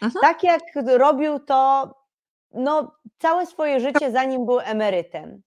Mhm. 0.01 0.21
Tak 0.21 0.43
jak 0.43 0.61
robił 0.85 1.39
to 1.39 1.89
no, 2.51 2.91
całe 3.17 3.45
swoje 3.45 3.79
życie, 3.79 4.11
zanim 4.11 4.45
był 4.45 4.59
emerytem. 4.59 5.41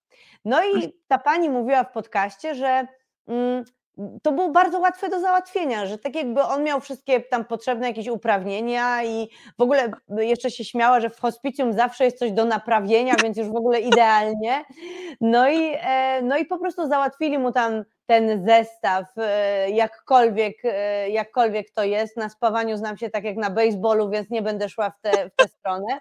No 0.45 0.63
i 0.65 0.75
mhm. 0.75 0.93
ta 1.09 1.19
pani 1.19 1.51
mówiła 1.51 1.85
w 1.85 1.93
podcaście, 1.93 2.55
że 2.55 2.87
mm, 3.29 3.65
to 4.23 4.33
było 4.33 4.51
bardzo 4.51 4.79
łatwe 4.79 5.09
do 5.09 5.21
załatwienia, 5.21 5.87
że 5.87 5.99
tak 5.99 6.15
jakby 6.15 6.43
on 6.43 6.65
miał 6.65 6.81
wszystkie 6.81 7.21
tam 7.21 7.45
potrzebne 7.45 7.89
jakieś 7.89 8.09
uprawnienia 8.09 9.05
i 9.05 9.29
w 9.59 9.63
ogóle 9.63 9.91
jeszcze 10.09 10.51
się 10.51 10.65
śmiała, 10.65 11.01
że 11.01 11.11
w 11.11 11.21
hospicjum 11.21 11.73
zawsze 11.73 12.05
jest 12.05 12.19
coś 12.19 12.33
do 12.33 12.45
naprawienia, 12.45 13.15
więc 13.23 13.37
już 13.37 13.49
w 13.49 13.57
ogóle 13.57 13.81
idealnie. 13.91 14.65
No 15.21 15.51
i, 15.51 15.75
e, 15.81 16.23
no 16.23 16.37
i 16.37 16.45
po 16.45 16.59
prostu 16.59 16.89
załatwili 16.89 17.39
mu 17.39 17.53
tam 17.53 17.85
ten 18.07 18.47
zestaw, 18.47 19.05
e, 19.17 19.71
jakkolwiek, 19.71 20.57
e, 20.65 21.11
jakkolwiek 21.11 21.71
to 21.71 21.85
jest. 21.85 22.17
Na 22.17 22.29
spawaniu 22.29 22.77
znam 22.77 22.97
się 22.97 23.11
tak 23.11 23.25
jak 23.25 23.37
na 23.37 23.51
baseballu, 23.51 24.11
więc 24.11 24.31
nie 24.31 24.43
będę 24.43 24.69
szła 24.69 24.91
w 24.91 25.01
tę 25.01 25.31
w 25.47 25.51
stronę. 25.51 26.01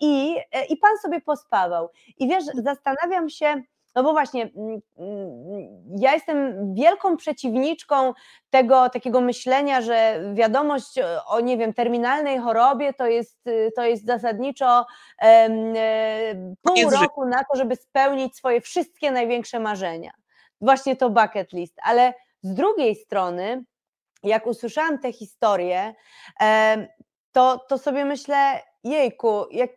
I, 0.00 0.36
I 0.68 0.76
pan 0.76 0.98
sobie 1.02 1.20
pospawał. 1.20 1.88
I 2.18 2.28
wiesz, 2.28 2.44
zastanawiam 2.64 3.28
się, 3.28 3.62
no 3.96 4.02
bo 4.02 4.12
właśnie, 4.12 4.50
mm, 4.56 4.80
mm, 4.98 5.98
ja 5.98 6.14
jestem 6.14 6.74
wielką 6.74 7.16
przeciwniczką 7.16 8.12
tego 8.50 8.90
takiego 8.90 9.20
myślenia, 9.20 9.80
że 9.80 10.20
wiadomość 10.34 10.98
o, 11.26 11.40
nie 11.40 11.56
wiem, 11.58 11.74
terminalnej 11.74 12.38
chorobie 12.38 12.92
to 12.92 13.06
jest, 13.06 13.38
to 13.76 13.84
jest 13.84 14.06
zasadniczo 14.06 14.86
e, 15.22 15.48
pół 16.62 16.90
roku 16.90 17.26
na 17.26 17.44
to, 17.44 17.56
żeby 17.56 17.76
spełnić 17.76 18.36
swoje 18.36 18.60
wszystkie 18.60 19.10
największe 19.10 19.60
marzenia. 19.60 20.10
Właśnie 20.60 20.96
to 20.96 21.10
bucket 21.10 21.52
list. 21.52 21.74
Ale 21.82 22.14
z 22.42 22.54
drugiej 22.54 22.94
strony, 22.94 23.64
jak 24.22 24.46
usłyszałam 24.46 24.98
tę 24.98 25.12
historię, 25.12 25.94
to, 27.32 27.64
to 27.68 27.78
sobie 27.78 28.04
myślę, 28.04 28.62
jejku, 28.88 29.46
jak, 29.50 29.70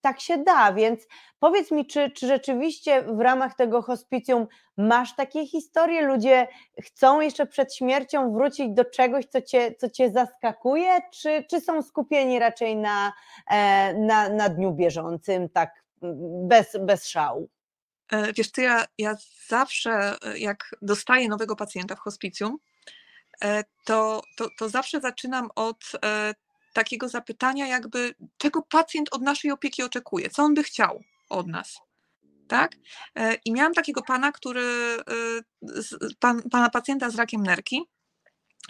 tak 0.00 0.20
się 0.20 0.38
da, 0.38 0.72
więc 0.72 1.00
powiedz 1.38 1.70
mi, 1.70 1.86
czy, 1.86 2.10
czy 2.10 2.26
rzeczywiście 2.26 3.02
w 3.02 3.20
ramach 3.20 3.54
tego 3.54 3.82
hospicjum 3.82 4.46
masz 4.76 5.16
takie 5.16 5.46
historie? 5.46 6.02
Ludzie 6.06 6.48
chcą 6.84 7.20
jeszcze 7.20 7.46
przed 7.46 7.74
śmiercią 7.74 8.32
wrócić 8.32 8.70
do 8.70 8.84
czegoś, 8.84 9.24
co 9.26 9.42
cię, 9.42 9.74
co 9.78 9.90
cię 9.90 10.10
zaskakuje, 10.10 10.98
czy, 11.12 11.44
czy 11.50 11.60
są 11.60 11.82
skupieni 11.82 12.38
raczej 12.38 12.76
na, 12.76 13.12
e, 13.50 13.94
na, 13.94 14.28
na 14.28 14.48
dniu 14.48 14.72
bieżącym, 14.72 15.48
tak 15.48 15.84
bez, 16.48 16.76
bez 16.80 17.08
szału? 17.08 17.48
E, 18.12 18.32
wiesz, 18.32 18.52
ty 18.52 18.62
ja, 18.62 18.84
ja 18.98 19.16
zawsze, 19.48 20.16
e, 20.22 20.38
jak 20.38 20.58
dostaję 20.82 21.28
nowego 21.28 21.56
pacjenta 21.56 21.96
w 21.96 22.00
hospicjum, 22.00 22.58
to, 23.84 24.22
to, 24.36 24.48
to 24.58 24.68
zawsze 24.68 25.00
zaczynam 25.00 25.48
od 25.54 25.92
takiego 26.74 27.08
zapytania, 27.08 27.66
jakby 27.66 28.14
czego 28.36 28.62
pacjent 28.62 29.08
od 29.12 29.22
naszej 29.22 29.50
opieki 29.50 29.82
oczekuje, 29.82 30.30
co 30.30 30.42
on 30.42 30.54
by 30.54 30.62
chciał 30.62 31.02
od 31.28 31.46
nas. 31.46 31.80
Tak? 32.48 32.72
E, 33.16 33.34
I 33.44 33.52
miałam 33.52 33.74
takiego 33.74 34.02
pana, 34.02 34.32
który, 34.32 34.62
e, 34.62 35.04
pan, 36.20 36.42
pana 36.50 36.70
pacjenta 36.70 37.10
z 37.10 37.14
rakiem 37.14 37.42
nerki, 37.42 37.82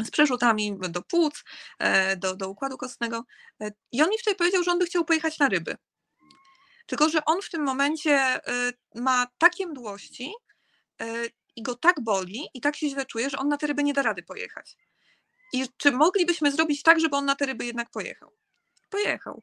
z 0.05 0.11
przerzutami 0.11 0.79
do 0.89 1.03
płuc, 1.03 1.45
e, 1.79 2.17
do, 2.17 2.37
do 2.37 2.49
układu 2.49 2.77
kostnego. 2.77 3.25
I 3.93 4.03
on 4.03 4.11
mi 4.11 4.19
wtedy 4.19 4.37
powiedział, 4.37 4.63
że 4.63 4.71
on 4.71 4.79
by 4.79 4.87
chciał 4.87 5.05
pojechać 5.05 5.39
na 5.39 5.49
ryby. 5.49 5.77
Tylko, 6.87 7.09
że 7.09 7.25
on 7.25 7.43
w 7.43 7.51
tym 7.51 7.63
momencie 7.63 8.41
ma 8.95 9.27
takie 9.39 9.67
mdłości 9.67 10.33
i 11.57 11.63
go 11.63 11.75
tak 11.75 12.01
boli 12.01 12.49
i 12.55 12.61
tak 12.61 12.77
się 12.77 12.89
źle 12.89 13.07
czuje, 13.07 13.31
że 13.31 13.39
on 13.39 13.49
na 13.49 13.57
te 13.57 13.67
ryby 13.67 13.85
nie 13.85 13.93
da 13.93 14.03
rady 14.03 14.23
pojechać. 14.23 14.77
I 15.55 15.69
czy 15.77 15.93
moglibyśmy 15.93 16.53
zrobić 16.53 16.83
tak, 16.83 17.01
żeby 17.01 17.17
on 17.17 17.25
na 17.25 17.35
te 17.35 17.47
ryby 17.47 17.65
jednak 17.65 17.91
pojechał? 17.91 18.31
Pojechał. 18.91 19.41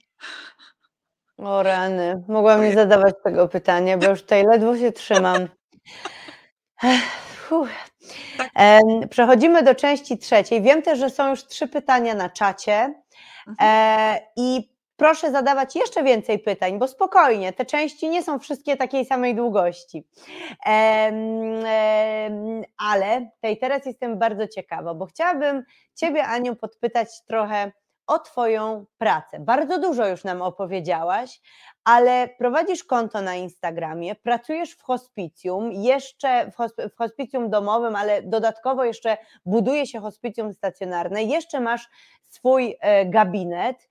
O 1.37 1.63
rany, 1.63 2.23
mogłam 2.27 2.61
nie 2.61 2.73
zadawać 2.73 3.15
tego 3.23 3.47
pytania, 3.47 3.97
bo 3.97 4.05
już 4.09 4.21
tutaj 4.21 4.43
ledwo 4.43 4.77
się 4.77 4.91
trzymam. 4.91 5.47
Tak. 8.37 8.51
Przechodzimy 9.09 9.63
do 9.63 9.75
części 9.75 10.17
trzeciej. 10.17 10.61
Wiem 10.61 10.81
też, 10.81 10.99
że 10.99 11.09
są 11.09 11.29
już 11.29 11.45
trzy 11.45 11.67
pytania 11.67 12.15
na 12.15 12.29
czacie. 12.29 12.93
Mhm. 13.47 13.57
E, 13.59 14.21
I 14.35 14.69
proszę 15.01 15.31
zadawać 15.31 15.75
jeszcze 15.75 16.03
więcej 16.03 16.39
pytań, 16.39 16.79
bo 16.79 16.87
spokojnie, 16.87 17.53
te 17.53 17.65
części 17.65 18.09
nie 18.09 18.23
są 18.23 18.39
wszystkie 18.39 18.77
takiej 18.77 19.05
samej 19.05 19.35
długości. 19.35 20.07
Ale 22.77 23.29
tej 23.39 23.57
teraz 23.59 23.85
jestem 23.85 24.19
bardzo 24.19 24.47
ciekawa, 24.47 24.93
bo 24.93 25.05
chciałabym 25.05 25.63
Ciebie, 25.95 26.25
Aniu, 26.25 26.55
podpytać 26.55 27.07
trochę 27.27 27.71
o 28.07 28.19
Twoją 28.19 28.85
pracę. 28.97 29.39
Bardzo 29.39 29.79
dużo 29.79 30.07
już 30.07 30.23
nam 30.23 30.41
opowiedziałaś, 30.41 31.41
ale 31.83 32.29
prowadzisz 32.37 32.83
konto 32.83 33.21
na 33.21 33.35
Instagramie, 33.35 34.15
pracujesz 34.15 34.71
w 34.71 34.81
hospicjum, 34.81 35.71
jeszcze 35.71 36.51
w 36.91 36.97
hospicjum 36.97 37.49
domowym, 37.49 37.95
ale 37.95 38.21
dodatkowo 38.21 38.83
jeszcze 38.83 39.17
buduje 39.45 39.87
się 39.87 39.99
hospicjum 39.99 40.53
stacjonarne, 40.53 41.23
jeszcze 41.23 41.59
masz 41.59 41.89
swój 42.21 42.77
e, 42.81 43.05
gabinet 43.05 43.89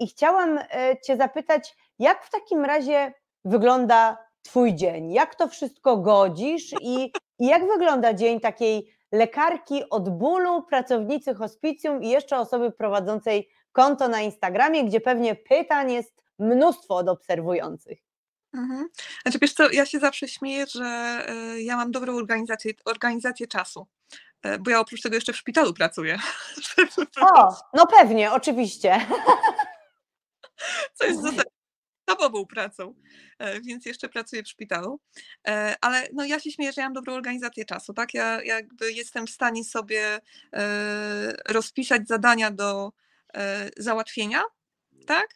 i 0.00 0.06
chciałam 0.06 0.58
e, 0.58 0.96
Cię 1.04 1.16
zapytać, 1.16 1.76
jak 1.98 2.24
w 2.24 2.30
takim 2.30 2.64
razie 2.64 3.12
wygląda 3.44 4.18
Twój 4.42 4.74
dzień? 4.74 5.12
Jak 5.12 5.34
to 5.34 5.48
wszystko 5.48 5.96
godzisz 5.96 6.72
i, 6.82 7.12
i 7.38 7.46
jak 7.46 7.66
wygląda 7.66 8.14
dzień 8.14 8.40
takiej 8.40 8.94
lekarki 9.12 9.90
od 9.90 10.18
bólu, 10.18 10.62
pracownicy 10.62 11.34
hospicjum 11.34 12.02
i 12.02 12.08
jeszcze 12.08 12.38
osoby 12.38 12.72
prowadzącej 12.72 13.48
konto 13.72 14.08
na 14.08 14.20
Instagramie, 14.20 14.84
gdzie 14.84 15.00
pewnie 15.00 15.34
pytań 15.34 15.92
jest 15.92 16.22
mnóstwo 16.38 16.96
od 16.96 17.08
obserwujących. 17.08 17.98
Mhm. 18.54 18.88
Znaczy 19.22 19.38
wiesz 19.38 19.52
co, 19.52 19.70
ja 19.70 19.86
się 19.86 19.98
zawsze 19.98 20.28
śmieję, 20.28 20.66
że 20.66 21.20
y, 21.56 21.62
ja 21.62 21.76
mam 21.76 21.90
dobrą 21.90 22.16
organizację, 22.16 22.72
organizację 22.84 23.46
czasu, 23.46 23.86
bo 24.60 24.70
ja 24.70 24.80
oprócz 24.80 25.02
tego 25.02 25.14
jeszcze 25.14 25.32
w 25.32 25.36
szpitalu 25.36 25.74
pracuję. 25.74 26.18
O, 27.20 27.56
no 27.74 27.86
pewnie, 27.86 28.32
oczywiście. 28.32 29.06
Co 30.94 31.06
jest 31.06 31.22
zasadzie 31.22 31.58
podstawową 32.08 32.46
pracą, 32.46 32.94
e, 33.38 33.60
więc 33.60 33.86
jeszcze 33.86 34.08
pracuję 34.08 34.42
w 34.42 34.48
szpitalu. 34.48 35.00
E, 35.48 35.76
ale 35.80 36.08
no 36.12 36.24
ja 36.24 36.40
się 36.40 36.50
śmieję, 36.50 36.72
że 36.72 36.80
ja 36.80 36.86
mam 36.86 36.94
dobrą 36.94 37.14
organizację 37.14 37.64
czasu, 37.64 37.94
tak? 37.94 38.14
Ja 38.14 38.42
jakby 38.42 38.92
jestem 38.92 39.26
w 39.26 39.30
stanie 39.30 39.64
sobie 39.64 40.20
e, 40.52 41.32
rozpisać 41.48 42.08
zadania 42.08 42.50
do 42.50 42.92
załatwienia, 43.76 44.42
tak? 45.06 45.26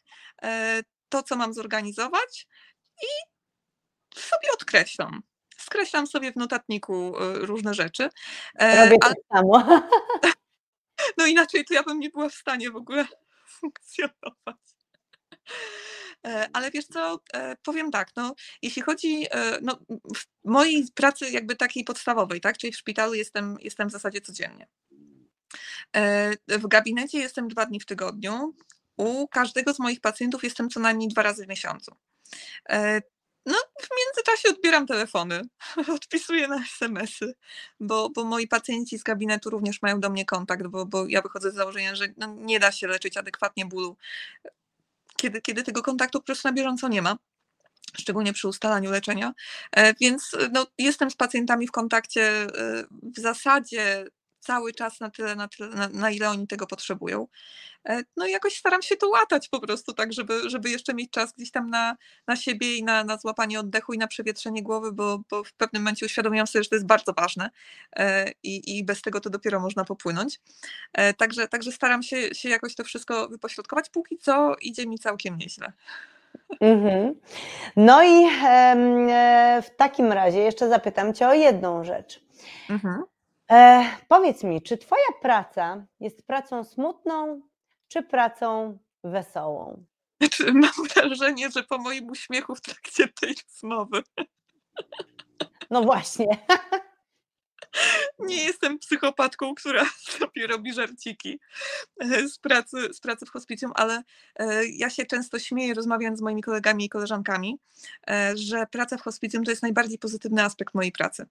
To, 1.09 1.23
co 1.23 1.37
mam 1.37 1.55
zorganizować 1.55 2.47
i 3.03 3.07
sobie 4.21 4.49
odkreślam. 4.55 5.23
Skreślam 5.63 6.07
sobie 6.07 6.33
w 6.33 6.37
notatniku 6.37 7.15
różne 7.35 7.75
rzeczy. 7.75 8.09
Robię 8.61 8.99
tak 8.99 9.15
samo. 9.33 9.65
No 11.19 11.27
inaczej 11.27 11.65
to 11.65 11.75
ja 11.75 11.83
bym 11.83 12.01
nie 12.01 12.11
była 12.11 12.29
w 12.29 12.35
stanie 12.35 12.71
w 12.71 12.77
ogóle 12.77 13.07
funkcjonować. 13.61 14.57
E, 16.27 16.49
ale 16.53 16.71
wiesz 16.71 16.87
co, 16.87 17.21
e, 17.35 17.57
powiem 17.57 17.91
tak, 17.91 18.11
no, 18.17 18.35
jeśli 18.63 18.83
chodzi 18.83 19.27
e, 19.31 19.59
no, 19.63 19.79
w 20.17 20.25
mojej 20.45 20.87
pracy 20.95 21.31
jakby 21.31 21.57
takiej 21.57 21.85
podstawowej, 21.85 22.41
tak, 22.41 22.59
czyli 22.59 22.73
w 22.73 22.77
szpitalu 22.77 23.15
jestem, 23.15 23.57
jestem 23.61 23.89
w 23.89 23.93
zasadzie 23.93 24.21
codziennie. 24.21 24.67
W 26.49 26.69
gabinecie 26.69 27.19
jestem 27.19 27.49
dwa 27.49 27.67
dni 27.67 27.81
w 27.81 27.87
tygodniu. 27.87 28.55
U 28.97 29.29
każdego 29.29 29.75
z 29.75 29.79
moich 29.79 30.01
pacjentów 30.01 30.45
jestem 30.45 30.71
co 30.71 30.81
najmniej 30.81 31.09
dwa 31.09 31.23
razy 31.23 31.45
w 31.45 31.49
miesiącu. 31.49 31.97
No, 33.47 33.57
w 33.81 33.89
międzyczasie 33.99 34.49
odbieram 34.49 34.87
telefony, 34.87 35.43
odpisuję 35.97 36.49
na 36.49 36.57
SMS-y, 36.57 37.35
bo, 37.81 38.11
bo 38.11 38.25
moi 38.25 38.49
pacjenci 38.49 38.99
z 38.99 39.03
gabinetu 39.03 39.51
również 39.51 39.83
mają 39.83 40.01
do 40.01 40.11
mnie 40.11 40.25
kontakt, 40.25 40.67
bo, 40.67 40.87
bo 40.87 41.07
ja 41.07 41.23
wychodzę 41.23 41.51
z 41.51 41.55
założenia, 41.55 41.95
że 41.95 42.09
no, 42.17 42.35
nie 42.39 42.61
da 42.61 42.73
się 42.73 42.87
leczyć 42.87 43.17
adekwatnie 43.17 43.67
bólu 43.67 43.97
kiedy, 45.23 45.41
kiedy 45.41 45.63
tego 45.63 45.83
kontaktu 45.83 46.19
po 46.19 46.25
prostu 46.27 46.49
na 46.49 46.55
bieżąco 46.55 46.89
nie 46.89 47.03
ma 47.03 47.17
szczególnie 47.99 48.33
przy 48.33 48.49
ustalaniu 48.49 48.91
leczenia. 48.91 49.33
E, 49.73 49.95
więc 49.95 50.37
no, 50.53 50.67
jestem 50.79 51.11
z 51.11 51.17
pacjentami 51.17 51.67
w 51.67 51.71
kontakcie 51.71 52.23
e, 52.23 52.49
w 53.03 53.21
zasadzie 53.21 54.07
cały 54.43 54.73
czas 54.73 55.01
na 55.01 55.11
tyle, 55.11 55.37
na, 55.37 55.49
tyle 55.49 55.69
na, 55.69 55.89
na, 55.89 56.11
ile 56.11 56.31
oni 56.31 56.47
tego 56.47 56.67
potrzebują. 56.67 57.27
E, 57.89 58.03
no 58.17 58.27
i 58.27 58.31
jakoś 58.31 58.57
staram 58.57 58.83
się 58.83 58.97
to 58.97 59.09
łatać 59.09 59.49
po 59.49 59.61
prostu 59.61 59.93
tak, 59.93 60.13
żeby, 60.13 60.51
żeby 60.51 60.71
jeszcze 60.71 60.95
mieć 60.95 61.11
czas 61.11 61.33
gdzieś 61.33 61.51
tam 61.51 61.71
na, 61.71 61.97
na 62.27 62.37
siebie 62.37 62.77
i 62.77 62.85
na, 62.85 63.05
na 63.05 63.17
złapanie 63.17 63.61
oddechu 63.61 63.93
i 63.93 63.99
na 63.99 64.07
przewietrzenie 64.07 64.63
głowy, 64.63 64.93
bo, 64.93 65.19
bo 65.31 65.45
w 65.45 65.53
pewnym 65.53 65.83
momencie 65.83 66.07
uświadomiłam 66.07 66.47
sobie, 66.47 66.63
że 66.63 66.71
to 66.71 66.77
jest 66.77 66.87
bardzo 66.87 67.13
ważne 67.13 67.51
e, 67.97 68.31
i, 68.43 68.79
i 68.79 68.85
bez 68.85 69.03
tego 69.03 69.21
to 69.21 69.31
dopiero 69.31 69.61
można 69.61 69.85
popłynąć. 69.85 70.41
E, 70.93 71.15
także, 71.15 71.49
także 71.49 71.73
staram 71.73 72.03
się, 72.03 72.35
się 72.35 72.49
jakoś 72.49 72.75
to 72.75 72.85
wszystko 72.85 73.29
wypośrodkować. 73.29 73.91
Póki 73.91 74.19
co 74.19 74.57
idzie 74.61 74.87
mi 74.87 74.99
całkiem 74.99 75.39
nieźle. 75.39 75.73
Mhm. 76.61 77.15
No 77.77 78.03
i 78.03 78.29
w 79.63 79.77
takim 79.77 80.13
razie 80.13 80.39
jeszcze 80.39 80.69
zapytam 80.69 81.15
Cię 81.15 81.29
o 81.29 81.35
jedną 81.35 81.85
rzecz. 81.85 82.21
Mhm. 82.71 83.03
E, 83.53 83.85
powiedz 84.09 84.45
mi, 84.45 84.63
czy 84.63 84.79
Twoja 84.79 85.13
praca 85.23 85.87
jest 86.01 86.27
pracą 86.27 86.65
smutną, 86.65 87.43
czy 87.89 88.03
pracą 88.03 88.79
wesołą? 89.05 89.85
Mam 90.55 90.89
wrażenie, 90.95 91.51
że 91.51 91.63
po 91.63 91.79
moim 91.79 92.11
uśmiechu 92.11 92.55
w 92.55 92.61
trakcie 92.61 93.09
tej 93.09 93.35
rozmowy. 93.49 94.03
No 95.71 95.83
właśnie. 95.83 96.27
Nie 98.19 98.45
jestem 98.45 98.79
psychopatką, 98.79 99.55
która 99.55 99.85
sobie 100.19 100.47
robi 100.47 100.73
żarciki 100.73 101.41
e, 102.01 102.29
z 102.29 102.39
pracy, 102.39 102.95
z 102.95 103.01
pracy 103.01 103.27
w 103.27 103.31
hospicjum, 103.31 103.73
ale 103.75 104.03
e, 104.37 104.67
ja 104.67 104.91
się 104.91 105.07
często 105.07 105.39
śmieję, 105.39 105.75
rozmawiając 105.75 106.19
z 106.19 106.23
moimi 106.23 106.43
kolegami 106.43 106.85
i 106.85 106.89
koleżankami, 106.89 107.59
e, 108.11 108.37
że 108.37 108.67
praca 108.67 108.97
w 108.97 109.03
hospicjum 109.03 109.45
to 109.45 109.51
jest 109.51 109.63
najbardziej 109.63 109.99
pozytywny 109.99 110.43
aspekt 110.43 110.75
mojej 110.75 110.93
pracy. 110.93 111.27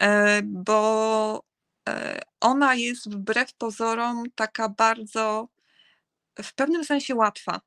E, 0.00 0.40
bo 0.42 1.44
e, 1.88 2.20
ona 2.40 2.74
jest 2.74 3.10
wbrew 3.10 3.54
pozorom 3.54 4.24
taka 4.34 4.68
bardzo 4.68 5.48
w 6.42 6.54
pewnym 6.54 6.84
sensie 6.84 7.14
łatwa, 7.14 7.60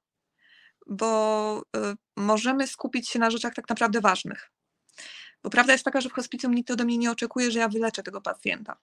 bo 0.87 1.61
e, 1.75 1.95
możemy 2.17 2.67
skupić 2.67 3.09
się 3.09 3.19
na 3.19 3.31
rzeczach 3.31 3.53
tak 3.53 3.69
naprawdę 3.69 4.01
ważnych. 4.01 4.51
Bo 5.43 5.49
prawda 5.49 5.73
jest 5.73 5.85
taka, 5.85 6.01
że 6.01 6.09
w 6.09 6.13
hospicjum 6.13 6.53
nikt 6.53 6.71
ode 6.71 6.85
mnie 6.85 6.97
nie 6.97 7.11
oczekuje, 7.11 7.51
że 7.51 7.59
ja 7.59 7.69
wyleczę 7.69 8.03
tego 8.03 8.21
pacjenta. 8.21 8.77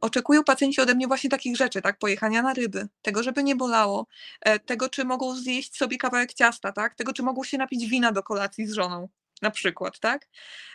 Oczekują 0.00 0.44
pacjenci 0.44 0.80
ode 0.80 0.94
mnie 0.94 1.06
właśnie 1.06 1.30
takich 1.30 1.56
rzeczy, 1.56 1.82
tak? 1.82 1.98
Pojechania 1.98 2.42
na 2.42 2.54
ryby, 2.54 2.88
tego, 3.02 3.22
żeby 3.22 3.42
nie 3.42 3.56
bolało, 3.56 4.06
tego, 4.66 4.88
czy 4.88 5.04
mogą 5.04 5.34
zjeść 5.34 5.76
sobie 5.76 5.98
kawałek 5.98 6.34
ciasta, 6.34 6.72
tak? 6.72 6.94
Tego, 6.94 7.12
czy 7.12 7.22
mogą 7.22 7.44
się 7.44 7.58
napić 7.58 7.86
wina 7.86 8.12
do 8.12 8.22
kolacji 8.22 8.66
z 8.66 8.72
żoną 8.72 9.08
na 9.42 9.50
przykład, 9.50 9.98
tak? 9.98 10.26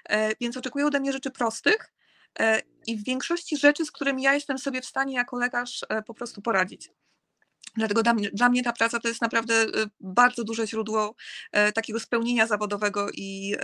E, 0.10 0.36
więc 0.42 0.58
oczekują 0.58 0.88
ode 0.88 1.00
mnie 1.00 1.14
rzeczy 1.14 1.32
prostych 1.32 1.94
e, 2.40 2.62
i 2.88 2.98
w 2.98 3.06
większości 3.06 3.58
rzeczy, 3.58 3.86
z 3.86 3.92
którymi 3.92 4.24
ja 4.24 4.34
jestem 4.34 4.58
sobie 4.58 4.82
w 4.82 4.86
stanie 4.86 5.16
jako 5.16 5.38
lekarz 5.38 5.86
e, 5.90 6.02
po 6.02 6.14
prostu 6.14 6.42
poradzić. 6.42 6.90
Dlatego 7.76 8.04
dla 8.34 8.50
mnie, 8.50 8.64
ta 8.64 8.74
praca 8.74 9.00
to 9.00 9.08
jest 9.08 9.22
naprawdę 9.22 9.66
bardzo 10.00 10.44
duże 10.44 10.68
źródło 10.68 11.16
takiego 11.76 12.00
spełnienia 12.00 12.48
zawodowego 12.48 13.10
i, 13.14 13.56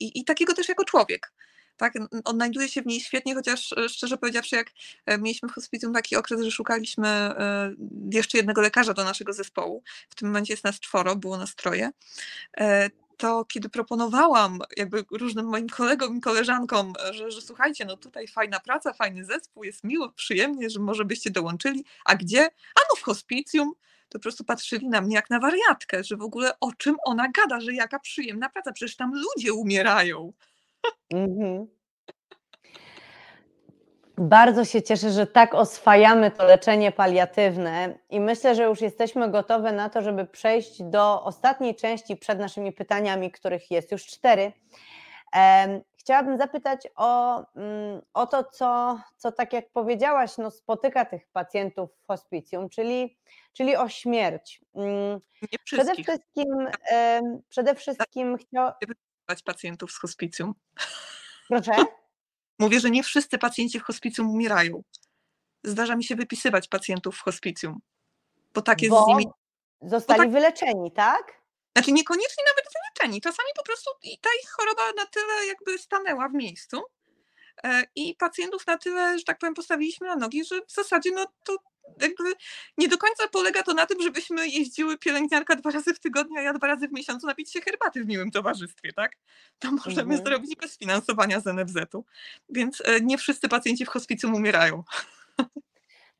i, 0.00 0.20
i 0.20 0.24
takiego 0.24 0.54
też 0.54 0.68
jako 0.68 0.84
człowiek 0.84 1.32
tak, 1.76 1.92
odnajduje 2.24 2.68
się 2.68 2.82
w 2.82 2.86
niej 2.86 3.00
świetnie, 3.00 3.34
chociaż 3.34 3.74
szczerze 3.88 4.18
powiedziawszy, 4.18 4.56
jak 4.56 4.70
mieliśmy 5.18 5.48
w 5.48 5.52
hospicjum 5.52 5.92
taki 5.92 6.16
okres, 6.16 6.40
że 6.40 6.50
szukaliśmy 6.50 7.34
jeszcze 8.12 8.38
jednego 8.38 8.60
lekarza 8.60 8.94
do 8.94 9.04
naszego 9.04 9.32
zespołu, 9.32 9.82
w 10.10 10.14
tym 10.14 10.28
momencie 10.28 10.52
jest 10.52 10.64
nas 10.64 10.80
czworo, 10.80 11.16
było 11.16 11.38
nas 11.38 11.54
troje, 11.54 11.90
to 13.16 13.44
kiedy 13.44 13.68
proponowałam 13.68 14.58
jakby 14.76 15.04
różnym 15.10 15.46
moim 15.46 15.68
kolegom 15.68 16.16
i 16.16 16.20
koleżankom, 16.20 16.92
że, 17.10 17.30
że 17.30 17.40
słuchajcie, 17.40 17.84
no 17.84 17.96
tutaj 17.96 18.28
fajna 18.28 18.60
praca, 18.60 18.92
fajny 18.92 19.24
zespół, 19.24 19.64
jest 19.64 19.84
miło, 19.84 20.12
przyjemnie, 20.12 20.70
że 20.70 20.80
może 20.80 21.04
byście 21.04 21.30
dołączyli, 21.30 21.84
a 22.04 22.14
gdzie? 22.14 22.44
A 22.46 22.80
no 22.90 22.96
w 22.96 23.02
hospicjum, 23.02 23.72
to 24.08 24.18
po 24.18 24.22
prostu 24.22 24.44
patrzyli 24.44 24.88
na 24.88 25.00
mnie 25.00 25.14
jak 25.14 25.30
na 25.30 25.40
wariatkę, 25.40 26.04
że 26.04 26.16
w 26.16 26.22
ogóle 26.22 26.60
o 26.60 26.72
czym 26.72 26.96
ona 27.04 27.28
gada, 27.28 27.60
że 27.60 27.74
jaka 27.74 27.98
przyjemna 27.98 28.48
praca, 28.48 28.72
przecież 28.72 28.96
tam 28.96 29.12
ludzie 29.14 29.52
umierają. 29.52 30.32
Mhm. 31.10 31.75
Bardzo 34.18 34.64
się 34.64 34.82
cieszę, 34.82 35.10
że 35.10 35.26
tak 35.26 35.54
oswajamy 35.54 36.30
to 36.30 36.44
leczenie 36.44 36.92
paliatywne 36.92 37.98
i 38.10 38.20
myślę, 38.20 38.54
że 38.54 38.64
już 38.64 38.80
jesteśmy 38.80 39.30
gotowe 39.30 39.72
na 39.72 39.90
to, 39.90 40.02
żeby 40.02 40.26
przejść 40.26 40.82
do 40.82 41.24
ostatniej 41.24 41.74
części 41.76 42.16
przed 42.16 42.38
naszymi 42.38 42.72
pytaniami, 42.72 43.30
których 43.30 43.70
jest 43.70 43.92
już 43.92 44.06
cztery. 44.06 44.52
Chciałabym 45.96 46.38
zapytać 46.38 46.88
o, 46.96 47.38
mm, 47.56 48.02
o 48.14 48.26
to, 48.26 48.44
co, 48.44 49.00
co 49.16 49.32
tak 49.32 49.52
jak 49.52 49.70
powiedziałaś, 49.70 50.38
no, 50.38 50.50
spotyka 50.50 51.04
tych 51.04 51.28
pacjentów 51.32 51.90
w 52.02 52.06
hospicjum, 52.06 52.68
czyli, 52.68 53.18
czyli 53.52 53.76
o 53.76 53.88
śmierć. 53.88 54.60
Mm, 54.74 55.20
Nie 55.52 55.58
przede 55.64 55.94
wszystkim, 55.94 56.68
przede 57.48 57.74
wszystkim 57.74 58.36
chciałam. 58.38 58.72
pacjentów 59.44 59.92
z 59.92 59.98
hospicjum. 59.98 60.54
Proszę? 61.48 61.72
Mówię, 62.58 62.80
że 62.80 62.90
nie 62.90 63.02
wszyscy 63.02 63.38
pacjenci 63.38 63.80
w 63.80 63.82
hospicjum 63.82 64.30
umierają. 64.30 64.82
Zdarza 65.64 65.96
mi 65.96 66.04
się 66.04 66.16
wypisywać 66.16 66.68
pacjentów 66.68 67.16
w 67.16 67.20
hospicjum, 67.20 67.80
bo 68.54 68.62
tak 68.62 68.82
jest 68.82 68.90
bo... 68.90 69.04
z 69.04 69.08
nimi 69.08 69.26
Zostali 69.82 70.20
tak- 70.20 70.30
wyleczeni, 70.30 70.92
tak? 70.92 71.42
Znaczy 71.76 71.92
niekoniecznie 71.92 72.44
nawet 72.50 72.72
wyleczeni. 72.74 73.20
Czasami 73.20 73.48
po 73.56 73.62
prostu 73.62 73.90
ta 74.20 74.30
ich 74.42 74.50
choroba 74.50 74.92
na 74.92 75.06
tyle 75.06 75.46
jakby 75.46 75.78
stanęła 75.78 76.28
w 76.28 76.32
miejscu 76.32 76.82
e, 77.64 77.82
i 77.94 78.14
pacjentów 78.14 78.66
na 78.66 78.78
tyle, 78.78 79.18
że 79.18 79.24
tak 79.24 79.38
powiem, 79.38 79.54
postawiliśmy 79.54 80.06
na 80.06 80.16
nogi, 80.16 80.44
że 80.44 80.60
w 80.60 80.72
zasadzie 80.72 81.10
no 81.14 81.26
to 81.44 81.56
nie 82.78 82.88
do 82.88 82.98
końca 82.98 83.28
polega 83.32 83.62
to 83.62 83.74
na 83.74 83.86
tym, 83.86 84.02
żebyśmy 84.02 84.48
jeździły 84.48 84.98
pielęgniarka 84.98 85.56
dwa 85.56 85.70
razy 85.70 85.94
w 85.94 86.00
tygodniu, 86.00 86.38
a 86.38 86.40
ja 86.40 86.52
dwa 86.52 86.66
razy 86.66 86.88
w 86.88 86.92
miesiącu 86.92 87.26
napić 87.26 87.52
się 87.52 87.60
herbaty 87.60 88.04
w 88.04 88.06
miłym 88.06 88.30
towarzystwie, 88.30 88.92
tak? 88.92 89.12
To 89.58 89.72
możemy 89.72 90.14
Mhm. 90.14 90.24
zrobić 90.24 90.56
bez 90.56 90.78
finansowania 90.78 91.40
z 91.40 91.46
NFZ-u. 91.46 92.04
Więc 92.48 92.82
e, 92.84 93.00
nie 93.00 93.18
wszyscy 93.18 93.48
pacjenci 93.48 93.84
w 93.84 93.88
hospicjum 93.88 94.34
umierają. 94.34 94.82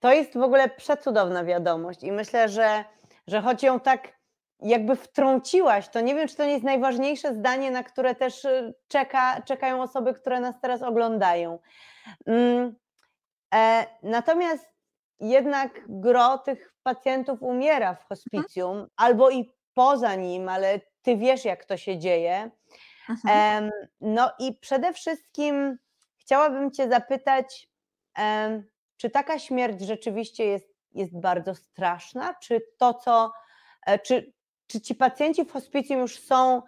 To 0.00 0.12
jest 0.12 0.34
w 0.34 0.42
ogóle 0.42 0.68
przecudowna 0.70 1.44
wiadomość 1.44 2.02
i 2.02 2.12
myślę, 2.12 2.48
że, 2.48 2.84
że 3.26 3.42
choć 3.42 3.62
ją 3.62 3.80
tak 3.80 4.16
jakby 4.60 4.96
wtrąciłaś, 4.96 5.88
to 5.88 6.00
nie 6.00 6.14
wiem, 6.14 6.28
czy 6.28 6.36
to 6.36 6.44
nie 6.44 6.52
jest 6.52 6.64
najważniejsze 6.64 7.34
zdanie, 7.34 7.70
na 7.70 7.82
które 7.82 8.14
też 8.14 8.44
y, 8.44 8.74
czeka, 8.88 9.42
czekają 9.42 9.82
osoby, 9.82 10.14
które 10.14 10.40
nas 10.40 10.54
teraz 10.62 10.82
oglądają. 10.82 11.58
Mm, 12.26 12.74
e, 13.54 13.86
natomiast 14.02 14.75
jednak 15.20 15.80
gro 15.88 16.38
tych 16.38 16.74
pacjentów 16.82 17.42
umiera 17.42 17.94
w 17.94 18.04
hospicjum 18.04 18.86
albo 18.96 19.30
i 19.30 19.52
poza 19.74 20.14
nim, 20.14 20.48
ale 20.48 20.80
ty 21.02 21.16
wiesz, 21.16 21.44
jak 21.44 21.64
to 21.64 21.76
się 21.76 21.98
dzieje. 21.98 22.50
Mhm. 23.08 23.70
No 24.00 24.30
i 24.38 24.54
przede 24.54 24.92
wszystkim 24.92 25.78
chciałabym 26.16 26.70
Cię 26.70 26.88
zapytać, 26.88 27.68
czy 28.96 29.10
taka 29.10 29.38
śmierć 29.38 29.80
rzeczywiście 29.80 30.44
jest, 30.44 30.68
jest 30.92 31.20
bardzo 31.20 31.54
straszna? 31.54 32.34
Czy 32.34 32.60
to, 32.78 32.94
co, 32.94 33.32
e, 33.86 33.98
czy, 33.98 34.32
czy 34.66 34.80
ci 34.80 34.94
pacjenci 34.94 35.44
w 35.44 35.52
hospicjum 35.52 36.00
już 36.00 36.18
są 36.18 36.62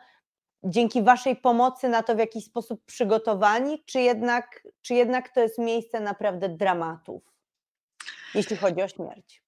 dzięki 0.65 1.03
Waszej 1.03 1.37
pomocy 1.37 1.89
na 1.89 2.03
to 2.03 2.15
w 2.15 2.19
jakiś 2.19 2.45
sposób 2.45 2.85
przygotowani, 2.85 3.85
czy 3.87 4.01
jednak, 4.01 4.63
czy 4.83 4.95
jednak 4.95 5.29
to 5.29 5.41
jest 5.41 5.59
miejsce 5.59 6.01
naprawdę 6.01 6.49
dramatów, 6.49 7.23
jeśli 8.35 8.57
chodzi 8.57 8.83
o 8.83 8.89
śmierć? 8.89 9.43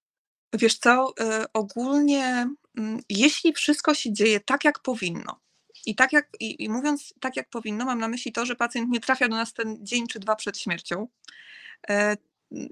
Wiesz 0.53 0.79
co, 0.79 1.13
e, 1.21 1.45
ogólnie 1.53 2.49
mm, 2.79 3.01
jeśli 3.09 3.53
wszystko 3.53 3.95
się 3.95 4.13
dzieje 4.13 4.41
tak, 4.41 4.65
jak 4.65 4.79
powinno, 4.79 5.41
i 5.87 5.95
tak 5.95 6.13
jak, 6.13 6.29
i, 6.41 6.65
i 6.65 6.69
mówiąc 6.69 7.15
tak, 7.21 7.37
jak 7.37 7.51
powinno, 7.51 7.85
mam 7.85 7.99
na 7.99 8.09
myśli 8.09 8.33
to, 8.33 8.47
że 8.47 8.57
pacjent 8.57 8.91
nie 8.91 9.01
trafia 9.01 9.29
do 9.29 9.37
nas 9.37 9.53
ten 9.53 9.87
dzień 9.87 10.07
czy 10.07 10.21
dwa 10.21 10.37
przed 10.37 10.59
śmiercią, 10.59 11.09
e, 11.91 12.17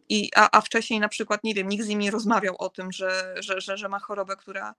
i, 0.09 0.31
a, 0.37 0.49
a 0.59 0.61
wcześniej 0.61 1.01
na 1.01 1.09
przykład, 1.09 1.45
nie 1.45 1.55
wiem, 1.55 1.69
nikt 1.69 1.85
z 1.85 1.89
nim 1.89 1.99
nie 1.99 2.11
rozmawiał 2.11 2.57
o 2.59 2.69
tym, 2.69 2.93
że, 2.93 3.35
że, 3.41 3.61
że, 3.61 3.77
że 3.77 3.89
ma 3.89 3.99
chorobę, 3.99 4.37
która, 4.37 4.75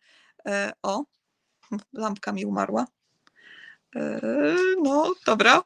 e, 0.47 0.71
o, 0.83 1.03
lampka 1.93 2.31
mi 2.31 2.45
umarła. 2.45 2.87
No, 4.83 5.13
dobra. 5.25 5.63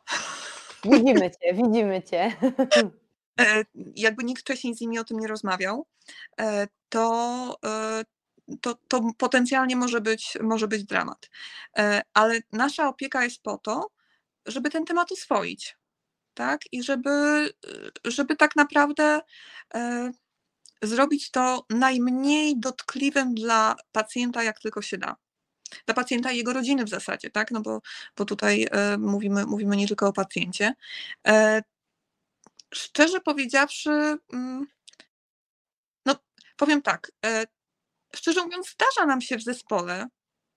Widzimy 0.85 1.31
Cię, 1.31 1.53
widzimy 1.53 2.03
Cię. 2.03 2.31
E, 3.39 3.63
jakby 3.95 4.23
nikt 4.23 4.41
wcześniej 4.41 4.75
z 4.75 4.81
nimi 4.81 4.99
o 4.99 5.03
tym 5.03 5.19
nie 5.19 5.27
rozmawiał, 5.27 5.87
e, 6.39 6.67
to, 6.89 7.57
e, 7.65 8.03
to, 8.61 8.75
to 8.87 9.01
potencjalnie 9.17 9.75
może 9.75 10.01
być, 10.01 10.37
może 10.41 10.67
być 10.67 10.83
dramat. 10.83 11.29
Ale 12.13 12.39
nasza 12.51 12.87
opieka 12.87 13.23
jest 13.23 13.41
po 13.43 13.57
to, 13.57 13.89
żeby 14.45 14.69
ten 14.69 14.85
temat 14.85 15.11
uswoić. 15.11 15.77
Tak? 16.33 16.61
I 16.71 16.83
żeby, 16.83 17.49
żeby 18.05 18.35
tak 18.35 18.55
naprawdę 18.55 19.21
zrobić 20.81 21.31
to 21.31 21.65
najmniej 21.69 22.59
dotkliwym 22.59 23.33
dla 23.35 23.75
pacjenta, 23.91 24.43
jak 24.43 24.59
tylko 24.59 24.81
się 24.81 24.97
da. 24.97 25.15
Dla 25.85 25.95
pacjenta 25.95 26.31
i 26.31 26.37
jego 26.37 26.53
rodziny 26.53 26.85
w 26.85 26.89
zasadzie, 26.89 27.29
tak? 27.29 27.51
No 27.51 27.61
bo, 27.61 27.81
bo 28.17 28.25
tutaj 28.25 28.67
mówimy, 28.97 29.45
mówimy 29.45 29.75
nie 29.75 29.87
tylko 29.87 30.07
o 30.07 30.13
pacjencie. 30.13 30.73
Szczerze 32.73 33.19
powiedziawszy, 33.19 33.89
mm, 34.33 34.67
no 36.05 36.15
powiem 36.57 36.81
tak, 36.81 37.11
e, 37.25 37.43
szczerze 38.15 38.43
mówiąc, 38.43 38.69
zdarza 38.69 39.07
nam 39.07 39.21
się 39.21 39.37
w 39.37 39.43
zespole, 39.43 40.07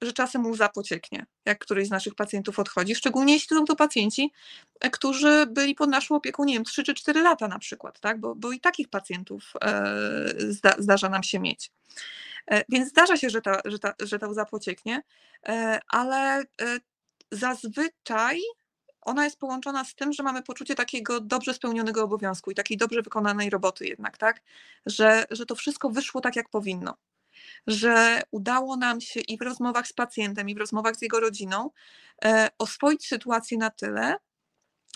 że 0.03 0.13
czasem 0.13 0.47
łza 0.47 0.69
pocieknie, 0.69 1.27
jak 1.45 1.59
któryś 1.59 1.89
z 1.89 1.91
naszych 1.91 2.15
pacjentów 2.15 2.59
odchodzi, 2.59 2.95
szczególnie 2.95 3.33
jeśli 3.33 3.57
są 3.57 3.65
to 3.65 3.77
pacjenci, 3.77 4.33
e, 4.81 4.91
którzy 4.91 5.47
byli 5.47 5.75
pod 5.75 5.91
naszą 5.91 6.15
opieką, 6.15 6.45
nie 6.45 6.55
wiem, 6.55 6.65
3 6.65 6.83
czy 6.83 6.95
4 6.95 7.23
lata 7.23 7.49
na 7.49 7.59
przykład, 7.59 8.01
tak? 8.01 8.21
bo, 8.21 8.35
bo 8.35 8.53
i 8.53 8.61
takich 8.61 8.89
pacjentów 8.89 9.53
e, 9.65 9.95
zda, 10.39 10.75
zdarza 10.79 11.09
nam 11.09 11.23
się 11.23 11.39
mieć. 11.39 11.71
Więc 12.69 12.89
zdarza 12.89 13.17
się, 13.17 13.31
że 13.31 13.43
ta, 13.43 13.61
że 13.65 13.79
ta, 13.79 13.95
że 14.01 14.19
ta 14.19 14.29
łza 14.29 14.45
pocieknie, 14.45 15.03
ale 15.89 16.45
zazwyczaj 17.33 18.41
ona 19.07 19.25
jest 19.25 19.39
połączona 19.39 19.85
z 19.85 19.95
tym, 19.95 20.13
że 20.13 20.23
mamy 20.23 20.43
poczucie 20.43 20.75
takiego 20.75 21.21
dobrze 21.21 21.55
spełnionego 21.55 22.03
obowiązku 22.03 22.51
i 22.51 22.55
takiej 22.55 22.77
dobrze 22.77 23.03
wykonanej 23.03 23.51
roboty 23.51 23.87
jednak, 23.87 24.19
tak? 24.19 24.43
Że, 24.87 25.25
że 25.31 25.47
to 25.47 25.55
wszystko 25.55 25.91
wyszło 25.91 26.21
tak, 26.21 26.37
jak 26.37 26.49
powinno. 26.49 26.97
Że 27.67 28.23
udało 28.31 28.77
nam 28.77 29.01
się 29.01 29.21
i 29.21 29.39
w 29.39 29.43
rozmowach 29.43 29.89
z 29.89 29.93
pacjentem, 29.93 30.49
i 30.49 30.55
w 30.55 30.59
rozmowach 30.59 30.97
z 30.97 31.03
jego 31.03 31.21
rodziną 31.21 31.71
e, 32.25 32.49
oswoić 32.59 33.07
sytuację 33.07 33.59
na 33.59 33.71
tyle, 33.71 34.17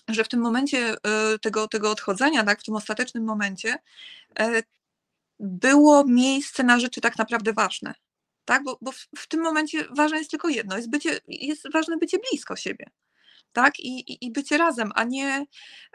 że 0.08 0.24
w 0.24 0.28
tym 0.28 0.40
momencie 0.40 0.78
e, 0.78 1.38
tego, 1.38 1.68
tego 1.68 1.90
odchodzenia, 1.90 2.44
tak, 2.44 2.60
w 2.60 2.64
tym 2.64 2.76
ostatecznym 2.76 3.24
momencie, 3.24 3.78
e, 4.38 4.62
było 5.40 6.04
miejsce 6.04 6.62
na 6.62 6.80
rzeczy 6.80 7.00
tak 7.00 7.18
naprawdę 7.18 7.52
ważne. 7.52 7.94
Tak? 8.44 8.64
Bo, 8.64 8.78
bo 8.80 8.92
w, 8.92 9.08
w 9.16 9.26
tym 9.28 9.40
momencie 9.40 9.84
ważne 9.96 10.18
jest 10.18 10.30
tylko 10.30 10.48
jedno, 10.48 10.76
jest, 10.76 10.90
bycie, 10.90 11.20
jest 11.28 11.72
ważne 11.72 11.96
bycie 11.96 12.18
blisko 12.18 12.56
siebie 12.56 12.90
tak? 13.52 13.80
I, 13.80 14.12
i, 14.12 14.26
i 14.26 14.32
bycie 14.32 14.58
razem, 14.58 14.92
a 14.94 15.04
nie, 15.04 15.46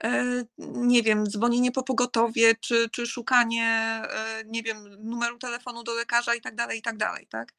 e, 0.04 0.44
nie 0.60 1.04
wiem, 1.04 1.28
dzwonienie 1.28 1.72
po 1.72 1.84
pogotowie, 1.84 2.56
czy, 2.62 2.90
czy 2.90 3.08
szukanie, 3.08 3.66
e, 3.66 4.44
nie 4.46 4.64
wiem, 4.64 4.78
numeru 5.04 5.38
telefonu 5.38 5.84
do 5.84 5.94
lekarza 5.94 6.36
i 6.36 6.42
tak 6.42 6.56
dalej, 6.56 6.80
i 6.80 6.82
tak 6.82 6.98
dalej, 6.98 7.28
tak? 7.28 7.54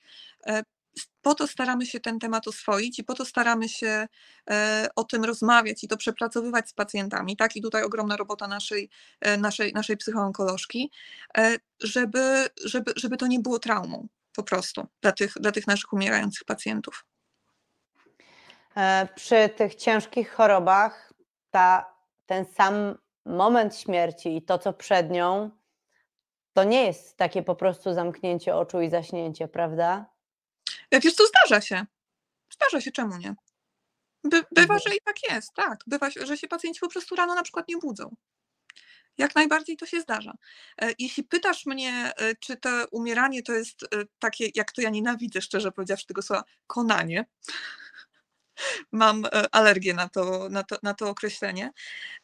E, 0.47 0.63
Po 1.23 1.35
to 1.35 1.47
staramy 1.47 1.87
się 1.87 2.01
ten 2.01 2.19
temat 2.19 2.49
oswoić 2.49 2.99
i 2.99 3.05
po 3.05 3.15
to 3.15 3.25
staramy 3.25 3.69
się 3.69 4.09
o 4.97 5.05
tym 5.05 5.25
rozmawiać 5.25 5.85
i 5.85 5.89
to 5.89 5.97
przepracowywać 5.97 6.69
z 6.69 6.73
pacjentami, 6.73 7.37
tak? 7.37 7.57
I 7.57 7.63
tutaj 7.63 7.83
ogromna 7.83 8.17
robota 8.17 8.49
naszej, 8.49 8.91
naszej, 9.39 9.73
naszej 9.73 9.97
psychoonkolożki, 9.97 10.91
żeby, 11.83 12.49
żeby, 12.65 12.93
żeby 12.97 13.17
to 13.17 13.27
nie 13.27 13.41
było 13.41 13.59
traumą 13.59 14.09
po 14.37 14.43
prostu 14.43 14.87
dla 15.03 15.13
tych, 15.13 15.33
dla 15.41 15.53
tych 15.53 15.67
naszych 15.67 15.93
umierających 15.93 16.45
pacjentów. 16.45 17.05
E, 18.77 19.09
Przy 19.15 19.49
tych 19.49 19.75
ciężkich 19.75 20.33
chorobach 20.33 21.13
ta, 21.51 21.95
ten 22.27 22.45
sam 22.45 22.99
moment 23.27 23.77
śmierci 23.77 24.37
i 24.37 24.43
to, 24.43 24.59
co 24.59 24.73
przed 24.73 25.11
nią, 25.11 25.51
to 26.53 26.65
nie 26.65 26.87
jest 26.87 27.17
takie 27.17 27.43
po 27.43 27.55
prostu 27.57 27.95
zamknięcie 27.95 28.57
oczu 28.57 28.81
i 28.81 28.91
zaśnięcie, 28.91 29.49
prawda? 29.49 30.07
E, 30.91 31.01
Wiesz 31.01 31.15
co, 31.15 31.25
zdarza 31.27 31.61
się. 31.61 31.87
Zdarza 32.53 32.81
się, 32.81 32.93
czemu 32.93 33.17
nie? 33.17 33.35
By, 34.25 34.43
bywa, 34.53 34.75
Mhm. 34.75 34.81
że 34.87 34.97
i 34.97 35.01
tak 35.05 35.17
jest, 35.31 35.55
tak. 35.55 35.81
Bywa, 35.87 36.11
że 36.11 36.37
się 36.37 36.49
pacjenci 36.49 36.81
po 36.81 36.89
prostu 36.89 37.17
rano 37.17 37.35
na 37.35 37.43
przykład 37.43 37.69
nie 37.69 37.77
budzą. 37.77 38.17
Jak 39.19 39.35
najbardziej 39.35 39.77
to 39.77 39.87
się 39.87 40.01
zdarza. 40.01 40.33
E, 40.83 40.93
Jeśli 40.99 41.25
pytasz 41.25 41.67
mnie, 41.67 42.13
czy 42.41 42.57
to 42.57 42.69
umieranie 42.91 43.43
to 43.43 43.53
jest 43.53 43.81
takie, 44.19 44.49
jak 44.55 44.73
to 44.73 44.81
ja 44.83 44.91
nienawidzę, 44.91 45.41
szczerze 45.41 45.73
powiedziawszy, 45.73 46.07
tego 46.07 46.23
słowa, 46.23 46.45
konanie. 46.67 47.25
Mam 48.93 49.25
e, 49.25 49.55
alergię 49.55 49.95
na 49.95 50.09
to, 50.09 50.49
na 50.51 50.63
to, 50.65 50.77
na 50.83 50.95
to 50.95 51.11
określenie. 51.11 51.71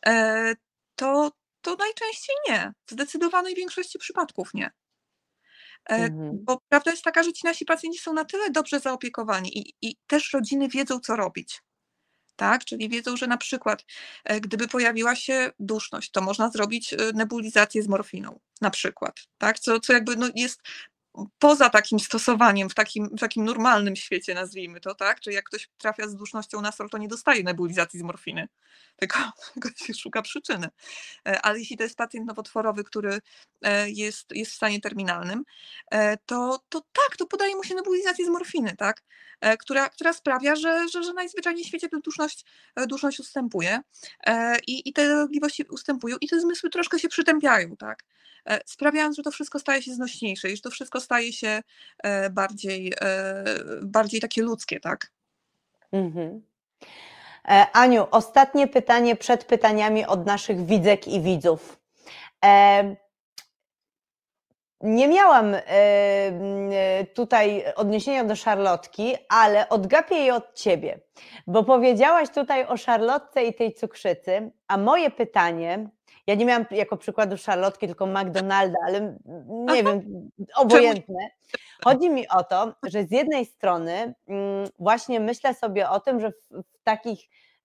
e, 0.07 0.55
To, 0.97 1.33
to 1.61 1.77
najczęściej 1.77 2.37
nie. 2.49 2.73
W 2.87 2.91
zdecydowanej 2.93 3.55
większości 3.55 3.99
przypadków 3.99 4.55
nie. 4.55 4.71
E, 5.91 5.95
Mhm. 5.95 6.39
Bo 6.45 6.61
prawda 6.69 6.91
jest 6.91 7.05
taka, 7.05 7.23
że 7.23 7.33
ci 7.33 7.47
nasi 7.47 7.65
pacjenci 7.65 7.99
są 7.99 8.13
na 8.13 8.25
tyle 8.25 8.51
dobrze 8.51 8.81
zaopiekowani 8.81 9.59
i, 9.59 9.75
i 9.83 9.97
też 10.07 10.33
rodziny 10.33 10.69
wiedzą, 10.69 11.01
co 11.01 11.17
robić. 11.17 11.63
Tak? 12.37 12.65
Czyli 12.65 12.89
wiedzą, 12.89 13.17
że 13.17 13.27
na 13.27 13.37
przykład 13.37 13.85
gdyby 14.41 14.69
pojawiła 14.69 15.17
się 15.17 15.51
duszność, 15.59 16.11
to 16.11 16.21
można 16.21 16.51
zrobić 16.51 16.95
nebulizację 17.15 17.83
z 17.83 17.89
morfiną, 17.89 18.41
na 18.61 18.71
przykład. 18.71 19.15
Tak? 19.39 19.59
Co, 19.59 19.81
co 19.81 19.93
jakby 19.93 20.17
no, 20.17 20.29
jest 20.35 20.61
poza 21.39 21.71
takim 21.71 22.01
stosowaniem 22.01 22.71
w 22.71 22.75
takim, 22.75 23.09
w 23.17 23.21
takim 23.21 23.45
normalnym 23.45 23.97
świecie, 23.97 24.35
nazwijmy 24.35 24.81
to, 24.81 24.95
tak? 24.95 25.21
Czyli 25.21 25.37
jak 25.37 25.45
ktoś 25.45 25.69
trafia 25.79 26.09
z 26.09 26.17
dusznością 26.17 26.61
na 26.61 26.73
sol, 26.73 26.91
to 26.91 26.99
nie 26.99 27.09
dostaje 27.09 27.43
nebulizacji 27.43 28.01
z 28.01 28.03
morfiny, 28.03 28.49
tylko, 29.01 29.19
tylko 29.53 29.69
się 29.77 29.95
szuka 29.95 30.23
przyczyny. 30.23 30.69
E, 31.29 31.41
Ale 31.43 31.59
jeśli 31.59 31.77
to 31.77 31.83
jest 31.83 31.97
pacjent 31.97 32.27
nowotworowy, 32.27 32.85
który 32.85 33.19
e, 33.63 33.91
jest, 33.91 34.31
jest 34.31 34.53
w 34.53 34.55
stanie 34.55 34.81
terminalnym, 34.81 35.45
e, 35.91 36.17
to, 36.17 36.59
to 36.69 36.81
tak, 36.81 37.17
to 37.17 37.27
podaje 37.27 37.57
mu 37.57 37.65
się 37.65 37.75
nebulizację 37.75 38.27
z 38.27 38.29
morfiny, 38.29 38.77
tak? 38.77 39.03
E, 39.43 39.57
która, 39.57 39.89
która 39.89 40.13
sprawia, 40.13 40.57
że, 40.57 40.89
że, 40.89 41.03
że 41.03 41.13
najzwyczajniej 41.13 41.65
w 41.65 41.67
świecie 41.67 41.89
ta 41.89 41.99
duszność, 41.99 42.45
e, 42.77 42.87
duszność 42.87 43.21
ustępuje 43.21 43.81
i, 44.67 44.89
i 44.89 44.93
te 44.93 45.09
dolegliwości 45.09 45.65
ustępują 45.71 46.17
i 46.21 46.29
te 46.29 46.41
zmysły 46.41 46.71
troszkę 46.71 46.99
się 46.99 47.09
przytępiają, 47.09 47.77
tak? 47.77 48.05
sprawiając, 48.67 49.17
że 49.17 49.23
to 49.23 49.31
wszystko 49.31 49.59
staje 49.59 49.83
się 49.83 49.95
znośniejsze 49.95 50.51
i 50.51 50.57
że 50.57 50.63
to 50.63 50.71
wszystko 50.71 51.01
staje 51.01 51.33
się 51.33 51.63
bardziej, 52.31 52.93
bardziej 53.83 54.21
takie 54.21 54.43
ludzkie, 54.43 54.81
tak? 54.81 55.13
Mhm. 55.93 56.43
Aniu, 57.73 58.07
ostatnie 58.11 58.69
pytanie 58.69 59.17
przed 59.17 59.45
pytaniami 59.45 60.07
od 60.07 60.27
naszych 60.27 60.67
widzek 60.67 61.09
i 61.09 61.21
widzów. 61.21 61.81
Nie 64.83 65.09
miałam 65.09 65.55
e, 65.55 65.61
tutaj 67.15 67.65
odniesienia 67.77 68.25
do 68.25 68.37
szarlotki, 68.37 69.15
ale 69.29 69.69
odgapię 69.69 70.15
je 70.15 70.35
od 70.35 70.55
ciebie, 70.55 71.01
bo 71.47 71.65
powiedziałaś 71.65 72.29
tutaj 72.35 72.67
o 72.67 72.77
szarlotce 72.77 73.45
i 73.45 73.55
tej 73.55 73.75
cukrzycy, 73.75 74.51
a 74.69 74.77
moje 74.77 75.11
pytanie, 75.11 75.89
ja 76.27 76.35
nie 76.35 76.45
miałam 76.45 76.67
jako 76.71 76.97
przykładu 76.97 77.37
szarlotki, 77.37 77.87
tylko 77.87 78.07
McDonalda, 78.07 78.79
ale 78.87 79.17
nie 79.49 79.83
wiem, 79.83 80.31
obojętne. 80.57 81.29
Chodzi 81.85 82.11
mi 82.11 82.29
o 82.29 82.45
to, 82.45 82.75
że 82.87 83.05
z 83.05 83.11
jednej 83.11 83.47
strony 83.47 84.15
właśnie 84.79 85.21
myślę 85.21 85.55
sobie 85.55 85.91
o 85.91 86.01
tym, 86.01 86.21
że 86.21 86.33
w 86.51 86.83
takich, 86.85 87.21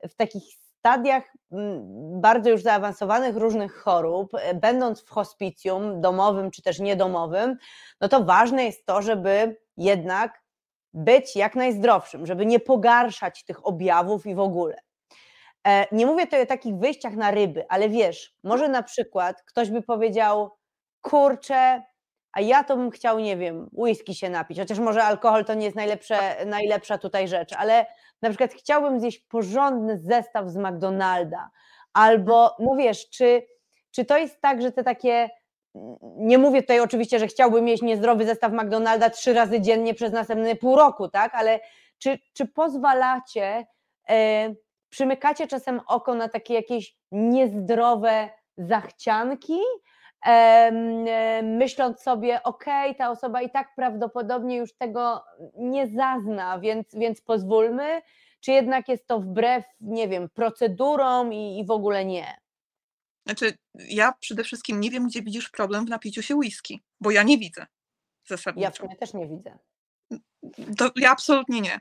w 0.10 0.16
takich 0.16 0.44
stadiach 0.80 1.24
mm, 1.52 1.82
bardzo 2.22 2.50
już 2.50 2.62
zaawansowanych 2.62 3.36
różnych 3.36 3.76
chorób, 3.76 4.32
e, 4.34 4.54
będąc 4.54 5.02
w 5.02 5.10
hospicjum 5.10 6.02
domowym 6.02 6.52
czy 6.52 6.62
też 6.62 6.80
niedomowym, 6.80 7.58
no 8.02 8.08
to 8.08 8.24
ważne 8.24 8.66
jest 8.66 8.86
to, 8.86 9.02
żeby 9.02 9.58
jednak 9.78 10.42
być 10.94 11.36
jak 11.36 11.56
najzdrowszym, 11.56 12.26
żeby 12.26 12.46
nie 12.46 12.60
pogarszać 12.60 13.46
tych 13.46 13.68
objawów 13.68 14.26
i 14.26 14.36
w 14.36 14.40
ogóle. 14.40 14.76
E, 15.68 15.86
nie 15.92 16.06
mówię 16.06 16.26
tutaj 16.26 16.42
o 16.42 16.46
takich 16.46 16.76
wyjściach 16.76 17.16
na 17.16 17.32
ryby, 17.32 17.66
ale 17.70 17.90
wiesz, 17.90 18.36
może 18.44 18.70
na 18.70 18.84
przykład 18.84 19.44
ktoś 19.44 19.70
by 19.70 19.82
powiedział, 19.82 20.58
kurczę, 21.02 21.84
a 22.32 22.42
ja 22.42 22.64
to 22.64 22.78
bym 22.78 22.92
chciał, 22.92 23.20
nie 23.20 23.38
wiem, 23.38 23.70
whisky 23.74 24.16
się 24.16 24.30
napić, 24.30 24.60
chociaż 24.60 24.80
może 24.80 25.04
alkohol 25.04 25.46
to 25.46 25.54
nie 25.54 25.66
jest 25.66 25.76
najlepsze, 25.76 26.46
najlepsza 26.46 26.98
tutaj 26.98 27.28
rzecz, 27.28 27.54
ale 27.54 27.86
na 28.22 28.30
przykład 28.30 28.54
chciałbym 28.54 29.00
zjeść 29.00 29.20
porządny 29.20 30.00
zestaw 30.00 30.50
z 30.50 30.58
McDonalda, 30.58 31.50
albo 31.94 32.56
no 32.60 32.76
wiesz, 32.76 33.10
czy, 33.10 33.48
czy 33.92 34.06
to 34.06 34.18
jest 34.18 34.42
tak, 34.42 34.62
że 34.62 34.72
te 34.72 34.84
takie, 34.84 35.30
nie 36.02 36.38
mówię 36.38 36.62
tutaj 36.62 36.80
oczywiście, 36.80 37.20
że 37.20 37.28
chciałbym 37.28 37.66
mieć 37.66 37.82
niezdrowy 37.82 38.26
zestaw 38.26 38.54
McDonalda 38.54 39.10
trzy 39.10 39.34
razy 39.34 39.62
dziennie 39.62 39.94
przez 39.94 40.12
następne 40.12 40.56
pół 40.56 40.76
roku, 40.76 41.08
tak, 41.08 41.36
ale 41.36 41.60
czy, 41.98 42.20
czy 42.34 42.46
pozwalacie, 42.46 43.68
e, 44.10 44.54
przymykacie 44.90 45.48
czasem 45.48 45.82
oko 45.88 46.16
na 46.16 46.30
takie 46.30 46.54
jakieś 46.54 46.96
niezdrowe 47.12 48.30
zachcianki, 48.58 49.60
myśląc 51.44 52.02
sobie, 52.02 52.44
ok, 52.44 52.66
ta 52.98 53.12
osoba 53.12 53.42
i 53.42 53.50
tak 53.50 53.76
prawdopodobnie 53.76 54.58
już 54.58 54.74
tego 54.74 55.24
nie 55.56 55.88
zazna, 55.88 56.60
więc, 56.60 56.96
więc 56.96 57.22
pozwólmy, 57.22 58.02
czy 58.40 58.52
jednak 58.52 58.90
jest 58.90 59.08
to 59.08 59.20
wbrew, 59.20 59.66
nie 59.82 60.08
wiem, 60.08 60.30
procedurom 60.30 61.34
i, 61.34 61.60
i 61.60 61.66
w 61.66 61.72
ogóle 61.72 62.06
nie? 62.06 62.38
Znaczy, 63.26 63.58
ja 63.76 64.14
przede 64.20 64.44
wszystkim 64.44 64.80
nie 64.80 64.90
wiem, 64.90 65.08
gdzie 65.08 65.22
widzisz 65.22 65.50
problem 65.50 65.86
w 65.86 65.90
napiciu 65.90 66.22
się 66.22 66.36
whisky, 66.36 66.84
bo 67.00 67.12
ja 67.12 67.24
nie 67.24 67.38
widzę 67.38 67.66
zasadniczo. 68.26 68.66
Ja 68.66 68.72
w 68.72 68.78
sumie 68.78 68.96
też 68.96 69.14
nie 69.14 69.28
widzę. 69.28 69.58
To 70.78 70.90
ja 70.96 71.12
absolutnie 71.12 71.62
nie. 71.62 71.80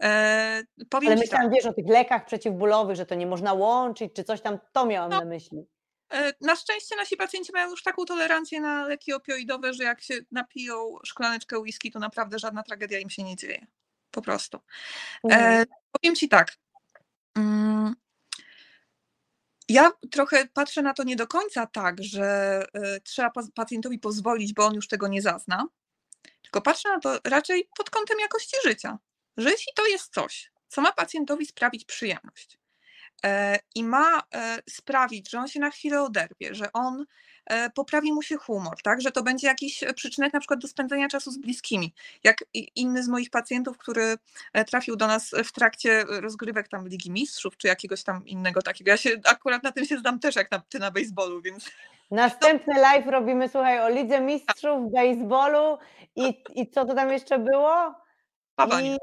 E, 0.00 0.62
powiem 0.90 1.08
Ale 1.12 1.20
myślałam, 1.20 1.46
tak. 1.46 1.54
wiesz, 1.54 1.66
o 1.66 1.72
tych 1.72 1.86
lekach 1.88 2.26
przeciwbólowych, 2.26 2.96
że 2.96 3.06
to 3.06 3.14
nie 3.14 3.26
można 3.26 3.52
łączyć, 3.52 4.12
czy 4.14 4.24
coś 4.24 4.40
tam, 4.40 4.58
to 4.72 4.86
miałam 4.86 5.10
no, 5.10 5.18
na 5.18 5.24
myśli. 5.24 5.66
E, 6.12 6.32
na 6.40 6.56
szczęście 6.56 6.96
nasi 6.96 7.16
pacjenci 7.16 7.52
mają 7.52 7.70
już 7.70 7.82
taką 7.82 8.04
tolerancję 8.04 8.60
na 8.60 8.86
leki 8.86 9.12
opioidowe, 9.12 9.74
że 9.74 9.84
jak 9.84 10.02
się 10.02 10.14
napiją 10.30 10.96
szklaneczkę 11.04 11.58
whisky, 11.58 11.90
to 11.90 11.98
naprawdę 11.98 12.38
żadna 12.38 12.62
tragedia 12.62 12.98
im 12.98 13.10
się 13.10 13.22
nie 13.22 13.36
dzieje. 13.36 13.66
Po 14.10 14.22
prostu. 14.22 14.60
E, 15.24 15.34
mhm. 15.34 15.66
powiem 15.92 16.14
Ci 16.14 16.28
tak. 16.28 16.56
Mm, 17.36 17.94
ja 19.68 19.90
trochę 20.10 20.46
patrzę 20.46 20.82
na 20.82 20.94
to 20.94 21.04
nie 21.04 21.16
do 21.16 21.26
końca 21.26 21.66
tak, 21.66 22.02
że 22.02 22.24
e, 22.74 23.00
trzeba 23.00 23.30
pacjentowi 23.54 23.98
pozwolić, 23.98 24.54
bo 24.54 24.66
on 24.66 24.74
już 24.74 24.88
tego 24.88 25.08
nie 25.08 25.22
zazna, 25.22 25.66
tylko 26.42 26.60
patrzę 26.60 26.88
na 26.88 27.00
to 27.00 27.18
raczej 27.24 27.68
pod 27.76 27.90
kątem 27.90 28.20
jakości 28.20 28.56
życia. 28.64 28.98
Że 29.36 29.50
jeśli 29.50 29.72
to 29.74 29.86
jest 29.86 30.14
coś, 30.14 30.52
co 30.68 30.80
ma 30.80 30.92
pacjentowi 30.92 31.46
sprawić 31.46 31.84
przyjemność, 31.84 32.58
i 33.74 33.84
ma 33.84 34.22
e, 34.34 34.58
sprawić, 34.70 35.30
że 35.30 35.38
on 35.38 35.48
się 35.48 35.60
na 35.60 35.70
chwilę 35.70 36.02
oderwie, 36.02 36.54
że 36.54 36.72
on 36.72 37.06
e, 37.46 37.70
poprawi 37.70 38.12
mu 38.12 38.22
się 38.22 38.36
humor, 38.36 38.82
tak? 38.82 39.00
że 39.00 39.10
to 39.10 39.22
będzie 39.22 39.46
jakiś 39.46 39.84
przyczynek 39.94 40.32
na 40.32 40.40
przykład 40.40 40.60
do 40.60 40.68
spędzenia 40.68 41.08
czasu 41.08 41.30
z 41.30 41.38
bliskimi. 41.38 41.94
Jak 42.24 42.44
inny 42.74 43.02
z 43.02 43.08
moich 43.08 43.30
pacjentów, 43.30 43.78
który 43.78 44.16
trafił 44.66 44.96
do 44.96 45.06
nas 45.06 45.34
w 45.44 45.52
trakcie 45.52 46.04
rozgrywek 46.08 46.68
tam 46.68 46.88
Ligi 46.88 47.10
Mistrzów, 47.10 47.56
czy 47.56 47.68
jakiegoś 47.68 48.02
tam 48.02 48.26
innego 48.26 48.62
takiego. 48.62 48.90
Ja 48.90 48.96
się 48.96 49.10
akurat 49.34 49.62
na 49.62 49.72
tym 49.72 49.84
się 49.84 49.98
zdam 49.98 50.20
też 50.20 50.36
jak 50.36 50.50
na, 50.50 50.58
ty 50.58 50.78
na 50.78 50.90
baseballu, 50.90 51.42
więc... 51.42 51.70
Następny 52.10 52.80
live 52.80 53.06
robimy, 53.06 53.48
słuchaj, 53.48 53.80
o 53.80 53.88
Lidze 53.88 54.20
Mistrzów, 54.20 54.92
baseballu 54.92 55.78
i, 56.16 56.42
i 56.54 56.70
co 56.70 56.84
to 56.84 56.94
tam 56.94 57.12
jeszcze 57.12 57.38
było? 57.38 57.94
I... 58.82 58.96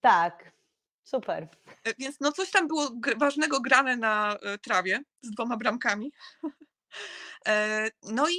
Tak, 0.00 0.52
Super. 1.10 1.48
E, 1.84 1.94
więc 1.98 2.20
no 2.20 2.32
coś 2.32 2.50
tam 2.50 2.68
było 2.68 2.90
ważnego 3.16 3.60
grane 3.60 3.96
na 3.96 4.36
e, 4.42 4.58
trawie 4.58 5.02
z 5.22 5.30
dwoma 5.30 5.56
bramkami. 5.56 6.12
E, 7.48 7.90
no 8.02 8.28
i 8.28 8.36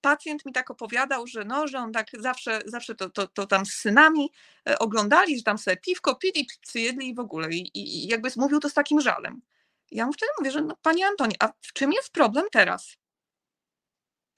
pacjent 0.00 0.46
mi 0.46 0.52
tak 0.52 0.70
opowiadał, 0.70 1.26
że 1.26 1.44
no, 1.44 1.68
że 1.68 1.78
on 1.78 1.92
tak 1.92 2.06
zawsze, 2.18 2.60
zawsze 2.66 2.94
to, 2.94 3.10
to, 3.10 3.26
to 3.26 3.46
tam 3.46 3.66
z 3.66 3.74
synami 3.74 4.32
oglądali, 4.78 5.36
że 5.36 5.42
tam 5.42 5.58
sobie 5.58 5.76
piwko 5.76 6.14
pili, 6.14 6.46
pizzy 6.46 6.80
jedli 6.80 7.08
i 7.08 7.14
w 7.14 7.18
ogóle. 7.18 7.48
I, 7.50 7.70
i 7.74 8.06
jakby 8.06 8.28
mówił 8.36 8.60
to 8.60 8.68
z 8.68 8.74
takim 8.74 9.00
żalem. 9.00 9.42
Ja 9.90 10.06
mu 10.06 10.12
wtedy 10.12 10.32
mówię, 10.38 10.50
że 10.50 10.62
no, 10.62 10.76
panie 10.82 11.06
Antoni, 11.06 11.34
a 11.38 11.48
w 11.48 11.72
czym 11.72 11.92
jest 11.92 12.12
problem 12.12 12.46
teraz? 12.52 12.96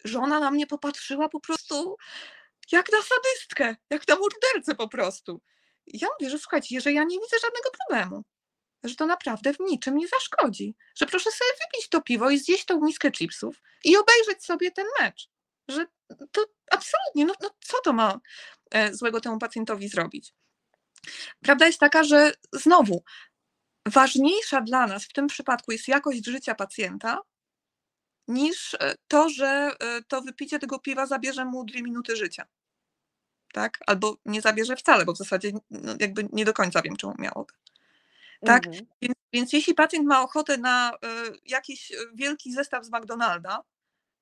Żona 0.05 0.41
na 0.41 0.51
mnie 0.51 0.67
popatrzyła 0.67 1.29
po 1.29 1.41
prostu 1.41 1.97
jak 2.73 2.93
na 2.93 2.99
sadystkę, 3.03 3.77
jak 3.91 4.09
na 4.09 4.17
mordercę 4.17 4.75
po 4.75 4.89
prostu 4.89 5.41
ja 5.87 6.09
mówię, 6.21 6.31
że 6.31 6.39
słuchajcie, 6.39 6.75
jeżeli 6.75 6.97
ja 6.97 7.05
nie 7.05 7.19
widzę 7.21 7.37
żadnego 7.43 7.71
problemu, 7.71 8.25
że 8.85 8.95
to 8.95 9.07
naprawdę 9.07 9.53
w 9.55 9.61
niczym 9.61 9.97
nie 9.97 10.09
zaszkodzi, 10.09 10.75
że 10.99 11.07
proszę 11.07 11.31
sobie 11.31 11.51
wypić 11.51 11.89
to 11.89 12.03
piwo 12.03 12.31
i 12.31 12.39
zjeść 12.39 12.65
tą 12.65 12.81
miskę 12.81 13.11
chipsów 13.11 13.63
i 13.85 13.97
obejrzeć 13.97 14.45
sobie 14.45 14.71
ten 14.71 14.87
mecz, 15.01 15.29
że 15.69 15.87
to 16.33 16.45
absolutnie, 16.71 17.25
no, 17.25 17.35
no 17.43 17.51
co 17.61 17.77
to 17.85 17.93
ma 17.93 18.21
e, 18.71 18.95
złego 18.95 19.21
temu 19.21 19.39
pacjentowi 19.39 19.89
zrobić? 19.89 20.35
Prawda 21.43 21.67
jest 21.67 21.79
taka, 21.79 22.05
że 22.05 22.33
znowu 22.53 23.05
ważniejsza 23.87 24.61
dla 24.61 24.87
nas 24.87 25.05
w 25.05 25.13
tym 25.13 25.27
przypadku 25.27 25.73
jest 25.73 25.89
jakość 25.89 26.27
życia 26.27 26.55
pacjenta, 26.55 27.19
niż 28.29 28.75
e, 28.75 28.95
to, 29.09 29.29
że 29.29 29.77
e, 29.81 30.03
to 30.09 30.23
wypicie 30.23 30.59
tego 30.59 30.79
piwa 30.79 31.07
zabierze 31.07 31.45
mu 31.45 31.65
dwie 31.65 31.83
minuty 31.83 32.17
życia 32.17 32.47
tak? 33.57 33.79
Albo 33.87 34.17
nie 34.25 34.41
zabierze 34.41 34.77
wcale, 34.77 35.05
bo 35.05 35.13
w 35.13 35.19
zasadzie 35.19 35.53
no, 35.71 35.95
jakby 36.01 36.29
nie 36.33 36.45
do 36.45 36.53
końca 36.53 36.83
wiem, 36.83 36.97
czemu 36.97 37.15
miałoby. 37.19 37.53
Tak? 38.47 38.67
Mhm. 38.67 38.87
Więc, 39.03 39.15
więc, 39.33 39.53
jeśli 39.53 39.75
pacjent 39.75 40.07
ma 40.07 40.23
ochotę 40.23 40.57
na 40.57 40.93
y, 40.93 40.97
jakiś 41.45 41.93
wielki 42.15 42.53
zestaw 42.53 42.85
z 42.85 42.91
McDonalda, 42.93 43.63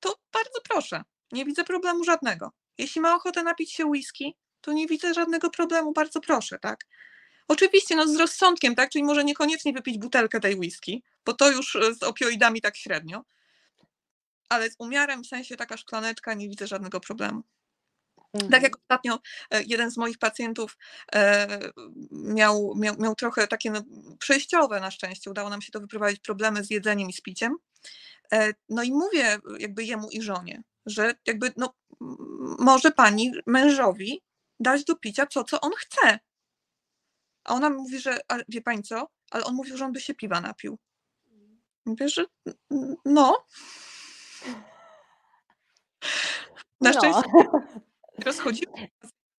to 0.00 0.18
bardzo 0.32 0.60
proszę, 0.68 1.02
nie 1.32 1.44
widzę 1.44 1.64
problemu 1.64 2.04
żadnego. 2.04 2.52
Jeśli 2.78 3.00
ma 3.00 3.14
ochotę 3.14 3.42
napić 3.42 3.72
się 3.72 3.86
whisky, 3.86 4.34
to 4.60 4.72
nie 4.72 4.86
widzę 4.86 5.14
żadnego 5.14 5.50
problemu, 5.50 5.92
bardzo 5.92 6.20
proszę, 6.20 6.58
tak? 6.58 6.84
Oczywiście, 7.48 7.96
no 7.96 8.08
z 8.08 8.16
rozsądkiem, 8.16 8.74
tak? 8.74 8.90
Czyli 8.90 9.04
może 9.04 9.24
niekoniecznie 9.24 9.72
wypić 9.72 9.98
butelkę 9.98 10.40
tej 10.40 10.56
whisky, 10.56 11.02
bo 11.24 11.32
to 11.32 11.50
już 11.50 11.78
z 11.98 12.02
opioidami 12.02 12.60
tak 12.60 12.76
średnio, 12.76 13.24
ale 14.48 14.70
z 14.70 14.76
umiarem, 14.78 15.22
w 15.22 15.26
sensie 15.26 15.56
taka 15.56 15.76
szklaneczka, 15.76 16.34
nie 16.34 16.48
widzę 16.48 16.66
żadnego 16.66 17.00
problemu. 17.00 17.42
Mhm. 18.34 18.50
Tak 18.50 18.62
jak 18.62 18.76
ostatnio 18.76 19.18
e, 19.50 19.62
jeden 19.62 19.90
z 19.90 19.96
moich 19.96 20.18
pacjentów 20.18 20.78
e, 21.14 21.48
miał, 22.10 22.74
miał, 22.76 22.94
miał 22.98 23.14
trochę 23.14 23.46
takie 23.46 23.70
no, 23.70 23.82
przejściowe 24.18 24.80
na 24.80 24.90
szczęście, 24.90 25.30
udało 25.30 25.50
nam 25.50 25.62
się 25.62 25.72
to 25.72 25.80
wyprowadzić 25.80 26.20
problemy 26.20 26.64
z 26.64 26.70
jedzeniem 26.70 27.08
i 27.08 27.12
z 27.12 27.20
piciem. 27.20 27.56
E, 28.32 28.52
no 28.68 28.82
i 28.82 28.92
mówię 28.92 29.38
jakby 29.58 29.84
jemu 29.84 30.08
i 30.10 30.22
żonie, 30.22 30.62
że 30.86 31.14
jakby 31.26 31.52
no, 31.56 31.74
może 32.58 32.90
pani 32.90 33.32
mężowi 33.46 34.22
dać 34.60 34.84
do 34.84 34.96
picia 34.96 35.26
to, 35.26 35.44
co 35.44 35.60
on 35.60 35.72
chce. 35.76 36.18
A 37.44 37.54
ona 37.54 37.70
mówi, 37.70 38.00
że 38.00 38.18
wie 38.48 38.62
pani 38.62 38.82
co, 38.82 39.08
ale 39.30 39.44
on 39.44 39.54
mówił, 39.54 39.76
że 39.76 39.84
on 39.84 39.92
by 39.92 40.00
się 40.00 40.14
piwa 40.14 40.40
napił. 40.40 40.78
Mówię, 41.86 42.08
że 42.08 42.24
no. 43.04 43.46
Na 46.80 46.92
no. 46.92 47.22
szczęście 48.20 48.26
rozchodziły 48.26 48.88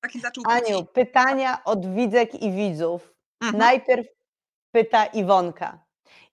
taki 0.05 0.19
zaczął 0.19 0.43
Aniu, 0.47 0.81
być. 0.81 0.91
pytania 0.93 1.63
od 1.63 1.95
widzek 1.95 2.41
i 2.41 2.51
widzów. 2.51 3.13
Mhm. 3.41 3.59
Najpierw 3.59 4.07
pyta 4.71 5.05
Iwonka. 5.05 5.85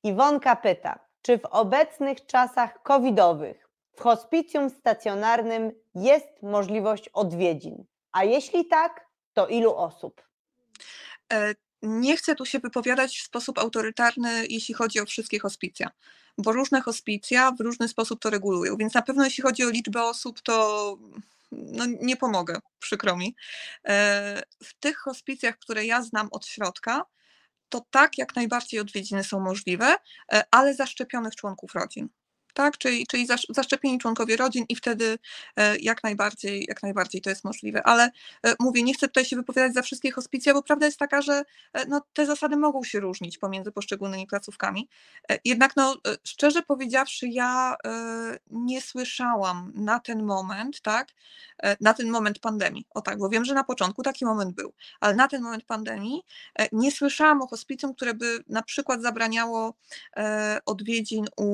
Iwonka 0.02 0.56
pyta, 0.56 0.98
czy 1.22 1.38
w 1.38 1.44
obecnych 1.44 2.26
czasach 2.26 2.82
covidowych 2.82 3.68
w 3.96 4.00
hospicjum 4.00 4.70
stacjonarnym 4.70 5.72
jest 5.94 6.42
możliwość 6.42 7.08
odwiedzin? 7.08 7.84
A 8.12 8.24
jeśli 8.24 8.66
tak, 8.66 9.06
to 9.32 9.46
ilu 9.46 9.74
osób? 9.74 10.22
E, 11.32 11.54
nie 11.82 12.16
chcę 12.16 12.34
tu 12.34 12.46
się 12.46 12.58
wypowiadać 12.58 13.18
w 13.18 13.22
sposób 13.22 13.58
autorytarny, 13.58 14.46
jeśli 14.46 14.74
chodzi 14.74 15.00
o 15.00 15.06
wszystkie 15.06 15.38
hospicja, 15.38 15.90
bo 16.38 16.52
różne 16.52 16.80
hospicja 16.80 17.52
w 17.52 17.60
różny 17.60 17.88
sposób 17.88 18.20
to 18.20 18.30
regulują, 18.30 18.76
więc 18.76 18.94
na 18.94 19.02
pewno 19.02 19.24
jeśli 19.24 19.42
chodzi 19.42 19.64
o 19.64 19.70
liczbę 19.70 20.04
osób, 20.04 20.40
to 20.40 20.96
no, 21.52 21.84
nie 22.00 22.16
pomogę, 22.16 22.58
przykro 22.78 23.16
mi. 23.16 23.36
E, 23.88 24.42
w 24.64 24.74
tych 24.74 24.96
hospicjach, 24.98 25.58
które 25.58 25.84
ja 25.86 26.02
znam 26.02 26.28
od 26.30 26.46
środka, 26.46 27.04
to 27.68 27.86
tak 27.90 28.18
jak 28.18 28.36
najbardziej 28.36 28.80
odwiedziny 28.80 29.24
są 29.24 29.40
możliwe, 29.40 29.94
e, 30.32 30.44
ale 30.50 30.74
zaszczepionych 30.74 31.36
członków 31.36 31.74
rodzin 31.74 32.08
tak? 32.52 32.78
Czyli, 32.78 33.06
czyli 33.06 33.26
zaszczepieni 33.48 33.98
członkowie 33.98 34.36
rodzin 34.36 34.64
i 34.68 34.76
wtedy 34.76 35.18
e, 35.56 35.76
jak 35.76 36.02
najbardziej, 36.02 36.64
jak 36.68 36.82
najbardziej 36.82 37.20
to 37.20 37.30
jest 37.30 37.44
możliwe. 37.44 37.82
Ale 37.82 38.10
e, 38.46 38.54
mówię, 38.60 38.82
nie 38.82 38.94
chcę 38.94 39.08
tutaj 39.08 39.24
się 39.24 39.36
wypowiadać 39.36 39.74
za 39.74 39.82
wszystkie 39.82 40.10
hospicja, 40.10 40.54
bo 40.54 40.62
prawda 40.62 40.86
jest 40.86 40.98
taka, 40.98 41.22
że 41.22 41.44
e, 41.72 41.86
no, 41.86 42.02
te 42.12 42.26
zasady 42.26 42.56
mogą 42.56 42.84
się 42.84 43.00
różnić 43.00 43.38
pomiędzy 43.38 43.72
poszczególnymi 43.72 44.26
placówkami. 44.26 44.88
Jednak 45.44 45.76
no, 45.76 45.96
szczerze 46.24 46.62
powiedziawszy, 46.62 47.28
ja 47.28 47.76
nie 48.50 48.80
słyszałam 48.80 49.72
na 49.74 50.00
ten 50.00 50.22
moment, 50.22 50.80
tak, 50.80 51.08
na 51.80 51.94
ten 51.94 52.10
moment 52.10 52.38
pandemii, 52.38 52.86
o 52.90 53.00
tak, 53.00 53.18
bo 53.18 53.28
wiem, 53.28 53.44
że 53.44 53.54
na 53.54 53.64
początku 53.64 54.02
taki 54.02 54.24
moment 54.24 54.54
był, 54.54 54.72
ale 55.00 55.14
na 55.14 55.28
ten 55.28 55.42
moment 55.42 55.64
pandemii 55.64 56.22
nie 56.72 56.92
słyszałam 56.92 57.42
o 57.42 57.46
hospicjum, 57.46 57.94
które 57.94 58.14
by 58.14 58.44
na 58.48 58.62
przykład 58.62 59.02
zabraniało 59.02 59.74
odwiedzin 60.66 61.24
u, 61.36 61.44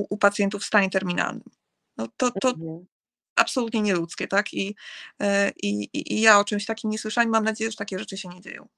u, 0.00 0.06
u 0.10 0.16
pacjentów 0.16 0.45
pacjentów 0.46 0.62
w 0.62 0.66
stanie 0.66 0.90
terminalnym. 0.90 1.50
No 1.96 2.08
to, 2.16 2.30
to 2.30 2.48
mhm. 2.48 2.86
absolutnie 3.36 3.82
nieludzkie, 3.82 4.28
tak? 4.28 4.54
I, 4.54 4.74
e, 5.22 5.50
i, 5.62 5.88
I 5.94 6.20
ja 6.20 6.38
o 6.38 6.44
czymś 6.44 6.66
takim 6.66 6.90
nie 6.90 6.98
słyszałam. 6.98 7.30
Mam 7.30 7.44
nadzieję, 7.44 7.70
że 7.70 7.76
takie 7.76 7.98
rzeczy 7.98 8.16
się 8.16 8.28
nie 8.28 8.40
dzieją. 8.40 8.68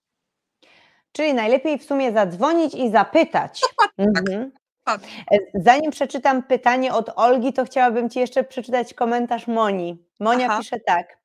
Czyli 1.12 1.34
najlepiej 1.34 1.78
w 1.78 1.84
sumie 1.84 2.12
zadzwonić 2.12 2.74
i 2.74 2.90
zapytać. 2.90 3.60
Mhm. 3.98 4.52
Tak. 4.84 5.00
Zanim 5.54 5.90
przeczytam 5.90 6.42
pytanie 6.42 6.94
od 6.94 7.10
Olgi, 7.16 7.52
to 7.52 7.64
chciałabym 7.64 8.10
Ci 8.10 8.18
jeszcze 8.18 8.44
przeczytać 8.44 8.94
komentarz 8.94 9.46
Moni. 9.46 10.04
Monia 10.20 10.46
Aha. 10.46 10.58
pisze 10.58 10.80
tak. 10.80 11.18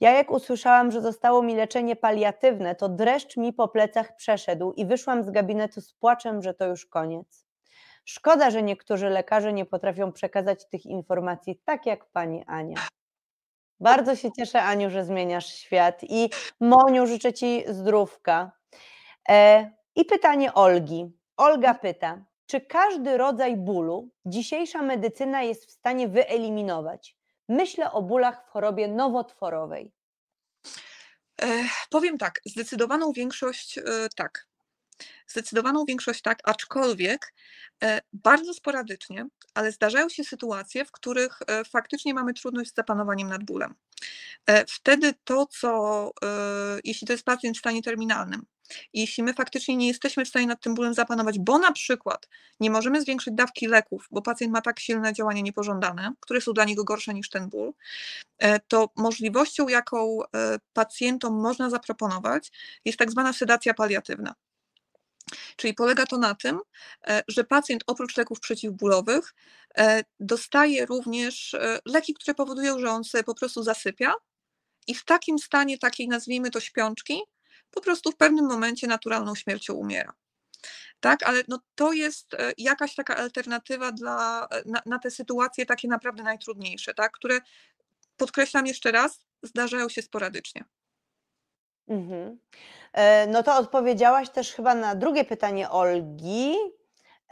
Ja 0.00 0.10
jak 0.10 0.30
usłyszałam, 0.30 0.90
że 0.90 1.00
zostało 1.00 1.42
mi 1.42 1.56
leczenie 1.56 1.96
paliatywne, 1.96 2.74
to 2.74 2.88
dreszcz 2.88 3.36
mi 3.36 3.52
po 3.52 3.68
plecach 3.68 4.16
przeszedł 4.16 4.72
i 4.72 4.86
wyszłam 4.86 5.24
z 5.24 5.30
gabinetu 5.30 5.80
z 5.80 5.92
płaczem, 5.92 6.42
że 6.42 6.54
to 6.54 6.66
już 6.66 6.86
koniec. 6.86 7.43
Szkoda, 8.04 8.50
że 8.50 8.62
niektórzy 8.62 9.10
lekarze 9.10 9.52
nie 9.52 9.66
potrafią 9.66 10.12
przekazać 10.12 10.68
tych 10.68 10.86
informacji 10.86 11.60
tak 11.64 11.86
jak 11.86 12.06
pani 12.06 12.44
Ania. 12.46 12.86
Bardzo 13.80 14.16
się 14.16 14.32
cieszę, 14.32 14.62
Aniu, 14.62 14.90
że 14.90 15.04
zmieniasz 15.04 15.54
świat 15.54 16.00
i 16.02 16.30
Moniu, 16.60 17.06
życzę 17.06 17.32
Ci 17.32 17.64
zdrówka. 17.68 18.52
E, 19.28 19.70
I 19.96 20.04
pytanie 20.04 20.54
Olgi. 20.54 21.12
Olga 21.36 21.74
pyta, 21.74 22.24
czy 22.46 22.60
każdy 22.60 23.16
rodzaj 23.16 23.56
bólu 23.56 24.08
dzisiejsza 24.26 24.82
medycyna 24.82 25.42
jest 25.42 25.66
w 25.66 25.70
stanie 25.70 26.08
wyeliminować? 26.08 27.16
Myślę 27.48 27.92
o 27.92 28.02
bólach 28.02 28.46
w 28.46 28.48
chorobie 28.48 28.88
nowotworowej. 28.88 29.92
E, 31.42 31.46
powiem 31.90 32.18
tak, 32.18 32.40
zdecydowaną 32.46 33.12
większość 33.12 33.78
e, 33.78 33.82
tak. 34.16 34.46
Zdecydowaną 35.26 35.84
większość 35.84 36.22
tak, 36.22 36.38
aczkolwiek 36.44 37.34
e, 37.84 38.00
bardzo 38.12 38.54
sporadycznie, 38.54 39.26
ale 39.54 39.72
zdarzają 39.72 40.08
się 40.08 40.24
sytuacje, 40.24 40.84
w 40.84 40.92
których 40.92 41.38
e, 41.46 41.64
faktycznie 41.64 42.14
mamy 42.14 42.34
trudność 42.34 42.70
z 42.70 42.74
zapanowaniem 42.74 43.28
nad 43.28 43.44
bólem. 43.44 43.74
E, 44.46 44.64
wtedy 44.66 45.14
to, 45.24 45.46
co, 45.46 46.10
jeśli 46.84 47.06
to 47.06 47.12
jest 47.12 47.24
pacjent 47.24 47.56
w 47.56 47.60
stanie 47.60 47.82
terminalnym, 47.82 48.46
jeśli 48.92 49.22
my 49.22 49.34
faktycznie 49.34 49.76
nie 49.76 49.88
jesteśmy 49.88 50.24
w 50.24 50.28
stanie 50.28 50.46
nad 50.46 50.60
tym 50.60 50.74
bólem 50.74 50.94
zapanować, 50.94 51.38
bo 51.38 51.58
na 51.58 51.72
przykład 51.72 52.28
nie 52.60 52.70
możemy 52.70 53.02
zwiększyć 53.02 53.34
dawki 53.34 53.66
leków, 53.66 54.08
bo 54.10 54.22
pacjent 54.22 54.52
ma 54.52 54.60
tak 54.60 54.80
silne 54.80 55.12
działania 55.12 55.40
niepożądane, 55.42 56.12
które 56.20 56.40
są 56.40 56.52
dla 56.52 56.64
niego 56.64 56.84
gorsze 56.84 57.14
niż 57.14 57.28
ten 57.28 57.48
ból, 57.48 57.72
to 58.68 58.90
możliwością, 58.96 59.68
jaką 59.68 60.18
pacjentom 60.72 61.40
można 61.42 61.70
zaproponować, 61.70 62.50
jest 62.84 62.98
tak 62.98 63.10
zwana 63.10 63.32
sedacja 63.32 63.74
paliatywna. 63.74 64.34
Czyli 65.56 65.74
polega 65.74 66.06
to 66.06 66.18
na 66.18 66.34
tym, 66.34 66.60
e, 67.06 67.22
że 67.28 67.44
pacjent 67.44 67.84
oprócz 67.86 68.16
leków 68.16 68.40
przeciwbólowych 68.40 69.34
e, 69.78 70.04
dostaje 70.20 70.86
również 70.86 71.54
e, 71.54 71.78
leki, 71.84 72.14
które 72.14 72.34
powodują, 72.34 72.78
że 72.78 72.90
on 72.90 73.04
sobie 73.04 73.24
po 73.24 73.34
prostu 73.34 73.62
zasypia 73.62 74.14
i 74.86 74.94
w 74.94 75.04
takim 75.04 75.38
stanie, 75.38 75.78
takiej 75.78 76.08
nazwijmy 76.08 76.50
to 76.50 76.60
śpiączki, 76.60 77.20
po 77.70 77.80
prostu 77.80 78.10
w 78.10 78.16
pewnym 78.16 78.46
momencie 78.46 78.86
naturalną 78.86 79.34
śmiercią 79.34 79.74
umiera. 79.74 80.12
Tak, 81.00 81.22
ale 81.22 81.42
no 81.48 81.60
to 81.74 81.92
jest 81.92 82.36
jakaś 82.58 82.94
taka 82.94 83.16
alternatywa 83.16 83.92
dla, 83.92 84.48
na, 84.66 84.82
na 84.86 84.98
te 84.98 85.10
sytuacje 85.10 85.66
takie 85.66 85.88
naprawdę 85.88 86.22
najtrudniejsze, 86.22 86.94
tak, 86.94 87.12
które 87.12 87.40
podkreślam 88.16 88.66
jeszcze 88.66 88.92
raz, 88.92 89.24
zdarzają 89.42 89.88
się 89.88 90.02
sporadycznie. 90.02 90.64
Mhm. 91.88 92.38
E, 92.92 93.26
no 93.26 93.42
to 93.42 93.56
odpowiedziałaś 93.56 94.30
też 94.30 94.52
chyba 94.52 94.74
na 94.74 94.94
drugie 94.94 95.24
pytanie 95.24 95.70
Olgi, 95.70 96.54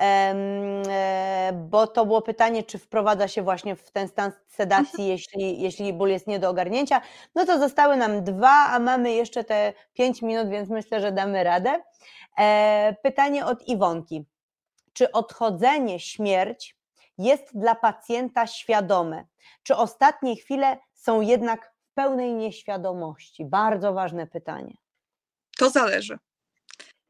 e, 0.01 1.53
bo 1.53 1.87
to 1.87 2.07
było 2.07 2.23
pytanie, 2.23 2.63
czy 2.63 2.79
wprowadza 2.79 3.29
się 3.29 3.43
właśnie 3.43 3.77
w 3.77 3.91
ten 3.91 4.09
stan 4.09 4.33
sedacji, 4.49 5.05
mhm. 5.05 5.09
jeśli, 5.09 5.61
jeśli 5.63 5.93
ból 5.93 6.09
jest 6.09 6.27
nie 6.27 6.39
do 6.39 6.51
ogarnięcia. 6.51 7.01
No 7.35 7.47
to 7.47 7.59
zostały 7.59 7.97
nam 7.97 8.25
dwa, 8.25 8.67
a 8.71 8.79
mamy 8.79 9.13
jeszcze 9.13 9.45
te 9.45 9.73
pięć 9.93 10.23
minut, 10.23 10.49
więc 10.49 10.69
myślę, 10.69 11.01
że 11.01 11.13
damy 11.13 11.45
radę. 11.45 11.81
E, 12.39 12.97
pytanie 13.03 13.47
od 13.47 13.69
Iwonki. 13.69 14.25
Czy 14.93 15.13
odchodzenie, 15.13 16.01
śmierć 16.01 16.77
jest 17.19 17.59
dla 17.59 17.75
pacjenta 17.75 18.47
świadome? 18.47 19.27
Czy 19.63 19.77
ostatnie 19.77 20.37
chwile 20.37 20.79
są 20.95 21.21
jednak 21.21 21.72
pełnej 21.95 22.35
nieświadomości? 22.35 23.45
Bardzo 23.45 23.93
ważne 23.93 24.27
pytanie. 24.27 24.75
To 25.59 25.71
zależy. 25.71 26.19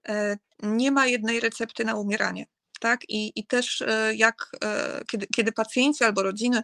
E, 0.09 0.37
nie 0.63 0.91
ma 0.91 1.07
jednej 1.07 1.41
recepty 1.41 1.85
na 1.85 1.95
umieranie. 1.95 2.47
Tak? 2.81 3.01
I, 3.09 3.33
I 3.37 3.47
też 3.47 3.83
e, 3.83 4.15
jak, 4.15 4.51
e, 4.65 5.01
kiedy, 5.07 5.27
kiedy 5.27 5.53
pacjenci 5.53 6.05
albo 6.05 6.23
rodziny 6.23 6.63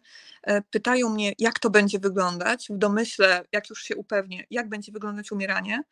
pytają 0.70 1.10
mnie, 1.10 1.32
jak 1.38 1.58
to 1.58 1.70
będzie 1.70 1.98
wyglądać, 1.98 2.68
w 2.70 2.78
domyśle, 2.78 3.44
jak 3.52 3.70
już 3.70 3.82
się 3.82 3.96
upewnię, 3.96 4.44
jak 4.50 4.68
będzie 4.68 4.92
wyglądać 4.92 5.32
umieranie, 5.32 5.82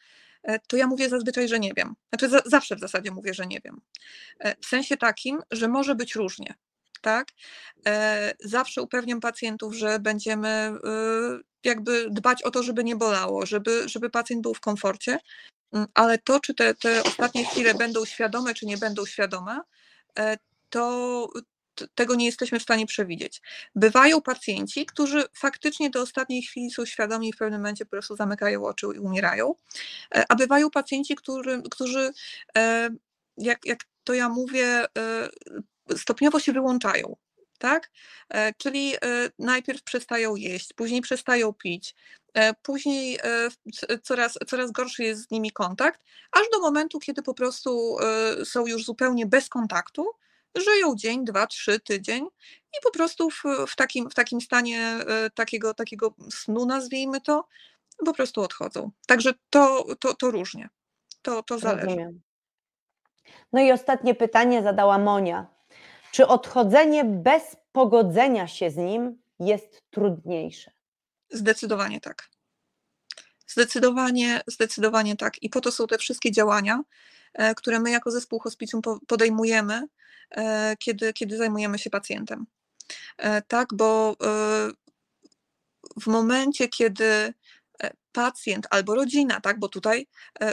to 0.69 0.77
ja 0.77 0.87
mówię 0.87 1.09
zazwyczaj, 1.09 1.49
że 1.49 1.61
nie 1.61 1.73
wiem. 1.77 1.95
Znaczy 2.09 2.29
za, 2.29 2.41
zawsze 2.47 2.77
w 2.77 2.81
zasadzie 2.81 3.11
mówię, 3.11 3.35
że 3.35 3.47
nie 3.47 3.61
wiem. 3.65 3.81
W 4.63 4.67
sensie 4.67 4.97
takim, 4.97 5.39
że 5.51 5.69
może 5.69 5.95
być 5.95 6.15
różnie. 6.15 6.55
Tak? 7.01 7.29
Zawsze 8.41 8.83
upewniam 8.83 9.21
pacjentów, 9.21 9.75
że 9.75 9.99
będziemy 9.99 10.73
jakby 11.67 12.11
dbać 12.11 12.43
o 12.43 12.51
to, 12.51 12.63
żeby 12.63 12.85
nie 12.85 12.97
bolało, 12.97 13.47
żeby, 13.47 13.89
żeby 13.89 14.11
pacjent 14.11 14.43
był 14.43 14.55
w 14.55 14.61
komforcie, 14.61 15.19
mm, 15.73 15.87
ale 15.95 16.19
to, 16.19 16.41
czy 16.41 16.55
te, 16.55 16.75
te 16.75 17.03
ostatnie 17.03 17.45
chwile 17.45 17.75
będą 17.75 18.05
świadome, 18.05 18.55
czy 18.55 18.67
nie 18.67 18.79
będą 18.79 19.07
świadome, 19.07 19.61
e, 20.19 20.37
to 20.71 21.29
tego 21.95 22.15
nie 22.15 22.27
jesteśmy 22.27 22.61
w 22.61 22.63
stanie 22.63 22.87
przewidzieć. 22.87 23.43
Bywają 23.75 24.23
pacjenci, 24.23 24.87
którzy 24.87 25.25
faktycznie 25.35 25.91
do 25.91 26.03
ostatniej 26.03 26.43
chwili 26.43 26.71
są 26.71 26.87
świadomi 26.87 27.29
i 27.29 27.33
w 27.33 27.37
pewnym 27.37 27.61
momencie 27.61 27.85
po 27.85 27.91
prostu 27.91 28.17
zamykają 28.17 28.65
oczy 28.65 28.87
i 28.95 28.99
umierają, 28.99 29.55
e, 30.15 30.25
a 30.29 30.35
bywają 30.35 30.71
pacjenci, 30.71 31.17
którzy, 31.17 31.63
którzy 31.71 32.13
e, 32.57 32.91
jak, 33.39 33.67
jak 33.67 33.79
to 34.05 34.15
ja 34.15 34.29
mówię, 34.29 34.87
stopniowo 35.97 36.41
się 36.41 36.53
wyłączają 36.53 37.17
tak? 37.59 37.91
E, 38.29 38.55
czyli 38.55 38.95
e, 38.95 38.99
najpierw 39.39 39.83
przestają 39.83 40.37
jeść, 40.37 40.73
później 40.73 41.01
przestają 41.01 41.53
pić, 41.53 41.95
e, 42.35 42.55
później 42.55 43.19
coraz, 44.03 44.39
coraz 44.47 44.71
gorszy 44.71 45.05
jest 45.05 45.23
z 45.23 45.31
nimi 45.31 45.51
kontakt, 45.51 46.01
aż 46.33 46.43
do 46.53 46.61
momentu, 46.61 46.99
kiedy 46.99 47.23
po 47.23 47.35
prostu 47.35 47.97
są 48.45 48.67
już 48.67 48.85
zupełnie 48.85 49.27
bez 49.27 49.49
kontaktu, 49.49 50.07
żyją 50.57 50.95
dzień, 50.97 51.25
dwa, 51.25 51.47
trzy, 51.47 51.81
tydzień 51.81 52.27
i 52.73 52.77
po 52.83 52.91
prostu 52.91 53.31
w, 53.31 53.43
w, 53.69 53.77
takim, 53.77 54.11
w 54.11 54.15
takim 54.15 54.41
stanie 54.41 54.99
takiego, 55.35 55.75
takiego 55.75 56.15
snu, 56.31 56.67
nazwijmy 56.67 57.21
to, 57.21 57.49
po 58.05 58.13
prostu 58.13 58.43
odchodzą. 58.43 58.91
Także 59.07 59.33
to, 59.51 59.87
to, 60.01 60.15
to 60.15 60.31
różnie. 60.31 60.69
To, 61.23 61.43
to 61.43 61.59
zależy. 61.59 61.87
Rozumiem. 61.87 62.21
No 63.53 63.61
i 63.61 63.73
ostatnie 63.73 64.15
pytanie 64.15 64.63
zadała 64.63 64.99
Monia. 64.99 65.56
Czy 66.17 66.27
odchodzenie 66.27 67.05
bez 67.05 67.57
pogodzenia 67.73 68.49
się 68.49 68.71
z 68.71 68.77
nim 68.77 69.23
jest 69.41 69.83
trudniejsze? 69.91 70.71
Zdecydowanie 71.31 72.01
tak. 72.01 72.29
Zdecydowanie, 73.47 74.41
zdecydowanie 74.47 75.17
tak. 75.17 75.43
I 75.43 75.51
po 75.51 75.61
to 75.61 75.73
są 75.73 75.87
te 75.87 75.99
wszystkie 75.99 76.33
działania, 76.33 76.83
e, 77.35 77.55
które 77.55 77.81
my 77.81 77.91
jako 77.91 78.11
zespół 78.11 78.39
hospicjum 78.39 78.83
podejmujemy, 79.07 79.89
e, 80.31 80.77
kiedy, 80.79 81.13
kiedy 81.13 81.37
zajmujemy 81.37 81.79
się 81.79 81.91
pacjentem. 81.91 82.47
E, 83.19 83.43
tak, 83.43 83.75
bo 83.75 84.17
w 86.01 86.07
momencie, 86.07 86.69
kiedy 86.69 87.35
pacjent 88.13 88.67
albo 88.71 88.95
rodzina, 88.95 89.41
tak, 89.41 89.59
bo 89.59 89.69
tutaj 89.69 90.07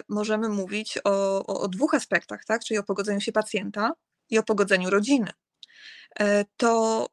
możemy 0.09 0.49
mówić 0.49 0.99
o, 1.03 1.45
o, 1.45 1.61
o 1.61 1.67
dwóch 1.67 1.93
aspektach, 1.93 2.45
tak, 2.45 2.63
czyli 2.63 2.77
o 2.77 2.83
pogodzeniu 2.83 3.21
się 3.21 3.31
pacjenta 3.31 3.91
i 4.29 4.37
o 4.37 4.43
pogodzeniu 4.43 4.89
rodziny, 4.89 5.31
to, 6.57 7.07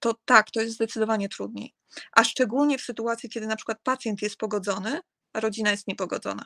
to 0.00 0.14
tak, 0.24 0.50
to 0.50 0.60
jest 0.60 0.74
zdecydowanie 0.74 1.28
trudniej. 1.28 1.74
A 2.12 2.24
szczególnie 2.24 2.78
w 2.78 2.82
sytuacji, 2.82 3.28
kiedy 3.28 3.46
na 3.46 3.56
przykład 3.56 3.78
pacjent 3.82 4.22
jest 4.22 4.36
pogodzony, 4.36 5.00
a 5.32 5.40
rodzina 5.40 5.70
jest 5.70 5.88
niepogodzona. 5.88 6.44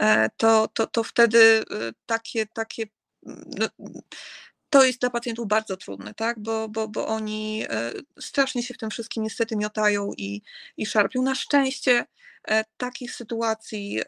E, 0.00 0.30
to, 0.36 0.68
to, 0.68 0.86
to 0.86 1.04
wtedy 1.04 1.64
takie, 2.06 2.46
takie 2.46 2.84
no, 3.58 3.68
to 4.74 4.84
jest 4.84 5.00
dla 5.00 5.10
pacjentów 5.10 5.48
bardzo 5.48 5.76
trudne, 5.76 6.14
tak? 6.14 6.38
bo, 6.38 6.68
bo, 6.68 6.88
bo 6.88 7.06
oni 7.06 7.64
e, 7.68 7.92
strasznie 8.20 8.62
się 8.62 8.74
w 8.74 8.78
tym 8.78 8.90
wszystkim 8.90 9.22
niestety 9.22 9.56
miotają 9.56 10.10
i, 10.16 10.42
i 10.76 10.86
szarpią. 10.86 11.22
Na 11.22 11.34
szczęście 11.34 12.04
e, 12.48 12.64
takich 12.76 13.14
sytuacji, 13.14 14.00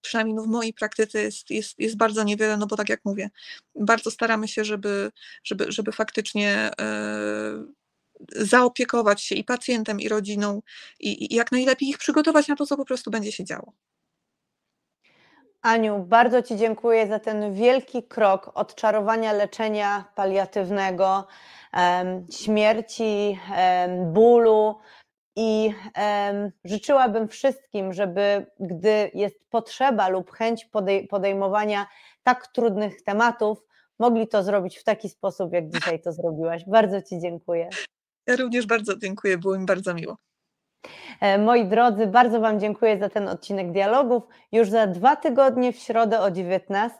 przynajmniej 0.00 0.36
no 0.36 0.42
w 0.42 0.46
mojej 0.46 0.72
praktyce, 0.72 1.22
jest, 1.22 1.50
jest, 1.50 1.78
jest 1.78 1.96
bardzo 1.96 2.24
niewiele, 2.24 2.56
no 2.56 2.66
bo 2.66 2.76
tak 2.76 2.88
jak 2.88 3.00
mówię, 3.04 3.30
bardzo 3.74 4.10
staramy 4.10 4.48
się, 4.48 4.64
żeby, 4.64 5.10
żeby, 5.44 5.72
żeby 5.72 5.92
faktycznie 5.92 6.70
zaopiekować 8.36 9.22
się 9.22 9.34
i 9.34 9.44
pacjentem, 9.44 10.00
i 10.00 10.08
rodziną, 10.08 10.62
i, 11.00 11.32
i 11.32 11.36
jak 11.36 11.52
najlepiej 11.52 11.88
ich 11.88 11.98
przygotować 11.98 12.48
na 12.48 12.56
to, 12.56 12.66
co 12.66 12.76
po 12.76 12.84
prostu 12.84 13.10
będzie 13.10 13.32
się 13.32 13.44
działo. 13.44 13.72
Aniu, 15.62 15.98
bardzo 15.98 16.42
Ci 16.42 16.56
dziękuję 16.56 17.06
za 17.06 17.18
ten 17.18 17.54
wielki 17.54 18.02
krok 18.02 18.50
odczarowania 18.54 19.32
leczenia 19.32 20.04
paliatywnego, 20.14 21.26
śmierci, 22.30 23.38
bólu. 24.06 24.78
I 25.36 25.74
życzyłabym 26.64 27.28
wszystkim, 27.28 27.92
żeby 27.92 28.46
gdy 28.60 29.10
jest 29.14 29.50
potrzeba 29.50 30.08
lub 30.08 30.30
chęć 30.30 30.68
podejmowania 31.10 31.86
tak 32.22 32.46
trudnych 32.46 33.02
tematów, 33.02 33.66
mogli 33.98 34.28
to 34.28 34.42
zrobić 34.42 34.78
w 34.78 34.84
taki 34.84 35.08
sposób, 35.08 35.52
jak 35.52 35.68
dzisiaj 35.68 36.00
to 36.00 36.12
zrobiłaś. 36.12 36.64
Bardzo 36.66 37.02
Ci 37.02 37.20
dziękuję. 37.20 37.68
Ja 38.26 38.36
również 38.36 38.66
bardzo 38.66 38.96
dziękuję, 38.96 39.38
było 39.38 39.58
mi 39.58 39.66
bardzo 39.66 39.94
miło. 39.94 40.16
E, 41.20 41.38
moi 41.38 41.64
drodzy, 41.64 42.06
bardzo 42.06 42.40
Wam 42.40 42.60
dziękuję 42.60 42.98
za 42.98 43.08
ten 43.08 43.28
odcinek 43.28 43.72
dialogów. 43.72 44.22
Już 44.52 44.68
za 44.70 44.86
dwa 44.86 45.16
tygodnie 45.16 45.72
w 45.72 45.76
środę 45.76 46.20
o 46.20 46.30
19. 46.30 46.98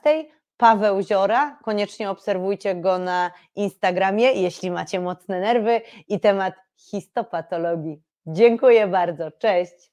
Paweł 0.57 1.01
Ziora, 1.01 1.59
koniecznie 1.63 2.09
obserwujcie 2.09 2.75
go 2.75 2.97
na 2.97 3.31
Instagramie, 3.55 4.31
jeśli 4.31 4.71
macie 4.71 4.99
mocne 4.99 5.39
nerwy 5.39 5.81
i 6.07 6.19
temat 6.19 6.53
histopatologii. 6.77 8.01
Dziękuję 8.25 8.87
bardzo, 8.87 9.31
cześć. 9.31 9.89